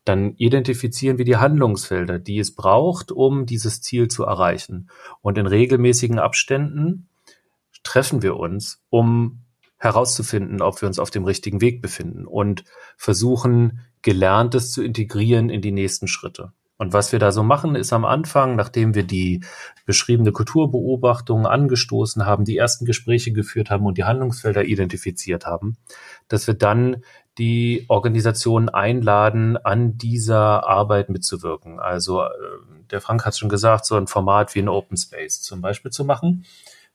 Dann 0.04 0.34
identifizieren 0.36 1.16
wir 1.16 1.24
die 1.24 1.36
Handlungsfelder, 1.36 2.18
die 2.18 2.38
es 2.38 2.54
braucht, 2.54 3.10
um 3.10 3.46
dieses 3.46 3.80
Ziel 3.80 4.08
zu 4.08 4.24
erreichen. 4.24 4.90
Und 5.22 5.38
in 5.38 5.46
regelmäßigen 5.46 6.18
Abständen 6.18 7.08
treffen 7.82 8.22
wir 8.22 8.36
uns, 8.36 8.82
um 8.90 9.40
herauszufinden, 9.78 10.60
ob 10.60 10.82
wir 10.82 10.88
uns 10.88 10.98
auf 10.98 11.10
dem 11.10 11.24
richtigen 11.24 11.62
Weg 11.62 11.80
befinden 11.80 12.26
und 12.26 12.64
versuchen, 12.98 13.80
Gelerntes 14.02 14.72
zu 14.72 14.82
integrieren 14.82 15.48
in 15.48 15.62
die 15.62 15.72
nächsten 15.72 16.06
Schritte. 16.06 16.52
Und 16.79 16.93
was 16.93 17.11
wir 17.11 17.18
da 17.18 17.33
so 17.33 17.43
machen, 17.43 17.74
ist 17.74 17.93
am 17.93 18.05
Anfang, 18.05 18.55
nachdem 18.55 18.95
wir 18.95 19.03
die 19.03 19.43
beschriebene 19.85 20.31
Kulturbeobachtung 20.31 21.45
angestoßen 21.45 22.24
haben, 22.24 22.45
die 22.45 22.57
ersten 22.57 22.85
Gespräche 22.85 23.33
geführt 23.33 23.68
haben 23.68 23.85
und 23.85 23.99
die 23.99 24.05
Handlungsfelder 24.05 24.64
identifiziert 24.64 25.45
haben, 25.45 25.76
dass 26.29 26.47
wir 26.47 26.55
dann 26.55 27.03
die 27.37 27.85
Organisationen 27.89 28.68
einladen, 28.68 29.57
an 29.57 29.99
dieser 29.99 30.68
Arbeit 30.68 31.09
mitzuwirken. 31.09 31.81
Also 31.81 32.22
äh, 32.22 32.29
der 32.91 33.01
Frank 33.01 33.26
hat 33.26 33.37
schon 33.37 33.49
gesagt, 33.49 33.85
so 33.85 33.97
ein 33.97 34.07
Format 34.07 34.55
wie 34.55 34.61
ein 34.61 34.68
Open 34.68 34.97
Space 34.97 35.43
zum 35.43 35.61
Beispiel 35.61 35.91
zu 35.91 36.05
machen, 36.05 36.45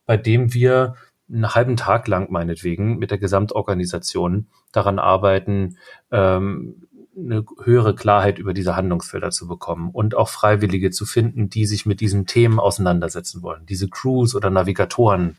bei 0.06 0.16
dem 0.16 0.54
wir 0.54 0.96
einen 1.30 1.56
halben 1.56 1.78
Tag 1.78 2.08
lang 2.08 2.32
meinetwegen 2.32 2.98
mit 2.98 3.12
der 3.12 3.18
Gesamtorganisation 3.18 4.48
daran 4.72 5.00
arbeiten, 5.00 5.78
ähm, 6.12 6.88
eine 7.16 7.46
höhere 7.64 7.96
Klarheit 7.96 8.40
über 8.40 8.54
diese 8.54 8.76
Handlungsfelder 8.76 9.32
zu 9.32 9.48
bekommen 9.48 9.90
und 9.92 10.16
auch 10.16 10.30
Freiwillige 10.30 10.92
zu 10.92 11.06
finden, 11.06 11.50
die 11.50 11.66
sich 11.66 11.86
mit 11.86 12.02
diesen 12.02 12.26
Themen 12.26 12.60
auseinandersetzen 12.60 13.42
wollen, 13.44 13.66
diese 13.66 13.88
Crews 13.88 14.36
oder 14.36 14.50
Navigatoren 14.50 15.38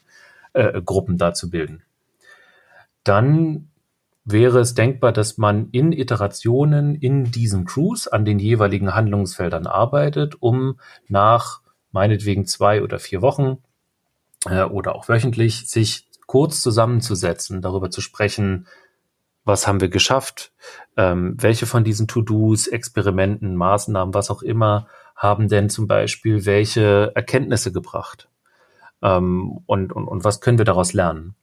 äh, 0.52 0.80
Gruppen 0.82 1.18
dazu 1.18 1.50
bilden. 1.50 1.82
Dann 3.02 3.68
wäre 4.24 4.60
es 4.60 4.74
denkbar, 4.74 5.12
dass 5.12 5.36
man 5.36 5.68
in 5.70 5.92
Iterationen 5.92 6.94
in 6.94 7.30
diesen 7.30 7.66
Crews 7.66 8.08
an 8.08 8.24
den 8.24 8.38
jeweiligen 8.38 8.94
Handlungsfeldern 8.94 9.66
arbeitet, 9.66 10.36
um 10.40 10.78
nach 11.08 11.60
meinetwegen 11.92 12.46
zwei 12.46 12.82
oder 12.82 12.98
vier 12.98 13.20
Wochen 13.20 13.58
äh, 14.46 14.62
oder 14.62 14.94
auch 14.94 15.08
wöchentlich 15.08 15.68
sich 15.68 16.08
kurz 16.26 16.62
zusammenzusetzen, 16.62 17.60
darüber 17.60 17.90
zu 17.90 18.00
sprechen, 18.00 18.66
was 19.44 19.66
haben 19.66 19.80
wir 19.80 19.88
geschafft, 19.88 20.52
ähm, 20.96 21.36
welche 21.38 21.66
von 21.66 21.84
diesen 21.84 22.08
To-Dos, 22.08 22.66
Experimenten, 22.66 23.56
Maßnahmen, 23.56 24.14
was 24.14 24.30
auch 24.30 24.42
immer, 24.42 24.88
haben 25.14 25.48
denn 25.48 25.68
zum 25.68 25.86
Beispiel 25.86 26.46
welche 26.46 27.12
Erkenntnisse 27.14 27.72
gebracht? 27.72 28.28
Ähm, 29.02 29.60
und, 29.66 29.92
und, 29.92 30.08
und 30.08 30.24
was 30.24 30.40
können 30.40 30.58
wir 30.58 30.64
daraus 30.64 30.92
lernen. 30.92 31.34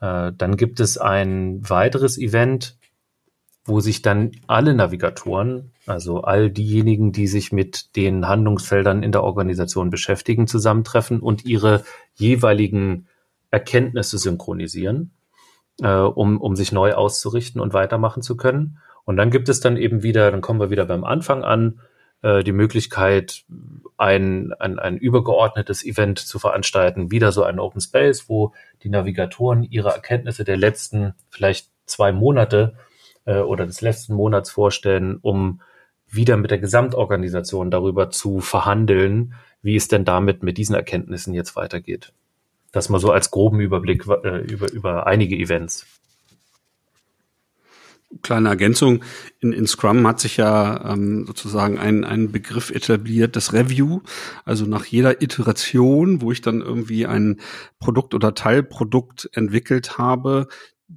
Äh, 0.00 0.32
dann 0.36 0.56
gibt 0.56 0.80
es 0.80 0.98
ein 0.98 1.68
weiteres 1.68 2.18
Event, 2.18 2.76
wo 3.64 3.80
sich 3.80 4.02
dann 4.02 4.32
alle 4.48 4.74
Navigatoren, 4.74 5.70
also 5.86 6.22
all 6.22 6.50
diejenigen, 6.50 7.12
die 7.12 7.28
sich 7.28 7.52
mit 7.52 7.96
den 7.96 8.26
Handlungsfeldern 8.26 9.02
in 9.02 9.12
der 9.12 9.22
Organisation 9.22 9.88
beschäftigen, 9.88 10.48
zusammentreffen 10.48 11.20
und 11.20 11.44
ihre 11.44 11.84
jeweiligen 12.14 13.06
Erkenntnisse 13.50 14.18
synchronisieren 14.18 15.12
äh, 15.80 15.88
um, 15.88 16.40
um 16.40 16.56
sich 16.56 16.72
neu 16.72 16.92
auszurichten 16.94 17.60
und 17.60 17.72
weitermachen 17.72 18.22
zu 18.22 18.36
können. 18.36 18.78
Und 19.04 19.16
dann 19.16 19.30
gibt 19.30 19.48
es 19.48 19.60
dann 19.60 19.76
eben 19.76 20.02
wieder, 20.02 20.30
dann 20.30 20.40
kommen 20.40 20.60
wir 20.60 20.70
wieder 20.70 20.84
beim 20.84 21.04
Anfang 21.04 21.44
an, 21.44 21.80
äh, 22.22 22.44
die 22.44 22.52
Möglichkeit, 22.52 23.44
ein, 23.96 24.52
ein, 24.58 24.78
ein 24.78 24.96
übergeordnetes 24.96 25.84
Event 25.84 26.18
zu 26.18 26.38
veranstalten, 26.38 27.10
wieder 27.10 27.32
so 27.32 27.44
ein 27.44 27.58
Open 27.58 27.80
Space, 27.80 28.28
wo 28.28 28.52
die 28.82 28.88
Navigatoren 28.88 29.62
ihre 29.64 29.90
Erkenntnisse 29.90 30.44
der 30.44 30.56
letzten 30.56 31.14
vielleicht 31.30 31.70
zwei 31.86 32.12
Monate 32.12 32.74
äh, 33.24 33.38
oder 33.38 33.66
des 33.66 33.80
letzten 33.80 34.14
Monats 34.14 34.50
vorstellen, 34.50 35.18
um 35.20 35.60
wieder 36.08 36.36
mit 36.36 36.50
der 36.50 36.58
Gesamtorganisation 36.58 37.70
darüber 37.70 38.10
zu 38.10 38.40
verhandeln, 38.40 39.34
wie 39.62 39.76
es 39.76 39.88
denn 39.88 40.04
damit 40.04 40.42
mit 40.42 40.58
diesen 40.58 40.74
Erkenntnissen 40.74 41.32
jetzt 41.32 41.56
weitergeht. 41.56 42.12
Das 42.72 42.88
mal 42.88 42.98
so 42.98 43.12
als 43.12 43.30
groben 43.30 43.60
Überblick 43.60 44.06
äh, 44.24 44.40
über, 44.40 44.72
über 44.72 45.06
einige 45.06 45.36
Events. 45.36 45.86
Kleine 48.20 48.50
Ergänzung. 48.50 49.02
In, 49.40 49.52
in 49.52 49.66
Scrum 49.66 50.06
hat 50.06 50.20
sich 50.20 50.36
ja 50.36 50.92
ähm, 50.92 51.24
sozusagen 51.26 51.78
ein, 51.78 52.04
ein 52.04 52.30
Begriff 52.30 52.70
etabliert, 52.70 53.36
das 53.36 53.52
Review. 53.52 54.00
Also 54.44 54.66
nach 54.66 54.84
jeder 54.84 55.22
Iteration, 55.22 56.20
wo 56.20 56.30
ich 56.30 56.42
dann 56.42 56.60
irgendwie 56.60 57.06
ein 57.06 57.40
Produkt 57.78 58.14
oder 58.14 58.34
Teilprodukt 58.34 59.30
entwickelt 59.32 59.96
habe, 59.96 60.48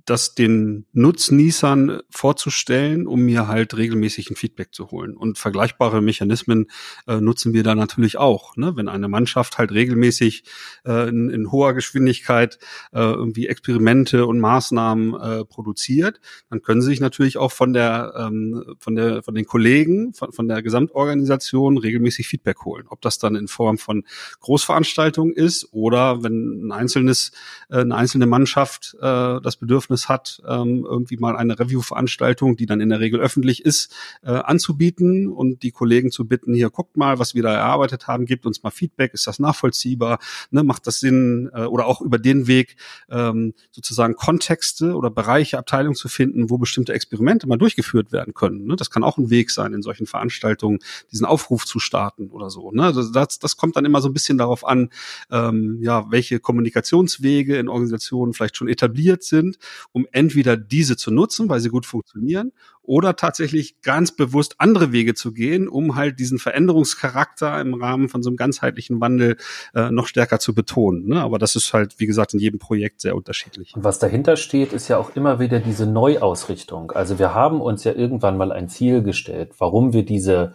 das 0.06 0.36
den 0.36 0.86
Nutznießern 0.94 2.02
vorzustellen, 2.10 3.08
um 3.08 3.22
mir 3.22 3.48
halt 3.48 3.78
regelmäßig 3.78 4.30
ein 4.30 4.36
Feedback 4.36 4.74
zu 4.74 4.92
holen. 4.92 5.16
Und 5.16 5.38
vergleichbare 5.38 6.02
Mechanismen 6.02 6.68
äh, 7.08 7.22
nutzen 7.22 7.54
wir 7.54 7.64
da 7.64 7.76
natürlich 7.76 8.18
auch. 8.18 8.58
Ne? 8.58 8.76
Wenn 8.76 8.90
eine 8.90 9.08
Mannschaft 9.08 9.58
halt 9.58 9.72
regelmäßig 9.72 10.44
äh, 10.86 11.08
in, 11.10 11.30
in, 11.30 11.52
hoher 11.52 11.74
Geschwindigkeit 11.74 12.60
äh, 12.92 13.00
irgendwie 13.00 13.48
Experimente 13.48 14.26
und 14.26 14.40
Maßnahmen 14.40 15.14
äh, 15.14 15.46
produziert, 15.46 16.20
dann 16.50 16.62
können 16.62 16.82
sie 16.82 16.88
sich 16.88 17.00
natürlich 17.00 17.38
auch 17.38 17.52
von 17.52 17.74
der 17.74 18.14
ähm, 18.18 18.76
von 18.80 18.96
der 18.96 19.24
von 19.24 19.36
den 19.36 19.46
Kollegen 19.46 20.14
von, 20.14 20.32
von 20.34 20.48
der 20.48 20.62
Gesamtorganisation 20.62 21.78
regelmäßig 21.78 22.28
Feedback 22.28 22.66
holen. 22.66 22.86
Ob 22.90 23.02
das 23.02 23.18
dann 23.18 23.36
in 23.36 23.48
Form 23.48 23.78
von 23.78 24.04
Großveranstaltungen 24.40 25.34
ist 25.34 25.70
oder 25.72 26.24
wenn 26.24 26.68
ein 26.68 26.72
einzelnes 26.72 27.32
äh, 27.70 27.78
eine 27.78 27.96
einzelne 27.96 28.26
Mannschaft 28.26 28.96
äh, 29.00 29.40
das 29.42 29.58
Bedürfnis 29.58 29.85
Bedürfnis 29.86 30.10
hat, 30.10 30.42
ähm, 30.48 30.86
irgendwie 30.88 31.18
mal 31.18 31.36
eine 31.36 31.60
Review-Veranstaltung, 31.60 32.56
die 32.58 32.66
dann 32.66 32.82
in 32.82 32.90
der 32.90 33.00
Regel 33.00 33.20
öffentlich 33.20 33.64
ist, 33.64 33.94
äh, 34.24 34.32
anzubieten 34.32 35.28
und 35.28 35.64
die 35.64 35.72
Kollegen 35.72 36.12
zu 36.12 36.26
bitten, 36.26 36.54
hier 36.54 36.70
guckt 36.70 36.98
mal, 36.98 37.20
was 37.20 37.36
wir 37.36 37.44
da 37.44 37.54
erarbeitet 37.54 38.08
haben, 38.08 38.26
gebt 38.26 38.46
uns 38.46 38.64
mal 38.64 38.72
Feedback, 38.72 39.14
ist 39.14 39.28
das 39.28 39.40
nachvollziehbar, 39.40 40.20
ne, 40.52 40.64
macht 40.64 40.88
das 40.88 41.00
Sinn 41.00 41.50
äh, 41.54 41.66
oder 41.66 41.86
auch 41.86 42.02
über 42.02 42.18
den 42.18 42.48
Weg 42.48 42.76
ähm, 43.10 43.54
sozusagen 43.72 44.16
Kontexte 44.16 44.96
oder 44.96 45.10
Bereiche, 45.10 45.58
Abteilungen 45.58 45.96
zu 45.96 46.08
finden, 46.08 46.50
wo 46.50 46.58
bestimmte 46.58 46.94
Experimente 46.94 47.48
mal 47.48 47.58
durchgeführt 47.58 48.12
werden 48.12 48.34
können. 48.34 48.66
Ne? 48.66 48.76
Das 48.76 48.90
kann 48.90 49.04
auch 49.04 49.18
ein 49.18 49.30
Weg 49.30 49.52
sein, 49.52 49.74
in 49.74 49.82
solchen 49.82 50.08
Veranstaltungen 50.08 50.80
diesen 51.12 51.26
Aufruf 51.26 51.66
zu 51.66 51.80
starten 51.80 52.30
oder 52.30 52.50
so. 52.50 52.72
Ne? 52.72 52.92
Das, 52.94 53.12
das, 53.12 53.40
das 53.40 53.58
kommt 53.58 53.76
dann 53.76 53.86
immer 53.86 54.02
so 54.02 54.10
ein 54.10 54.14
bisschen 54.14 54.38
darauf 54.38 54.66
an, 54.66 54.90
ähm, 55.32 55.80
ja, 55.82 56.10
welche 56.10 56.40
Kommunikationswege 56.40 57.58
in 57.58 57.68
Organisationen 57.68 58.34
vielleicht 58.34 58.58
schon 58.58 58.68
etabliert 58.68 59.24
sind 59.24 59.58
um 59.92 60.08
entweder 60.12 60.58
diese 60.58 60.98
zu 60.98 61.12
nutzen, 61.12 61.50
weil 61.50 61.60
sie 61.60 61.70
gut 61.70 61.86
funktionieren, 61.86 62.52
oder 62.88 63.16
tatsächlich 63.16 63.82
ganz 63.82 64.12
bewusst 64.12 64.56
andere 64.60 64.92
Wege 64.92 65.14
zu 65.14 65.34
gehen, 65.34 65.68
um 65.68 65.96
halt 65.96 66.20
diesen 66.20 66.38
Veränderungscharakter 66.38 67.60
im 67.60 67.74
Rahmen 67.74 68.10
von 68.10 68.24
so 68.24 68.30
einem 68.30 68.38
ganzheitlichen 68.38 69.02
Wandel 69.02 69.38
äh, 69.74 69.92
noch 69.92 70.08
stärker 70.08 70.40
zu 70.40 70.54
betonen. 70.54 71.08
Ne? 71.08 71.22
Aber 71.22 71.40
das 71.40 71.56
ist 71.56 71.74
halt, 71.74 72.00
wie 72.00 72.06
gesagt, 72.06 72.34
in 72.34 72.40
jedem 72.40 72.60
Projekt 72.60 73.02
sehr 73.02 73.16
unterschiedlich. 73.16 73.76
Und 73.76 73.84
was 73.84 74.00
dahinter 74.00 74.38
steht, 74.38 74.74
ist 74.74 74.88
ja 74.88 74.98
auch 74.98 75.16
immer 75.16 75.40
wieder 75.40 75.60
diese 75.60 75.86
Neuausrichtung. 75.86 76.92
Also 76.92 77.20
wir 77.20 77.34
haben 77.34 77.62
uns 77.62 77.84
ja 77.84 77.94
irgendwann 77.94 78.38
mal 78.38 78.52
ein 78.52 78.70
Ziel 78.70 79.02
gestellt, 79.02 79.54
warum 79.58 79.94
wir 79.94 80.06
diese 80.06 80.54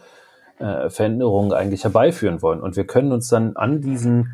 äh, 0.59 0.89
Veränderungen 0.89 1.53
eigentlich 1.53 1.83
herbeiführen 1.83 2.41
wollen. 2.41 2.61
Und 2.61 2.75
wir 2.75 2.85
können 2.85 3.11
uns 3.11 3.27
dann 3.27 3.55
an 3.55 3.81
diesen 3.81 4.33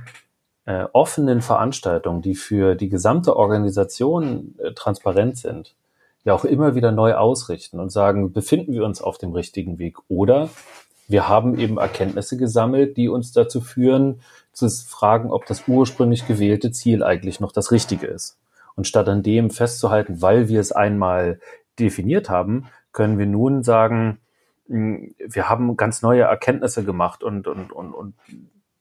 äh, 0.68 0.86
offenen 0.92 1.42
Veranstaltungen, 1.42 2.22
die 2.22 2.36
für 2.36 2.76
die 2.76 2.90
gesamte 2.90 3.38
Organisation 3.38 4.54
äh, 4.60 4.74
transparent 4.74 5.38
sind, 5.38 5.76
ja 6.26 6.34
auch 6.34 6.44
immer 6.44 6.76
wieder 6.76 6.92
neu 6.92 7.16
ausrichten 7.16 7.80
und 7.80 7.90
sagen, 7.90 8.34
befinden 8.34 8.74
wir 8.74 8.84
uns 8.84 9.02
auf 9.02 9.18
dem 9.18 9.32
richtigen 9.32 9.80
Weg 9.80 9.98
oder 10.10 10.50
wir 11.08 11.30
haben 11.30 11.58
eben 11.58 11.78
Erkenntnisse 11.78 12.36
gesammelt, 12.36 12.98
die 12.98 13.08
uns 13.08 13.32
dazu 13.32 13.62
führen, 13.62 14.20
zu 14.52 14.70
fragen, 14.70 15.32
ob 15.32 15.46
das 15.46 15.70
ursprünglich 15.70 16.28
gewählte 16.28 16.72
Ziel 16.72 17.02
eigentlich 17.02 17.40
noch 17.40 17.54
das 17.54 17.72
Richtige 17.72 18.08
ist. 18.08 18.38
Und 18.76 18.88
statt 18.88 19.08
an 19.08 19.24
dem 19.24 19.52
festzuhalten, 19.52 20.22
weil 20.22 20.50
wir 20.50 20.60
es 20.60 20.74
einmal 20.74 21.40
definiert 21.80 22.30
haben, 22.30 22.66
können 22.92 23.18
wir 23.18 23.26
nun 23.26 23.64
sagen, 23.64 24.20
hm, 24.68 25.16
wir 25.18 25.48
haben 25.48 25.78
ganz 25.78 26.02
neue 26.02 26.24
Erkenntnisse 26.24 26.84
gemacht 26.84 27.24
und, 27.24 27.48
und, 27.48 27.72
und, 27.72 27.94
und 27.94 28.16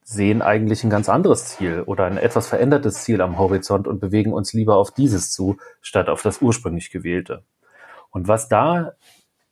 sehen 0.08 0.40
eigentlich 0.40 0.84
ein 0.84 0.90
ganz 0.90 1.08
anderes 1.08 1.46
Ziel 1.46 1.82
oder 1.84 2.04
ein 2.04 2.16
etwas 2.16 2.46
verändertes 2.46 3.02
Ziel 3.02 3.20
am 3.20 3.38
Horizont 3.38 3.88
und 3.88 3.98
bewegen 3.98 4.32
uns 4.32 4.52
lieber 4.52 4.76
auf 4.76 4.92
dieses 4.92 5.32
zu, 5.32 5.56
statt 5.80 6.08
auf 6.08 6.22
das 6.22 6.40
ursprünglich 6.40 6.92
gewählte. 6.92 7.42
Und 8.10 8.28
was 8.28 8.48
da 8.48 8.92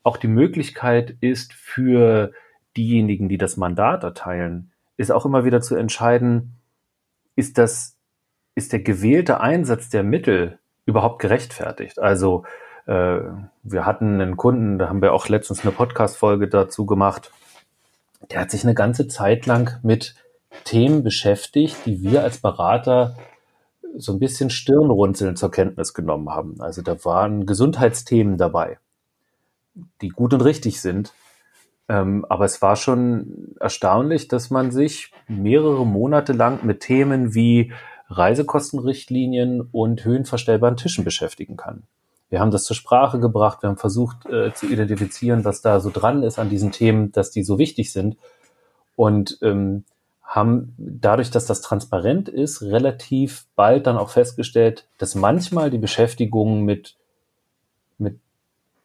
auch 0.05 0.17
die 0.17 0.29
Möglichkeit 0.29 1.17
ist 1.21 1.53
für 1.53 2.31
diejenigen, 2.77 3.29
die 3.29 3.37
das 3.37 3.57
Mandat 3.57 4.05
erteilen, 4.05 4.71
ist 4.97 5.11
auch 5.11 5.27
immer 5.27 5.45
wieder 5.45 5.61
zu 5.61 5.75
entscheiden, 5.75 6.55
ist 7.35 7.59
das, 7.59 7.97
ist 8.55 8.73
der 8.73 8.81
gewählte 8.81 9.41
Einsatz 9.41 9.89
der 9.89 10.05
Mittel 10.05 10.61
überhaupt 10.87 11.21
gerechtfertigt? 11.21 11.99
Also, 11.99 12.45
äh, 12.87 13.19
wir 13.65 13.87
hatten 13.87 14.21
einen 14.21 14.37
Kunden, 14.37 14.79
da 14.79 14.89
haben 14.89 15.03
wir 15.03 15.15
auch 15.15 15.29
letztens 15.29 15.63
eine 15.63 15.73
Podcast-Folge 15.73 16.47
dazu 16.47 16.87
gemacht, 16.87 17.33
der 18.31 18.41
hat 18.41 18.53
sich 18.53 18.63
eine 18.63 18.75
ganze 18.75 19.09
Zeit 19.09 19.47
lang 19.47 19.81
mit 19.83 20.15
Themen 20.65 21.03
beschäftigt, 21.03 21.77
die 21.87 22.03
wir 22.03 22.23
als 22.23 22.39
Berater 22.39 23.17
so 23.97 24.13
ein 24.13 24.19
bisschen 24.19 24.51
Stirnrunzeln 24.51 25.37
zur 25.37 25.51
Kenntnis 25.51 25.95
genommen 25.95 26.31
haben. 26.31 26.61
Also 26.61 26.83
da 26.83 27.05
waren 27.05 27.47
Gesundheitsthemen 27.47 28.39
dabei, 28.39 28.79
die 30.01 30.09
gut 30.09 30.35
und 30.35 30.41
richtig 30.43 30.81
sind. 30.81 31.13
Ähm, 31.89 32.25
aber 32.29 32.45
es 32.45 32.63
war 32.63 32.77
schon 32.77 33.55
erstaunlich, 33.61 34.29
dass 34.29 34.51
man 34.51 34.71
sich 34.71 35.13
mehrere 35.29 35.87
Monate 35.87 36.33
lang 36.33 36.65
mit 36.65 36.81
Themen 36.81 37.35
wie 37.35 37.73
Reisekostenrichtlinien 38.09 39.61
und 39.61 40.05
höhenverstellbaren 40.05 40.77
Tischen 40.77 41.05
beschäftigen 41.05 41.57
kann. 41.57 41.83
Wir 42.31 42.41
haben 42.41 42.51
das 42.51 42.65
zur 42.65 42.77
Sprache 42.77 43.21
gebracht, 43.21 43.63
wir 43.63 43.69
haben 43.69 43.77
versucht 43.77 44.27
äh, 44.27 44.53
zu 44.55 44.67
identifizieren, 44.67 45.45
was 45.45 45.61
da 45.61 45.79
so 45.81 45.91
dran 45.91 46.23
ist 46.23 46.39
an 46.39 46.49
diesen 46.49 46.73
Themen, 46.73 47.13
dass 47.13 47.31
die 47.31 47.43
so 47.43 47.59
wichtig 47.59 47.93
sind. 47.93 48.17
Und 48.97 49.39
ähm, 49.43 49.85
haben 50.25 50.75
dadurch, 50.79 51.31
dass 51.31 51.47
das 51.47 51.61
transparent 51.61 52.29
ist, 52.29 52.63
relativ 52.63 53.47
bald 53.55 53.87
dann 53.87 53.99
auch 53.99 54.11
festgestellt, 54.11 54.87
dass 54.99 55.15
manchmal 55.15 55.71
die 55.71 55.79
Beschäftigung 55.79 56.65
mit, 56.65 56.97
mit 57.99 58.19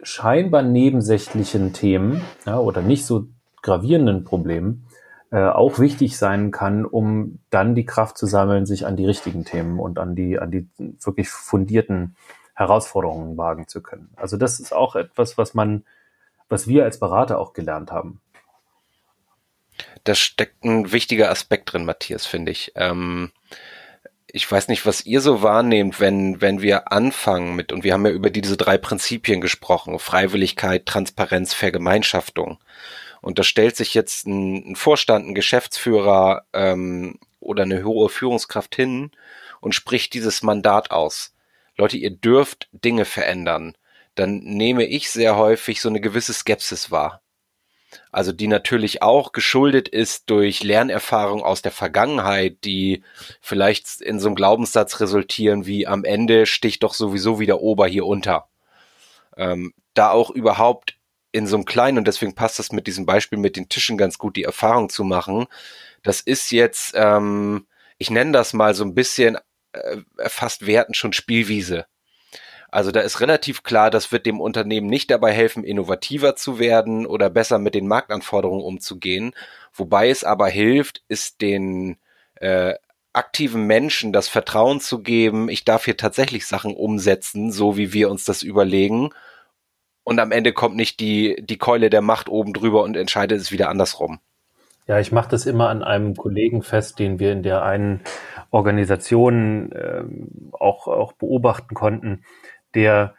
scheinbar 0.01 0.61
nebensächlichen 0.61 1.73
Themen 1.73 2.21
ja, 2.45 2.59
oder 2.59 2.81
nicht 2.81 3.05
so 3.05 3.27
gravierenden 3.61 4.25
Problemen 4.25 4.85
äh, 5.31 5.47
auch 5.47 5.79
wichtig 5.79 6.17
sein 6.17 6.51
kann, 6.51 6.85
um 6.85 7.39
dann 7.49 7.73
die 7.73 7.85
Kraft 7.85 8.17
zu 8.17 8.25
sammeln, 8.25 8.65
sich 8.65 8.85
an 8.85 8.95
die 8.95 9.05
richtigen 9.05 9.45
Themen 9.45 9.79
und 9.79 9.97
an 9.97 10.15
die, 10.15 10.39
an 10.39 10.51
die 10.51 10.67
wirklich 10.77 11.29
fundierten 11.29 12.15
Herausforderungen 12.53 13.37
wagen 13.37 13.67
zu 13.67 13.81
können. 13.81 14.09
Also 14.17 14.37
das 14.37 14.59
ist 14.59 14.73
auch 14.73 14.95
etwas, 14.95 15.37
was 15.37 15.53
man, 15.53 15.83
was 16.49 16.67
wir 16.67 16.83
als 16.83 16.99
Berater 16.99 17.39
auch 17.39 17.53
gelernt 17.53 17.91
haben 17.91 18.19
da 20.03 20.15
steckt 20.15 20.63
ein 20.63 20.91
wichtiger 20.91 21.29
Aspekt 21.29 21.73
drin, 21.73 21.85
Matthias, 21.85 22.25
finde 22.25 22.51
ich. 22.51 22.71
Ähm, 22.75 23.31
ich 24.31 24.49
weiß 24.49 24.67
nicht, 24.67 24.85
was 24.85 25.05
ihr 25.05 25.21
so 25.21 25.41
wahrnehmt, 25.41 25.99
wenn, 25.99 26.39
wenn 26.41 26.61
wir 26.61 26.91
anfangen 26.91 27.55
mit, 27.55 27.71
und 27.71 27.83
wir 27.83 27.93
haben 27.93 28.05
ja 28.05 28.11
über 28.11 28.29
diese 28.29 28.57
drei 28.57 28.77
Prinzipien 28.77 29.41
gesprochen, 29.41 29.97
Freiwilligkeit, 29.99 30.85
Transparenz, 30.85 31.53
Vergemeinschaftung. 31.53 32.59
Und 33.21 33.39
da 33.39 33.43
stellt 33.43 33.75
sich 33.75 33.93
jetzt 33.93 34.27
ein, 34.27 34.71
ein 34.71 34.75
Vorstand, 34.75 35.27
ein 35.27 35.35
Geschäftsführer 35.35 36.45
ähm, 36.53 37.19
oder 37.39 37.63
eine 37.63 37.83
hohe 37.83 38.09
Führungskraft 38.09 38.75
hin 38.75 39.11
und 39.61 39.75
spricht 39.75 40.13
dieses 40.13 40.43
Mandat 40.43 40.91
aus. 40.91 41.33
Leute, 41.75 41.97
ihr 41.97 42.11
dürft 42.11 42.69
Dinge 42.71 43.05
verändern. 43.05 43.75
Dann 44.15 44.39
nehme 44.39 44.85
ich 44.85 45.09
sehr 45.09 45.37
häufig 45.37 45.81
so 45.81 45.89
eine 45.89 46.01
gewisse 46.01 46.33
Skepsis 46.33 46.91
wahr. 46.91 47.21
Also 48.11 48.31
die 48.31 48.47
natürlich 48.47 49.01
auch 49.01 49.31
geschuldet 49.31 49.87
ist 49.87 50.29
durch 50.29 50.63
Lernerfahrung 50.63 51.43
aus 51.43 51.61
der 51.61 51.71
Vergangenheit, 51.71 52.63
die 52.63 53.03
vielleicht 53.41 54.01
in 54.01 54.19
so 54.19 54.27
einem 54.27 54.35
Glaubenssatz 54.35 54.99
resultieren 54.99 55.65
wie 55.65 55.87
am 55.87 56.03
Ende 56.03 56.45
sticht 56.45 56.83
doch 56.83 56.93
sowieso 56.93 57.39
wieder 57.39 57.61
Ober 57.61 57.87
hier 57.87 58.05
unter. 58.05 58.47
Ähm, 59.37 59.73
da 59.93 60.11
auch 60.11 60.29
überhaupt 60.29 60.95
in 61.31 61.47
so 61.47 61.55
einem 61.55 61.65
kleinen, 61.65 61.99
und 61.99 62.07
deswegen 62.07 62.35
passt 62.35 62.59
das 62.59 62.71
mit 62.71 62.87
diesem 62.87 63.05
Beispiel 63.05 63.37
mit 63.37 63.55
den 63.55 63.69
Tischen 63.69 63.97
ganz 63.97 64.17
gut, 64.17 64.35
die 64.35 64.43
Erfahrung 64.43 64.89
zu 64.89 65.03
machen. 65.03 65.45
Das 66.03 66.21
ist 66.21 66.51
jetzt, 66.51 66.93
ähm, 66.95 67.67
ich 67.97 68.09
nenne 68.09 68.31
das 68.31 68.53
mal 68.53 68.73
so 68.73 68.83
ein 68.83 68.95
bisschen 68.95 69.37
äh, 69.73 69.97
fast 70.27 70.65
werten 70.65 70.93
schon 70.93 71.13
Spielwiese. 71.13 71.85
Also 72.71 72.91
da 72.91 73.01
ist 73.01 73.19
relativ 73.19 73.63
klar, 73.63 73.89
das 73.89 74.11
wird 74.11 74.25
dem 74.25 74.39
Unternehmen 74.39 74.87
nicht 74.87 75.09
dabei 75.09 75.31
helfen, 75.31 75.63
innovativer 75.63 76.35
zu 76.35 76.59
werden 76.59 77.05
oder 77.05 77.29
besser 77.29 77.57
mit 77.57 77.73
den 77.73 77.87
Marktanforderungen 77.87 78.63
umzugehen. 78.63 79.33
Wobei 79.73 80.09
es 80.09 80.23
aber 80.23 80.47
hilft, 80.47 81.03
ist 81.07 81.41
den 81.41 81.97
äh, 82.35 82.75
aktiven 83.13 83.65
Menschen 83.65 84.13
das 84.13 84.29
Vertrauen 84.29 84.79
zu 84.79 85.01
geben, 85.01 85.49
ich 85.49 85.65
darf 85.65 85.85
hier 85.85 85.97
tatsächlich 85.97 86.45
Sachen 86.45 86.75
umsetzen, 86.75 87.51
so 87.51 87.75
wie 87.75 87.91
wir 87.91 88.09
uns 88.09 88.23
das 88.23 88.43
überlegen. 88.43 89.09
Und 90.03 90.19
am 90.19 90.31
Ende 90.31 90.53
kommt 90.53 90.75
nicht 90.75 90.99
die, 90.99 91.37
die 91.39 91.57
Keule 91.57 91.89
der 91.89 92.01
Macht 92.01 92.29
oben 92.29 92.53
drüber 92.53 92.83
und 92.83 92.95
entscheidet 92.95 93.39
es 93.39 93.51
wieder 93.51 93.69
andersrum. 93.69 94.19
Ja, 94.87 94.99
ich 94.99 95.11
mache 95.11 95.29
das 95.29 95.45
immer 95.45 95.69
an 95.69 95.83
einem 95.83 96.15
Kollegen 96.15 96.63
fest, 96.63 96.97
den 96.97 97.19
wir 97.19 97.31
in 97.31 97.43
der 97.43 97.61
einen 97.63 98.01
Organisation 98.49 99.71
äh, 99.71 100.03
auch, 100.51 100.87
auch 100.87 101.13
beobachten 101.13 101.75
konnten 101.75 102.23
der 102.75 103.15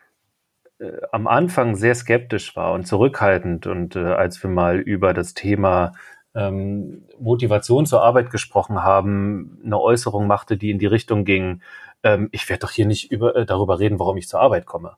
äh, 0.79 0.93
am 1.13 1.27
Anfang 1.27 1.77
sehr 1.77 1.95
skeptisch 1.95 2.57
war 2.57 2.73
und 2.73 2.87
zurückhaltend 2.87 3.67
und 3.67 3.97
äh, 3.97 4.01
als 4.01 4.43
wir 4.43 4.51
mal 4.51 4.79
über 4.79 5.15
das 5.15 5.35
Thema 5.35 5.93
ähm, 6.35 7.03
Motivation 7.19 7.87
zur 7.87 8.03
Arbeit 8.03 8.31
gesprochen 8.31 8.83
haben, 8.83 9.61
eine 9.65 9.81
Äußerung 9.81 10.27
machte, 10.27 10.57
die 10.57 10.71
in 10.71 10.79
die 10.79 10.87
Richtung 10.87 11.25
ging, 11.25 11.63
ähm, 12.03 12.29
ich 12.33 12.49
werde 12.49 12.61
doch 12.61 12.71
hier 12.71 12.87
nicht 12.87 13.11
über, 13.11 13.37
äh, 13.37 13.47
darüber 13.47 13.79
reden, 13.79 13.99
warum 13.99 14.17
ich 14.17 14.29
zur 14.29 14.41
Arbeit 14.41 14.67
komme. 14.67 14.97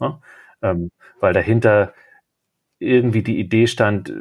Ja? 0.00 0.20
Ähm, 0.62 0.90
weil 1.20 1.32
dahinter 1.32 1.92
irgendwie 2.78 3.22
die 3.22 3.38
Idee 3.38 3.66
stand, 3.66 4.12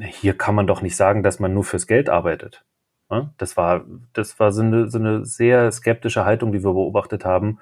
hier 0.00 0.36
kann 0.36 0.54
man 0.54 0.66
doch 0.66 0.82
nicht 0.82 0.96
sagen, 0.96 1.22
dass 1.22 1.38
man 1.38 1.52
nur 1.52 1.64
fürs 1.64 1.86
Geld 1.86 2.08
arbeitet. 2.08 2.64
Ja? 3.10 3.32
Das 3.36 3.56
war, 3.56 3.84
das 4.12 4.38
war 4.40 4.52
so 4.52 4.62
eine, 4.62 4.88
so 4.88 4.98
eine 4.98 5.24
sehr 5.24 5.70
skeptische 5.70 6.24
Haltung, 6.24 6.52
die 6.52 6.64
wir 6.64 6.72
beobachtet 6.72 7.24
haben. 7.24 7.58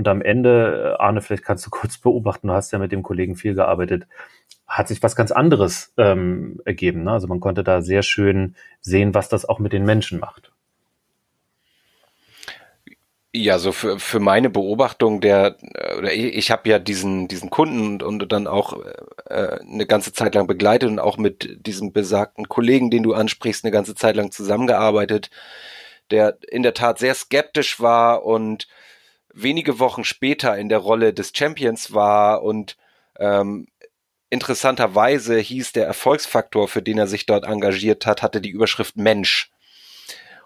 Und 0.00 0.08
am 0.08 0.22
Ende, 0.22 0.96
äh, 0.98 1.02
Arne, 1.02 1.20
vielleicht 1.20 1.44
kannst 1.44 1.66
du 1.66 1.70
kurz 1.78 1.98
beobachten, 1.98 2.48
du 2.48 2.54
hast 2.54 2.72
ja 2.72 2.78
mit 2.78 2.90
dem 2.90 3.02
Kollegen 3.02 3.36
viel 3.36 3.54
gearbeitet, 3.54 4.06
hat 4.66 4.88
sich 4.88 5.02
was 5.02 5.14
ganz 5.14 5.30
anderes 5.30 5.92
ähm, 5.98 6.58
ergeben. 6.64 7.02
Ne? 7.04 7.12
Also 7.12 7.26
man 7.26 7.38
konnte 7.38 7.62
da 7.62 7.82
sehr 7.82 8.02
schön 8.02 8.56
sehen, 8.80 9.12
was 9.12 9.28
das 9.28 9.44
auch 9.44 9.58
mit 9.58 9.74
den 9.74 9.84
Menschen 9.84 10.18
macht. 10.18 10.52
Ja, 13.34 13.58
so 13.58 13.72
für, 13.72 13.98
für 13.98 14.20
meine 14.20 14.48
Beobachtung 14.48 15.20
der, 15.20 15.58
äh, 15.74 15.98
oder 15.98 16.14
ich, 16.14 16.34
ich 16.34 16.50
habe 16.50 16.70
ja 16.70 16.78
diesen, 16.78 17.28
diesen 17.28 17.50
Kunden 17.50 18.00
und, 18.00 18.22
und 18.22 18.32
dann 18.32 18.46
auch 18.46 18.82
äh, 19.26 19.58
eine 19.60 19.84
ganze 19.84 20.14
Zeit 20.14 20.34
lang 20.34 20.46
begleitet 20.46 20.88
und 20.88 20.98
auch 20.98 21.18
mit 21.18 21.66
diesem 21.66 21.92
besagten 21.92 22.48
Kollegen, 22.48 22.90
den 22.90 23.02
du 23.02 23.12
ansprichst, 23.12 23.66
eine 23.66 23.70
ganze 23.70 23.94
Zeit 23.94 24.16
lang 24.16 24.30
zusammengearbeitet, 24.30 25.28
der 26.10 26.38
in 26.48 26.62
der 26.62 26.72
Tat 26.72 26.98
sehr 26.98 27.14
skeptisch 27.14 27.80
war 27.80 28.24
und 28.24 28.66
wenige 29.32 29.78
Wochen 29.78 30.04
später 30.04 30.56
in 30.56 30.68
der 30.68 30.78
Rolle 30.78 31.12
des 31.12 31.32
Champions 31.34 31.92
war 31.92 32.42
und 32.42 32.76
ähm, 33.18 33.68
interessanterweise 34.30 35.38
hieß 35.38 35.72
der 35.72 35.86
Erfolgsfaktor, 35.86 36.68
für 36.68 36.82
den 36.82 36.98
er 36.98 37.06
sich 37.06 37.26
dort 37.26 37.44
engagiert 37.44 38.06
hat, 38.06 38.22
hatte 38.22 38.40
die 38.40 38.50
Überschrift 38.50 38.96
Mensch. 38.96 39.50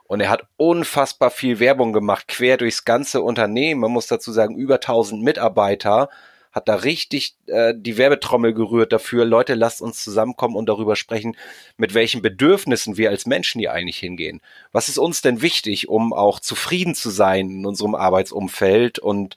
Und 0.04 0.20
er 0.20 0.30
hat 0.30 0.46
unfassbar 0.56 1.30
viel 1.30 1.60
Werbung 1.60 1.92
gemacht, 1.92 2.28
quer 2.28 2.56
durchs 2.56 2.84
ganze 2.84 3.22
Unternehmen. 3.22 3.80
Man 3.80 3.90
muss 3.90 4.06
dazu 4.06 4.32
sagen, 4.32 4.56
über 4.56 4.74
1000 4.74 5.22
Mitarbeiter 5.22 6.10
hat 6.54 6.68
da 6.68 6.76
richtig 6.76 7.34
äh, 7.46 7.74
die 7.76 7.98
Werbetrommel 7.98 8.54
gerührt 8.54 8.92
dafür, 8.92 9.24
Leute, 9.24 9.54
lasst 9.54 9.82
uns 9.82 10.02
zusammenkommen 10.02 10.54
und 10.54 10.68
darüber 10.68 10.94
sprechen, 10.94 11.36
mit 11.76 11.94
welchen 11.94 12.22
Bedürfnissen 12.22 12.96
wir 12.96 13.10
als 13.10 13.26
Menschen 13.26 13.58
hier 13.58 13.72
eigentlich 13.72 13.98
hingehen. 13.98 14.40
Was 14.70 14.88
ist 14.88 14.98
uns 14.98 15.20
denn 15.20 15.42
wichtig, 15.42 15.88
um 15.88 16.12
auch 16.12 16.38
zufrieden 16.38 16.94
zu 16.94 17.10
sein 17.10 17.50
in 17.50 17.66
unserem 17.66 17.96
Arbeitsumfeld? 17.96 19.00
Und 19.00 19.36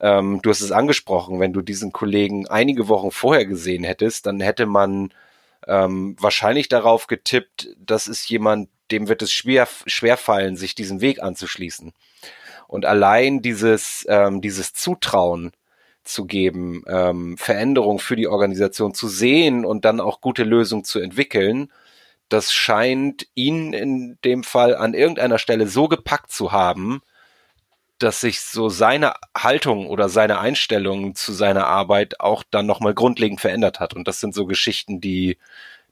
ähm, 0.00 0.40
du 0.42 0.50
hast 0.50 0.60
es 0.60 0.70
angesprochen, 0.70 1.40
wenn 1.40 1.54
du 1.54 1.62
diesen 1.62 1.90
Kollegen 1.90 2.46
einige 2.46 2.88
Wochen 2.88 3.10
vorher 3.10 3.46
gesehen 3.46 3.82
hättest, 3.82 4.26
dann 4.26 4.40
hätte 4.40 4.66
man 4.66 5.14
ähm, 5.66 6.16
wahrscheinlich 6.20 6.68
darauf 6.68 7.06
getippt, 7.06 7.70
das 7.78 8.08
ist 8.08 8.28
jemand, 8.28 8.68
dem 8.90 9.08
wird 9.08 9.22
es 9.22 9.32
schwer, 9.32 9.66
schwer 9.86 10.18
fallen, 10.18 10.56
sich 10.56 10.74
diesem 10.74 11.00
Weg 11.00 11.22
anzuschließen. 11.22 11.94
Und 12.66 12.84
allein 12.84 13.40
dieses, 13.40 14.04
ähm, 14.08 14.42
dieses 14.42 14.74
Zutrauen 14.74 15.52
zu 16.08 16.26
geben, 16.26 16.82
ähm, 16.88 17.36
Veränderung 17.38 17.98
für 17.98 18.16
die 18.16 18.28
Organisation 18.28 18.94
zu 18.94 19.08
sehen 19.08 19.64
und 19.64 19.84
dann 19.84 20.00
auch 20.00 20.20
gute 20.20 20.44
Lösungen 20.44 20.84
zu 20.84 21.00
entwickeln, 21.00 21.70
das 22.28 22.52
scheint 22.52 23.26
ihn 23.34 23.72
in 23.72 24.18
dem 24.24 24.44
Fall 24.44 24.76
an 24.76 24.94
irgendeiner 24.94 25.38
Stelle 25.38 25.66
so 25.66 25.88
gepackt 25.88 26.30
zu 26.30 26.52
haben, 26.52 27.00
dass 27.98 28.20
sich 28.20 28.40
so 28.40 28.68
seine 28.68 29.14
Haltung 29.36 29.86
oder 29.88 30.08
seine 30.08 30.38
Einstellung 30.38 31.14
zu 31.14 31.32
seiner 31.32 31.66
Arbeit 31.66 32.20
auch 32.20 32.44
dann 32.48 32.66
nochmal 32.66 32.94
grundlegend 32.94 33.40
verändert 33.40 33.80
hat. 33.80 33.94
Und 33.94 34.06
das 34.06 34.20
sind 34.20 34.34
so 34.34 34.46
Geschichten, 34.46 35.00
die, 35.00 35.38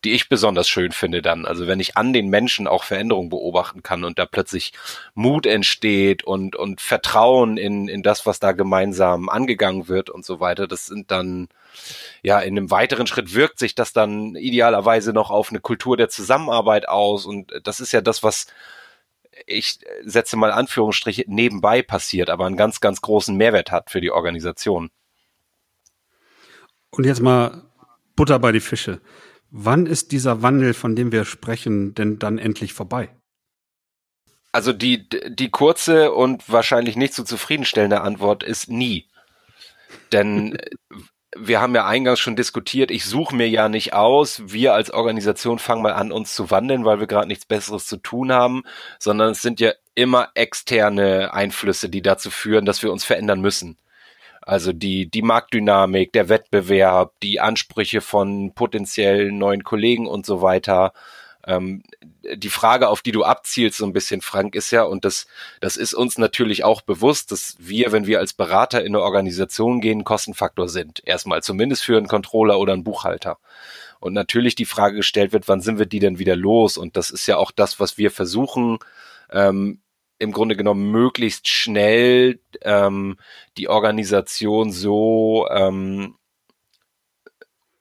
die 0.05 0.13
ich 0.13 0.29
besonders 0.29 0.69
schön 0.69 0.93
finde 0.93 1.23
dann. 1.23 1.47
Also 1.47 1.67
wenn 1.67 1.81
ich 1.81 1.97
an 1.97 2.13
den 2.13 2.29
Menschen 2.29 2.67
auch 2.67 2.85
Veränderungen 2.85 3.29
beobachten 3.29 3.83
kann 3.83 4.05
und 4.05 4.19
da 4.19 4.27
plötzlich 4.27 4.73
Mut 5.15 5.47
entsteht 5.47 6.23
und, 6.23 6.55
und 6.55 6.81
Vertrauen 6.81 7.57
in, 7.57 7.89
in 7.89 8.03
das, 8.03 8.27
was 8.27 8.39
da 8.39 8.53
gemeinsam 8.53 9.29
angegangen 9.29 9.89
wird 9.89 10.11
und 10.11 10.25
so 10.25 10.39
weiter, 10.39 10.69
das 10.69 10.87
sind 10.87 11.11
dann, 11.11 11.49
ja, 12.23 12.41
in 12.41 12.57
einem 12.57 12.71
weiteren 12.71 13.07
Schritt 13.07 13.35
wirkt 13.35 13.59
sich 13.59 13.75
das 13.75 13.93
dann 13.93 14.37
idealerweise 14.37 15.13
noch 15.13 15.31
auf 15.31 15.51
eine 15.51 15.61
Kultur 15.61 15.97
der 15.97 16.09
Zusammenarbeit 16.09 16.89
aus 16.89 17.27
und 17.27 17.53
das 17.65 17.81
ist 17.81 17.93
ja 17.93 18.01
das, 18.01 18.23
was 18.23 18.47
ich 19.47 19.81
setze 20.03 20.37
mal 20.37 20.51
Anführungsstriche 20.51 21.25
nebenbei 21.27 21.83
passiert, 21.83 22.31
aber 22.31 22.47
einen 22.47 22.57
ganz, 22.57 22.81
ganz 22.81 23.03
großen 23.03 23.37
Mehrwert 23.37 23.71
hat 23.71 23.91
für 23.91 24.01
die 24.01 24.11
Organisation. 24.11 24.91
Und 26.91 27.05
jetzt 27.05 27.21
mal 27.21 27.65
Butter 28.15 28.39
bei 28.39 28.53
die 28.53 28.61
Fische. 28.61 29.01
Wann 29.51 29.87
ist 29.87 30.13
dieser 30.13 30.43
Wandel, 30.43 30.75
von 30.75 30.97
dem 30.97 31.13
wir 31.13 31.25
sprechen, 31.25 31.95
denn 31.95 32.19
dann 32.19 32.39
endlich 32.39 32.73
vorbei? 32.73 33.11
Also 34.53 34.73
die, 34.73 35.09
die 35.09 35.51
kurze 35.51 36.13
und 36.13 36.51
wahrscheinlich 36.51 36.97
nicht 36.97 37.15
so 37.15 37.23
zufriedenstellende 37.23 38.01
Antwort 38.01 38.43
ist 38.43 38.71
nie. 38.71 39.07
Denn 40.13 40.59
wir 41.37 41.61
haben 41.61 41.75
ja 41.75 41.87
eingangs 41.87 42.21
schon 42.21 42.37
diskutiert, 42.37 42.91
ich 42.91 43.05
suche 43.05 43.37
mir 43.37 43.49
ja 43.49 43.69
nicht 43.69 43.93
aus, 43.93 44.43
wir 44.47 44.73
als 44.73 44.91
Organisation 44.91 45.59
fangen 45.59 45.83
mal 45.83 45.93
an, 45.93 46.13
uns 46.13 46.35
zu 46.35 46.51
wandeln, 46.51 46.85
weil 46.85 47.01
wir 47.01 47.07
gerade 47.07 47.29
nichts 47.29 47.45
Besseres 47.45 47.87
zu 47.87 47.99
tun 47.99 48.33
haben, 48.33 48.63
sondern 48.99 49.33
es 49.33 49.43
sind 49.43 49.61
ja 49.61 49.73
immer 49.95 50.31
externe 50.35 51.35
Einflüsse, 51.35 51.89
die 51.89 52.03
dazu 52.03 52.31
führen, 52.31 52.65
dass 52.65 52.83
wir 52.83 52.93
uns 52.93 53.05
verändern 53.05 53.41
müssen. 53.41 53.77
Also 54.47 54.73
die, 54.73 55.11
die 55.11 55.23
Marktdynamik, 55.23 56.13
der 56.13 56.29
Wettbewerb, 56.29 57.13
die 57.21 57.41
Ansprüche 57.41 58.01
von 58.01 58.55
potenziellen 58.55 59.39
neuen 59.39 59.65
Kollegen 59.65 60.07
und 60.07 60.25
so 60.25 60.41
weiter. 60.41 60.93
Ähm, 61.45 61.83
die 62.33 62.49
Frage, 62.49 62.89
auf 62.89 63.03
die 63.03 63.11
du 63.11 63.25
abzielst, 63.25 63.79
so 63.79 63.85
ein 63.85 63.93
bisschen, 63.93 64.21
Frank, 64.21 64.55
ist 64.55 64.71
ja, 64.71 64.85
und 64.85 65.05
das, 65.05 65.27
das 65.61 65.77
ist 65.77 65.95
uns 65.95 66.17
natürlich 66.17 66.63
auch 66.63 66.81
bewusst, 66.81 67.33
dass 67.33 67.57
wir, 67.59 67.91
wenn 67.91 68.07
wir 68.07 68.21
als 68.21 68.35
Berater 68.35 68.83
in 68.83 68.95
eine 68.95 69.03
Organisation 69.03 69.81
gehen, 69.81 70.05
Kostenfaktor 70.05 70.69
sind. 70.69 71.03
Erstmal 71.05 71.43
zumindest 71.43 71.83
für 71.83 71.97
einen 71.97 72.07
Controller 72.07 72.61
oder 72.61 72.73
einen 72.73 72.85
Buchhalter. 72.85 73.39
Und 73.99 74.13
natürlich 74.13 74.55
die 74.55 74.65
Frage 74.65 74.95
gestellt 74.95 75.33
wird, 75.33 75.49
wann 75.49 75.61
sind 75.61 75.81
wir 75.81 75.87
die 75.87 75.99
denn 75.99 76.21
wieder 76.21 76.37
los? 76.37 76.79
Und 76.79 76.97
das 76.97 77.11
ist 77.11 77.27
ja 77.27 77.37
auch 77.37 77.51
das, 77.51 77.81
was 77.81 77.99
wir 77.99 78.13
versuchen, 78.13 78.79
ähm, 79.33 79.81
im 80.19 80.33
Grunde 80.33 80.57
genommen 80.57 80.91
möglichst 80.91 81.49
schnell 81.49 82.41
ähm, 82.63 83.19
die 83.57 83.69
Organisation 83.69 84.73
so 84.73 85.47
ähm, 85.51 86.17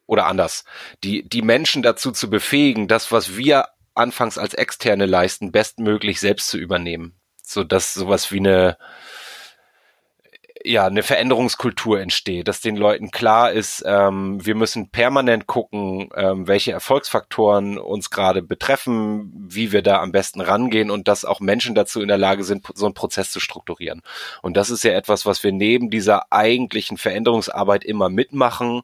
oder 0.08 0.28
anders, 0.28 0.66
die, 1.04 1.28
die 1.28 1.42
Menschen 1.42 1.82
dazu 1.82 2.12
zu 2.12 2.30
befähigen, 2.30 2.88
das, 2.88 3.12
was 3.12 3.38
wir 3.38 3.70
anfangs 3.96 4.38
als 4.38 4.54
Externe 4.54 5.06
leisten, 5.06 5.52
bestmöglich 5.52 6.20
selbst 6.20 6.48
zu 6.50 6.58
übernehmen. 6.58 7.20
So 7.42 7.64
dass 7.64 7.94
sowas 7.94 8.32
wie 8.32 8.40
eine, 8.40 8.78
ja, 10.66 10.86
eine 10.86 11.04
Veränderungskultur 11.04 12.00
entsteht, 12.00 12.48
dass 12.48 12.62
den 12.62 12.76
Leuten 12.76 13.12
klar 13.12 13.52
ist, 13.52 13.84
ähm, 13.86 14.46
wir 14.46 14.56
müssen 14.56 14.90
permanent 14.90 15.46
gucken, 15.48 16.10
ähm, 16.16 16.48
welche 16.48 16.72
Erfolgsfaktoren 16.72 17.78
uns 17.78 18.10
gerade 18.10 18.42
betreffen, 18.42 19.32
wie 19.36 19.72
wir 19.72 19.82
da 19.82 20.02
am 20.02 20.12
besten 20.12 20.42
rangehen 20.42 20.90
und 20.90 21.08
dass 21.08 21.26
auch 21.26 21.40
Menschen 21.40 21.76
dazu 21.76 22.02
in 22.02 22.08
der 22.08 22.18
Lage 22.18 22.44
sind, 22.44 22.66
so 22.74 22.86
einen 22.86 22.96
Prozess 22.96 23.32
zu 23.32 23.40
strukturieren. 23.40 24.02
Und 24.42 24.58
das 24.58 24.70
ist 24.70 24.84
ja 24.84 24.92
etwas, 24.92 25.26
was 25.26 25.44
wir 25.44 25.52
neben 25.52 25.90
dieser 25.90 26.32
eigentlichen 26.32 26.98
Veränderungsarbeit 26.98 27.84
immer 27.84 28.10
mitmachen, 28.10 28.82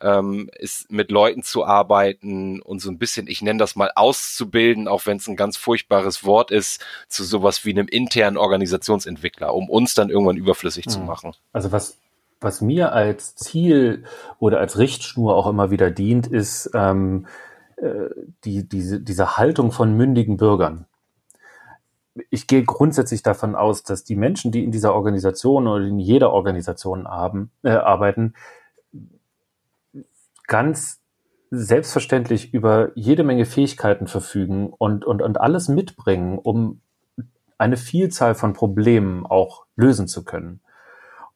ähm, 0.00 0.50
ist 0.58 0.90
mit 0.90 1.10
Leuten 1.10 1.42
zu 1.42 1.64
arbeiten 1.64 2.60
und 2.60 2.80
so 2.80 2.90
ein 2.90 2.98
bisschen, 2.98 3.26
ich 3.26 3.42
nenne 3.42 3.58
das 3.58 3.76
mal 3.76 3.90
auszubilden, 3.94 4.88
auch 4.88 5.06
wenn 5.06 5.16
es 5.16 5.28
ein 5.28 5.36
ganz 5.36 5.56
furchtbares 5.56 6.24
Wort 6.24 6.50
ist, 6.50 6.84
zu 7.08 7.24
sowas 7.24 7.64
wie 7.64 7.70
einem 7.70 7.88
internen 7.88 8.36
Organisationsentwickler, 8.36 9.54
um 9.54 9.68
uns 9.68 9.94
dann 9.94 10.10
irgendwann 10.10 10.36
überflüssig 10.36 10.86
mhm. 10.86 10.90
zu 10.90 11.00
machen. 11.00 11.32
Also 11.52 11.72
was 11.72 11.98
was 12.40 12.60
mir 12.60 12.92
als 12.92 13.34
Ziel 13.34 14.04
oder 14.38 14.60
als 14.60 14.78
Richtschnur 14.78 15.34
auch 15.34 15.46
immer 15.46 15.70
wieder 15.70 15.90
dient, 15.90 16.26
ist 16.26 16.70
ähm, 16.74 17.26
äh, 17.76 18.10
die, 18.44 18.68
diese, 18.68 19.00
diese 19.00 19.36
Haltung 19.36 19.72
von 19.72 19.96
mündigen 19.96 20.36
Bürgern. 20.36 20.86
Ich 22.30 22.46
gehe 22.46 22.64
grundsätzlich 22.64 23.22
davon 23.22 23.54
aus, 23.54 23.82
dass 23.82 24.04
die 24.04 24.16
Menschen, 24.16 24.50
die 24.50 24.64
in 24.64 24.70
dieser 24.70 24.94
Organisation 24.94 25.66
oder 25.66 25.84
in 25.84 25.98
jeder 25.98 26.32
Organisation 26.32 27.06
haben, 27.06 27.50
äh, 27.62 27.70
arbeiten, 27.70 28.34
ganz 30.46 31.00
selbstverständlich 31.50 32.52
über 32.52 32.90
jede 32.94 33.24
Menge 33.24 33.46
Fähigkeiten 33.46 34.06
verfügen 34.06 34.72
und, 34.72 35.04
und, 35.04 35.22
und 35.22 35.40
alles 35.40 35.68
mitbringen, 35.68 36.38
um 36.38 36.80
eine 37.58 37.76
Vielzahl 37.76 38.34
von 38.34 38.52
Problemen 38.52 39.24
auch 39.26 39.66
lösen 39.76 40.08
zu 40.08 40.24
können. 40.24 40.60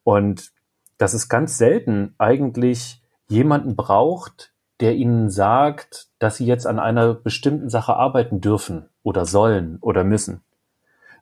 Und 0.02 0.52
dass 0.98 1.14
es 1.14 1.28
ganz 1.28 1.56
selten 1.56 2.14
eigentlich 2.18 3.02
jemanden 3.28 3.76
braucht, 3.76 4.52
der 4.80 4.94
ihnen 4.96 5.30
sagt, 5.30 6.08
dass 6.18 6.36
sie 6.36 6.46
jetzt 6.46 6.66
an 6.66 6.78
einer 6.78 7.14
bestimmten 7.14 7.70
Sache 7.70 7.94
arbeiten 7.94 8.40
dürfen 8.40 8.88
oder 9.02 9.24
sollen 9.24 9.78
oder 9.80 10.04
müssen, 10.04 10.42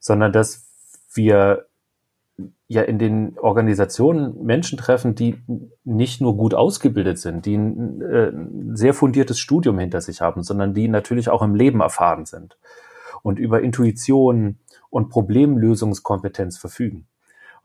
sondern 0.01 0.33
dass 0.33 0.67
wir 1.13 1.68
ja 2.69 2.83
in 2.83 2.99
den 2.99 3.39
Organisationen 3.39 4.45
Menschen 4.45 4.79
treffen, 4.79 5.15
die 5.15 5.43
nicht 5.85 6.21
nur 6.21 6.37
gut 6.37 6.55
ausgebildet 6.55 7.19
sind, 7.19 7.47
die 7.47 7.57
ein, 7.57 8.01
äh, 8.03 8.33
sehr 8.77 8.95
fundiertes 8.95 9.39
Studium 9.39 9.79
hinter 9.79 10.01
sich 10.01 10.21
haben, 10.21 10.43
sondern 10.43 10.75
die 10.75 10.89
natürlich 10.89 11.31
auch 11.31 11.43
im 11.43 11.55
Leben 11.55 11.81
erfahren 11.81 12.27
sind 12.27 12.59
und 13.23 13.39
über 13.39 13.63
Intuition 13.63 14.59
und 14.91 15.09
Problemlösungskompetenz 15.09 16.59
verfügen. 16.59 17.07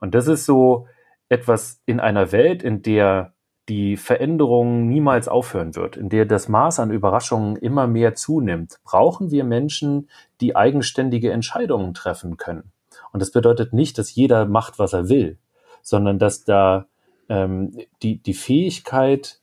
Und 0.00 0.14
das 0.14 0.26
ist 0.26 0.46
so 0.46 0.88
etwas 1.28 1.80
in 1.86 2.00
einer 2.00 2.32
Welt, 2.32 2.62
in 2.62 2.82
der 2.82 3.32
die 3.68 3.96
Veränderung 3.96 4.88
niemals 4.88 5.26
aufhören 5.26 5.74
wird, 5.74 5.96
in 5.96 6.10
der 6.10 6.26
das 6.26 6.48
Maß 6.48 6.80
an 6.80 6.90
Überraschungen 6.90 7.56
immer 7.56 7.86
mehr 7.86 8.14
zunimmt, 8.14 8.78
brauchen 8.84 9.30
wir 9.30 9.44
Menschen, 9.44 10.10
die 10.42 10.54
eigenständige 10.54 11.30
Entscheidungen 11.30 11.94
treffen 11.94 12.36
können 12.36 12.73
und 13.14 13.20
das 13.20 13.30
bedeutet 13.30 13.72
nicht, 13.72 13.96
dass 13.96 14.12
jeder 14.12 14.44
macht, 14.44 14.80
was 14.80 14.92
er 14.92 15.08
will, 15.08 15.38
sondern 15.82 16.18
dass 16.18 16.42
da 16.42 16.86
ähm, 17.28 17.78
die, 18.02 18.16
die 18.16 18.34
Fähigkeit 18.34 19.38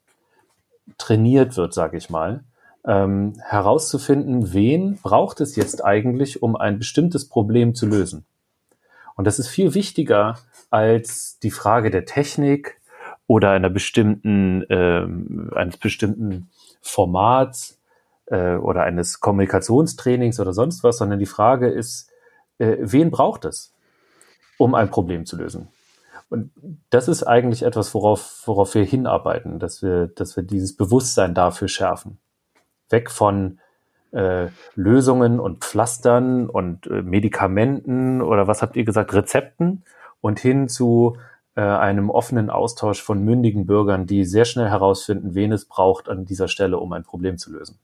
trainiert 0.97 1.55
wird, 1.55 1.73
sage 1.73 1.95
ich 1.95 2.09
mal, 2.09 2.43
ähm, 2.85 3.31
herauszufinden, 3.41 4.51
wen 4.51 4.97
braucht 5.01 5.39
es 5.39 5.55
jetzt 5.55 5.85
eigentlich, 5.85 6.43
um 6.43 6.57
ein 6.57 6.79
bestimmtes 6.79 7.29
Problem 7.29 7.73
zu 7.73 7.85
lösen. 7.85 8.25
Und 9.15 9.25
das 9.25 9.39
ist 9.39 9.47
viel 9.47 9.73
wichtiger 9.73 10.37
als 10.69 11.39
die 11.39 11.51
Frage 11.51 11.91
der 11.91 12.03
Technik 12.03 12.81
oder 13.25 13.51
einer 13.51 13.69
bestimmten, 13.69 14.65
ähm, 14.69 15.49
eines 15.55 15.77
bestimmten 15.77 16.49
Formats 16.81 17.79
äh, 18.25 18.55
oder 18.55 18.83
eines 18.83 19.21
Kommunikationstrainings 19.21 20.41
oder 20.41 20.51
sonst 20.51 20.83
was, 20.83 20.97
sondern 20.97 21.19
die 21.19 21.25
Frage 21.25 21.69
ist, 21.69 22.10
äh, 22.61 22.77
wen 22.79 23.11
braucht 23.11 23.45
es, 23.45 23.73
um 24.57 24.75
ein 24.75 24.89
Problem 24.89 25.25
zu 25.25 25.37
lösen? 25.37 25.69
Und 26.29 26.51
das 26.89 27.07
ist 27.07 27.23
eigentlich 27.23 27.63
etwas, 27.63 27.93
worauf, 27.93 28.43
worauf 28.45 28.73
wir 28.75 28.85
hinarbeiten, 28.85 29.59
dass 29.59 29.81
wir, 29.81 30.07
dass 30.07 30.37
wir 30.37 30.43
dieses 30.43 30.77
Bewusstsein 30.77 31.33
dafür 31.33 31.67
schärfen. 31.67 32.19
Weg 32.89 33.11
von 33.11 33.59
äh, 34.11 34.47
Lösungen 34.75 35.39
und 35.39 35.63
Pflastern 35.63 36.49
und 36.49 36.87
äh, 36.87 37.01
Medikamenten 37.01 38.21
oder 38.21 38.47
was 38.47 38.61
habt 38.61 38.77
ihr 38.77 38.85
gesagt, 38.85 39.13
Rezepten 39.13 39.83
und 40.21 40.39
hin 40.39 40.69
zu 40.69 41.17
äh, 41.55 41.61
einem 41.61 42.09
offenen 42.09 42.49
Austausch 42.49 43.01
von 43.01 43.23
mündigen 43.23 43.65
Bürgern, 43.65 44.05
die 44.05 44.23
sehr 44.23 44.45
schnell 44.45 44.69
herausfinden, 44.69 45.35
wen 45.35 45.51
es 45.51 45.65
braucht 45.65 46.07
an 46.07 46.23
dieser 46.23 46.47
Stelle, 46.47 46.77
um 46.77 46.93
ein 46.93 47.03
Problem 47.03 47.37
zu 47.37 47.51
lösen. 47.51 47.79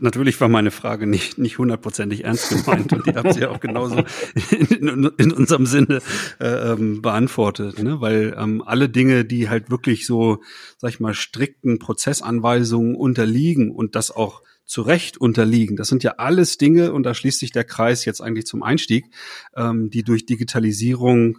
Natürlich 0.00 0.40
war 0.40 0.48
meine 0.48 0.70
Frage 0.70 1.06
nicht 1.06 1.38
nicht 1.38 1.58
hundertprozentig 1.58 2.24
ernst 2.24 2.50
gemeint 2.50 2.92
und 2.92 3.06
ihr 3.06 3.14
habt 3.14 3.34
sie 3.34 3.40
ja 3.40 3.50
auch 3.50 3.60
genauso 3.60 4.02
in, 4.50 5.10
in 5.16 5.32
unserem 5.32 5.66
Sinne 5.66 6.00
äh, 6.40 6.72
ähm, 6.72 7.00
beantwortet, 7.02 7.82
ne? 7.82 8.00
weil 8.00 8.36
ähm, 8.38 8.62
alle 8.64 8.88
Dinge, 8.88 9.24
die 9.24 9.48
halt 9.48 9.70
wirklich 9.70 10.06
so, 10.06 10.42
sag 10.78 10.90
ich 10.90 11.00
mal, 11.00 11.14
strikten 11.14 11.78
Prozessanweisungen 11.78 12.96
unterliegen 12.96 13.70
und 13.70 13.94
das 13.94 14.10
auch 14.10 14.42
zu 14.64 14.82
Recht 14.82 15.16
unterliegen. 15.16 15.76
Das 15.76 15.88
sind 15.88 16.02
ja 16.02 16.14
alles 16.18 16.58
Dinge, 16.58 16.92
und 16.92 17.04
da 17.04 17.14
schließt 17.14 17.38
sich 17.38 17.52
der 17.52 17.64
Kreis 17.64 18.04
jetzt 18.04 18.20
eigentlich 18.20 18.46
zum 18.46 18.62
Einstieg, 18.62 19.06
ähm, 19.56 19.90
die 19.90 20.02
durch 20.02 20.26
Digitalisierung 20.26 21.38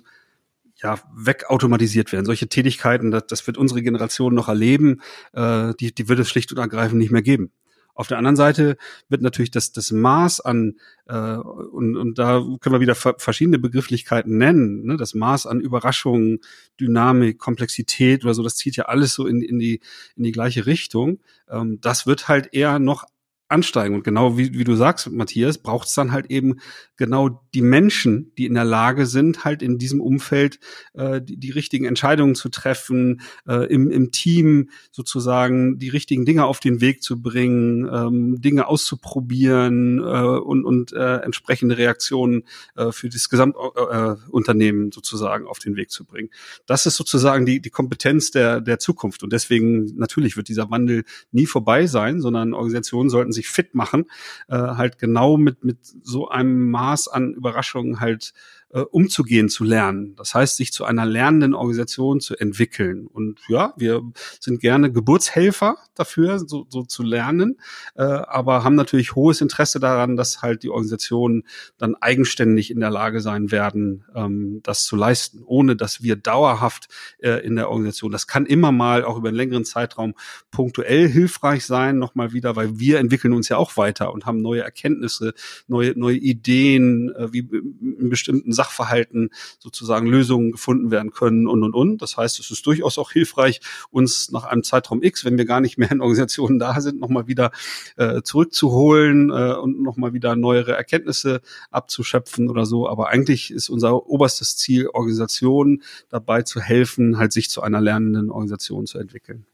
ja, 0.82 1.00
wegautomatisiert 1.16 2.12
werden. 2.12 2.26
Solche 2.26 2.48
Tätigkeiten, 2.48 3.12
das, 3.12 3.28
das 3.28 3.46
wird 3.46 3.58
unsere 3.58 3.84
Generation 3.84 4.34
noch 4.34 4.48
erleben, 4.48 5.02
äh, 5.34 5.74
die, 5.80 5.94
die 5.94 6.08
wird 6.10 6.20
es 6.20 6.30
schlicht 6.30 6.52
und 6.52 6.58
ergreifend 6.58 7.00
nicht 7.00 7.12
mehr 7.12 7.22
geben. 7.22 7.52
Auf 8.00 8.08
der 8.08 8.18
anderen 8.18 8.38
Seite 8.38 8.78
wird 9.10 9.22
natürlich 9.22 9.52
das, 9.52 9.74
das 9.74 9.92
Maß 9.92 10.40
an, 10.40 10.78
äh, 11.06 11.36
und, 11.36 11.98
und 11.98 12.18
da 12.18 12.42
können 12.62 12.74
wir 12.74 12.80
wieder 12.80 12.96
verschiedene 12.96 13.60
Begrifflichkeiten 13.60 14.38
nennen, 14.38 14.86
ne? 14.86 14.96
das 14.96 15.16
Maß 15.16 15.46
an 15.48 15.60
Überraschungen, 15.60 16.40
Dynamik, 16.80 17.40
Komplexität 17.40 18.24
oder 18.24 18.34
so, 18.34 18.42
das 18.42 18.56
zieht 18.56 18.78
ja 18.78 18.86
alles 18.86 19.16
so 19.16 19.28
in, 19.28 19.42
in, 19.42 19.60
die, 19.60 19.82
in 20.16 20.24
die 20.24 20.32
gleiche 20.32 20.66
Richtung. 20.66 21.20
Ähm, 21.50 21.80
das 21.82 22.08
wird 22.08 22.30
halt 22.30 22.54
eher 22.54 22.80
noch 22.80 23.04
ansteigen. 23.50 23.96
Und 23.96 24.06
genau 24.06 24.38
wie, 24.38 24.54
wie 24.54 24.64
du 24.64 24.76
sagst, 24.76 25.12
Matthias, 25.12 25.58
braucht 25.58 25.90
es 25.90 25.94
dann 25.94 26.14
halt 26.14 26.32
eben 26.32 26.62
genau 26.96 27.42
die 27.54 27.62
Menschen, 27.62 28.32
die 28.38 28.46
in 28.46 28.54
der 28.54 28.66
Lage 28.66 29.06
sind, 29.06 29.44
halt 29.44 29.62
in 29.64 29.80
diesem 29.80 30.00
Umfeld 30.00 30.60
äh, 30.94 31.22
die, 31.22 31.38
die 31.38 31.50
richtigen 31.52 31.86
Entscheidungen 31.86 32.36
zu 32.36 32.50
treffen, 32.50 33.22
äh, 33.48 33.66
im, 33.74 33.90
im 33.90 34.12
Team 34.12 34.70
sozusagen 34.92 35.80
die 35.80 35.90
richtigen 35.90 36.26
Dinge 36.26 36.46
auf 36.46 36.60
den 36.60 36.80
Weg 36.82 37.02
zu 37.02 37.22
bringen, 37.22 37.90
ähm, 37.92 38.42
Dinge 38.42 38.68
auszuprobieren 38.68 40.00
äh, 40.00 40.02
und, 40.02 40.64
und 40.64 40.94
äh, 40.94 41.18
entsprechende 41.18 41.78
Reaktionen 41.78 42.44
äh, 42.76 42.92
für 42.92 43.10
das 43.10 43.30
Gesamtunternehmen 43.30 44.90
äh, 44.90 44.92
sozusagen 44.94 45.48
auf 45.48 45.58
den 45.58 45.76
Weg 45.76 45.90
zu 45.90 46.06
bringen. 46.06 46.30
Das 46.68 46.86
ist 46.86 46.98
sozusagen 46.98 47.48
die, 47.48 47.62
die 47.62 47.72
Kompetenz 47.72 48.30
der, 48.30 48.62
der 48.62 48.78
Zukunft. 48.78 49.24
Und 49.24 49.34
deswegen 49.34 49.96
natürlich 49.96 50.38
wird 50.38 50.50
dieser 50.50 50.70
Wandel 50.70 51.04
nie 51.32 51.48
vorbei 51.48 51.88
sein, 51.88 52.22
sondern 52.22 52.54
Organisationen 52.54 53.10
sollten 53.10 53.32
sich 53.32 53.40
sich 53.40 53.50
fit 53.50 53.74
machen, 53.74 54.06
äh, 54.48 54.56
halt 54.56 55.00
genau 55.00 55.38
mit, 55.38 55.64
mit 55.64 55.78
so 56.04 56.30
einem 56.30 56.70
Maß 56.70 57.08
an 57.08 57.36
Überraschungen 57.40 58.00
halt 58.00 58.34
äh, 58.72 58.82
umzugehen 58.82 59.50
zu 59.50 59.64
lernen. 59.64 60.16
Das 60.16 60.36
heißt, 60.36 60.58
sich 60.58 60.72
zu 60.72 60.86
einer 60.86 61.06
lernenden 61.06 61.54
Organisation 61.54 62.20
zu 62.20 62.36
entwickeln. 62.36 63.08
Und 63.08 63.40
ja, 63.48 63.74
wir 63.78 64.02
sind 64.40 64.60
gerne 64.60 64.92
Geburtshelfer 64.92 65.78
dafür, 65.96 66.40
so, 66.40 66.66
so 66.70 66.84
zu 66.84 67.04
lernen, 67.04 67.58
äh, 67.96 68.04
aber 68.04 68.64
haben 68.64 68.76
natürlich 68.76 69.16
hohes 69.16 69.42
Interesse 69.42 69.80
daran, 69.80 70.16
dass 70.16 70.42
halt 70.42 70.64
die 70.64 70.70
Organisationen 70.70 71.44
dann 71.78 71.96
eigenständig 71.96 72.72
in 72.72 72.80
der 72.80 72.92
Lage 72.92 73.22
sein 73.22 73.52
werden, 73.52 74.06
ähm, 74.14 74.60
das 74.64 74.84
zu 74.84 74.96
leisten, 74.96 75.42
ohne 75.46 75.76
dass 75.76 76.04
wir 76.04 76.16
dauerhaft 76.16 76.90
äh, 77.20 77.44
in 77.46 77.56
der 77.56 77.70
Organisation, 77.70 78.12
das 78.12 78.28
kann 78.28 78.46
immer 78.46 78.72
mal 78.72 79.04
auch 79.04 79.18
über 79.18 79.30
einen 79.30 79.38
längeren 79.38 79.66
Zeitraum 79.66 80.14
punktuell 80.52 81.08
hilfreich 81.08 81.66
sein, 81.66 81.98
nochmal 81.98 82.34
wieder, 82.34 82.56
weil 82.56 82.80
wir 82.80 83.00
entwickeln 83.00 83.34
uns 83.34 83.50
ja 83.50 83.58
auch 83.58 83.78
weiter 83.78 84.14
und 84.14 84.26
haben 84.26 84.42
neue 84.42 84.62
Erkenntnisse, 84.62 85.34
neue, 85.68 85.98
neue 85.98 86.18
Ideen, 86.18 87.14
äh, 87.16 87.34
wie 87.34 87.40
in 87.40 88.10
bestimmten 88.10 88.54
Sachverhalten 88.60 89.30
sozusagen 89.58 90.06
Lösungen 90.06 90.52
gefunden 90.52 90.92
werden 90.92 91.12
können 91.12 91.48
und, 91.48 91.64
und, 91.64 91.74
und. 91.74 92.02
Das 92.02 92.18
heißt, 92.18 92.40
es 92.40 92.52
ist 92.52 92.66
durchaus 92.66 92.98
auch 92.98 93.12
hilfreich, 93.12 93.62
uns 93.90 94.32
nach 94.32 94.44
einem 94.44 94.64
Zeitraum 94.64 95.02
X, 95.02 95.24
wenn 95.24 95.38
wir 95.38 95.46
gar 95.46 95.62
nicht 95.62 95.78
mehr 95.78 95.90
in 95.92 96.02
Organisationen 96.02 96.60
da 96.60 96.82
sind, 96.82 97.00
nochmal 97.00 97.28
wieder 97.28 97.52
äh, 97.96 98.22
zurückzuholen 98.22 99.30
äh, 99.30 99.54
und 99.54 99.82
nochmal 99.82 100.12
wieder 100.12 100.36
neuere 100.36 100.74
Erkenntnisse 100.74 101.40
abzuschöpfen 101.72 102.50
oder 102.50 102.66
so. 102.66 102.90
Aber 102.90 103.08
eigentlich 103.08 103.50
ist 103.52 103.70
unser 103.70 104.08
oberstes 104.08 104.58
Ziel, 104.58 104.88
Organisationen 104.88 105.84
dabei 106.10 106.42
zu 106.42 106.60
helfen, 106.60 107.18
halt 107.18 107.32
sich 107.32 107.50
zu 107.50 107.62
einer 107.62 107.80
lernenden 107.80 108.30
Organisation 108.30 108.86
zu 108.86 109.00
entwickeln. 109.00 109.46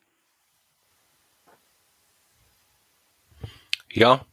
Ja, 3.92 4.26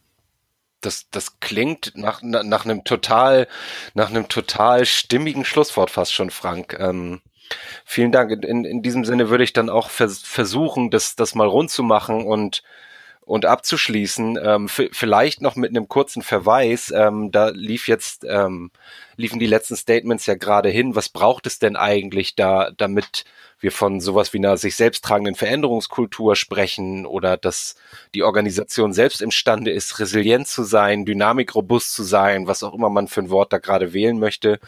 das, 0.85 1.09
das 1.09 1.39
klingt 1.39 1.93
nach, 1.95 2.21
nach, 2.21 2.43
nach 2.43 2.65
einem 2.65 2.83
total, 2.83 3.47
nach 3.93 4.09
einem 4.09 4.27
total 4.27 4.85
stimmigen 4.85 5.45
Schlusswort 5.45 5.91
fast 5.91 6.13
schon, 6.13 6.29
Frank. 6.29 6.77
Ähm, 6.79 7.21
vielen 7.85 8.11
Dank. 8.11 8.31
In, 8.43 8.65
in 8.65 8.81
diesem 8.81 9.05
Sinne 9.05 9.29
würde 9.29 9.43
ich 9.43 9.53
dann 9.53 9.69
auch 9.69 9.89
vers 9.89 10.19
versuchen, 10.19 10.89
das, 10.89 11.15
das 11.15 11.35
mal 11.35 11.47
rund 11.47 11.71
zu 11.71 11.83
machen 11.83 12.25
und 12.25 12.63
und 13.25 13.45
abzuschließen, 13.45 14.37
ähm, 14.43 14.67
vielleicht 14.67 15.41
noch 15.41 15.55
mit 15.55 15.69
einem 15.69 15.87
kurzen 15.87 16.21
Verweis, 16.21 16.91
ähm, 16.95 17.31
da 17.31 17.49
lief 17.49 17.87
jetzt, 17.87 18.25
ähm, 18.27 18.71
liefen 19.15 19.39
die 19.39 19.47
letzten 19.47 19.75
Statements 19.75 20.25
ja 20.25 20.35
gerade 20.35 20.69
hin, 20.69 20.95
was 20.95 21.09
braucht 21.09 21.47
es 21.47 21.59
denn 21.59 21.75
eigentlich 21.75 22.35
da, 22.35 22.71
damit 22.75 23.25
wir 23.63 23.71
von 23.71 24.01
sowas 24.01 24.33
wie 24.33 24.39
einer 24.39 24.57
sich 24.57 24.75
selbst 24.75 25.05
tragenden 25.05 25.35
Veränderungskultur 25.35 26.35
sprechen 26.35 27.05
oder 27.05 27.37
dass 27.37 27.75
die 28.13 28.23
Organisation 28.23 28.91
selbst 28.91 29.21
imstande 29.21 29.71
ist, 29.71 29.99
resilient 29.99 30.47
zu 30.47 30.63
sein, 30.63 31.05
dynamikrobust 31.05 31.93
zu 31.93 32.03
sein, 32.03 32.45
was 32.45 32.61
auch 32.61 32.73
immer 32.73 32.89
man 32.89 33.07
für 33.07 33.21
ein 33.21 33.29
Wort 33.29 33.53
da 33.53 33.59
gerade 33.59 33.93
wählen 33.93 34.19
möchte, 34.19 34.59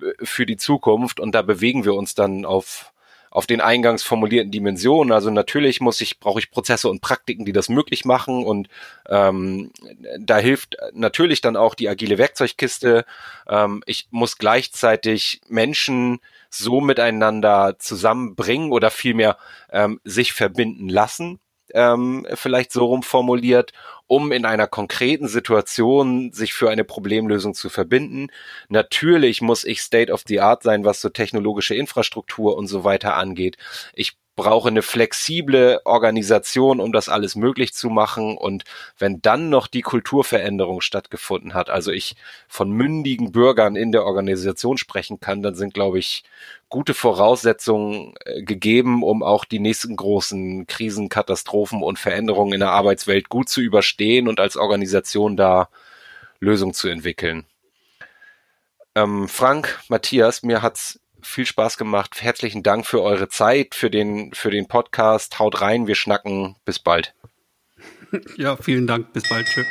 äh, 0.00 0.24
für 0.24 0.44
die 0.44 0.56
Zukunft. 0.56 1.20
Und 1.20 1.36
da 1.36 1.42
bewegen 1.42 1.84
wir 1.84 1.94
uns 1.94 2.14
dann 2.16 2.44
auf 2.44 2.91
auf 3.32 3.46
den 3.46 3.62
eingangs 3.62 4.02
formulierten 4.02 4.50
Dimensionen. 4.50 5.10
Also 5.10 5.30
natürlich 5.30 5.80
muss 5.80 6.02
ich, 6.02 6.20
brauche 6.20 6.38
ich 6.38 6.50
Prozesse 6.50 6.90
und 6.90 7.00
Praktiken, 7.00 7.46
die 7.46 7.52
das 7.52 7.70
möglich 7.70 8.04
machen. 8.04 8.44
Und 8.44 8.68
ähm, 9.08 9.72
da 10.18 10.36
hilft 10.36 10.76
natürlich 10.92 11.40
dann 11.40 11.56
auch 11.56 11.74
die 11.74 11.88
agile 11.88 12.18
Werkzeugkiste. 12.18 13.06
Ähm, 13.48 13.82
ich 13.86 14.08
muss 14.10 14.36
gleichzeitig 14.36 15.40
Menschen 15.48 16.20
so 16.50 16.82
miteinander 16.82 17.76
zusammenbringen 17.78 18.70
oder 18.70 18.90
vielmehr 18.90 19.38
ähm, 19.70 19.98
sich 20.04 20.34
verbinden 20.34 20.90
lassen, 20.90 21.40
ähm, 21.74 22.26
vielleicht 22.34 22.72
so 22.72 22.86
rum 22.86 23.02
formuliert, 23.02 23.72
um 24.06 24.32
in 24.32 24.44
einer 24.44 24.66
konkreten 24.66 25.28
Situation 25.28 26.32
sich 26.32 26.52
für 26.52 26.70
eine 26.70 26.84
Problemlösung 26.84 27.54
zu 27.54 27.70
verbinden. 27.70 28.28
Natürlich 28.68 29.40
muss 29.40 29.64
ich 29.64 29.80
State 29.80 30.12
of 30.12 30.22
the 30.26 30.40
Art 30.40 30.62
sein, 30.62 30.84
was 30.84 31.00
so 31.00 31.08
technologische 31.08 31.74
Infrastruktur 31.74 32.56
und 32.56 32.66
so 32.66 32.84
weiter 32.84 33.16
angeht. 33.16 33.56
Ich 33.94 34.16
brauche 34.34 34.68
eine 34.68 34.82
flexible 34.82 35.80
Organisation, 35.84 36.80
um 36.80 36.92
das 36.92 37.08
alles 37.08 37.36
möglich 37.36 37.74
zu 37.74 37.90
machen. 37.90 38.36
Und 38.36 38.64
wenn 38.98 39.20
dann 39.20 39.50
noch 39.50 39.66
die 39.66 39.82
Kulturveränderung 39.82 40.80
stattgefunden 40.80 41.54
hat, 41.54 41.68
also 41.68 41.92
ich 41.92 42.16
von 42.48 42.70
mündigen 42.70 43.32
Bürgern 43.32 43.76
in 43.76 43.92
der 43.92 44.04
Organisation 44.04 44.78
sprechen 44.78 45.20
kann, 45.20 45.42
dann 45.42 45.54
sind, 45.54 45.74
glaube 45.74 45.98
ich, 45.98 46.24
gute 46.70 46.94
Voraussetzungen 46.94 48.14
äh, 48.24 48.42
gegeben, 48.42 49.02
um 49.02 49.22
auch 49.22 49.44
die 49.44 49.58
nächsten 49.58 49.96
großen 49.96 50.66
Krisen, 50.66 51.10
Katastrophen 51.10 51.82
und 51.82 51.98
Veränderungen 51.98 52.54
in 52.54 52.60
der 52.60 52.70
Arbeitswelt 52.70 53.28
gut 53.28 53.50
zu 53.50 53.60
überstehen 53.60 54.28
und 54.28 54.40
als 54.40 54.56
Organisation 54.56 55.36
da 55.36 55.68
Lösungen 56.40 56.72
zu 56.74 56.88
entwickeln. 56.88 57.44
Ähm, 58.94 59.28
Frank, 59.28 59.80
Matthias, 59.88 60.42
mir 60.42 60.62
hat's 60.62 61.01
viel 61.22 61.46
Spaß 61.46 61.76
gemacht. 61.76 62.22
Herzlichen 62.22 62.62
Dank 62.62 62.86
für 62.86 63.02
eure 63.02 63.28
Zeit, 63.28 63.74
für 63.74 63.90
den, 63.90 64.32
für 64.34 64.50
den 64.50 64.68
Podcast. 64.68 65.38
Haut 65.38 65.60
rein, 65.60 65.86
wir 65.86 65.94
schnacken. 65.94 66.56
Bis 66.64 66.78
bald. 66.78 67.14
Ja, 68.36 68.56
vielen 68.56 68.86
Dank. 68.86 69.14
Bis 69.14 69.26
bald. 69.26 69.46
Tschüss. 69.46 69.66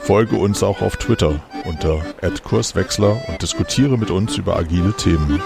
Folge 0.00 0.36
uns 0.36 0.62
auch 0.62 0.80
auf 0.80 0.96
Twitter 0.96 1.44
unter 1.64 2.04
@kurswechsler 2.42 3.22
und 3.28 3.42
diskutiere 3.42 3.98
mit 3.98 4.10
uns 4.10 4.36
über 4.36 4.56
agile 4.56 4.94
Themen. 4.94 5.42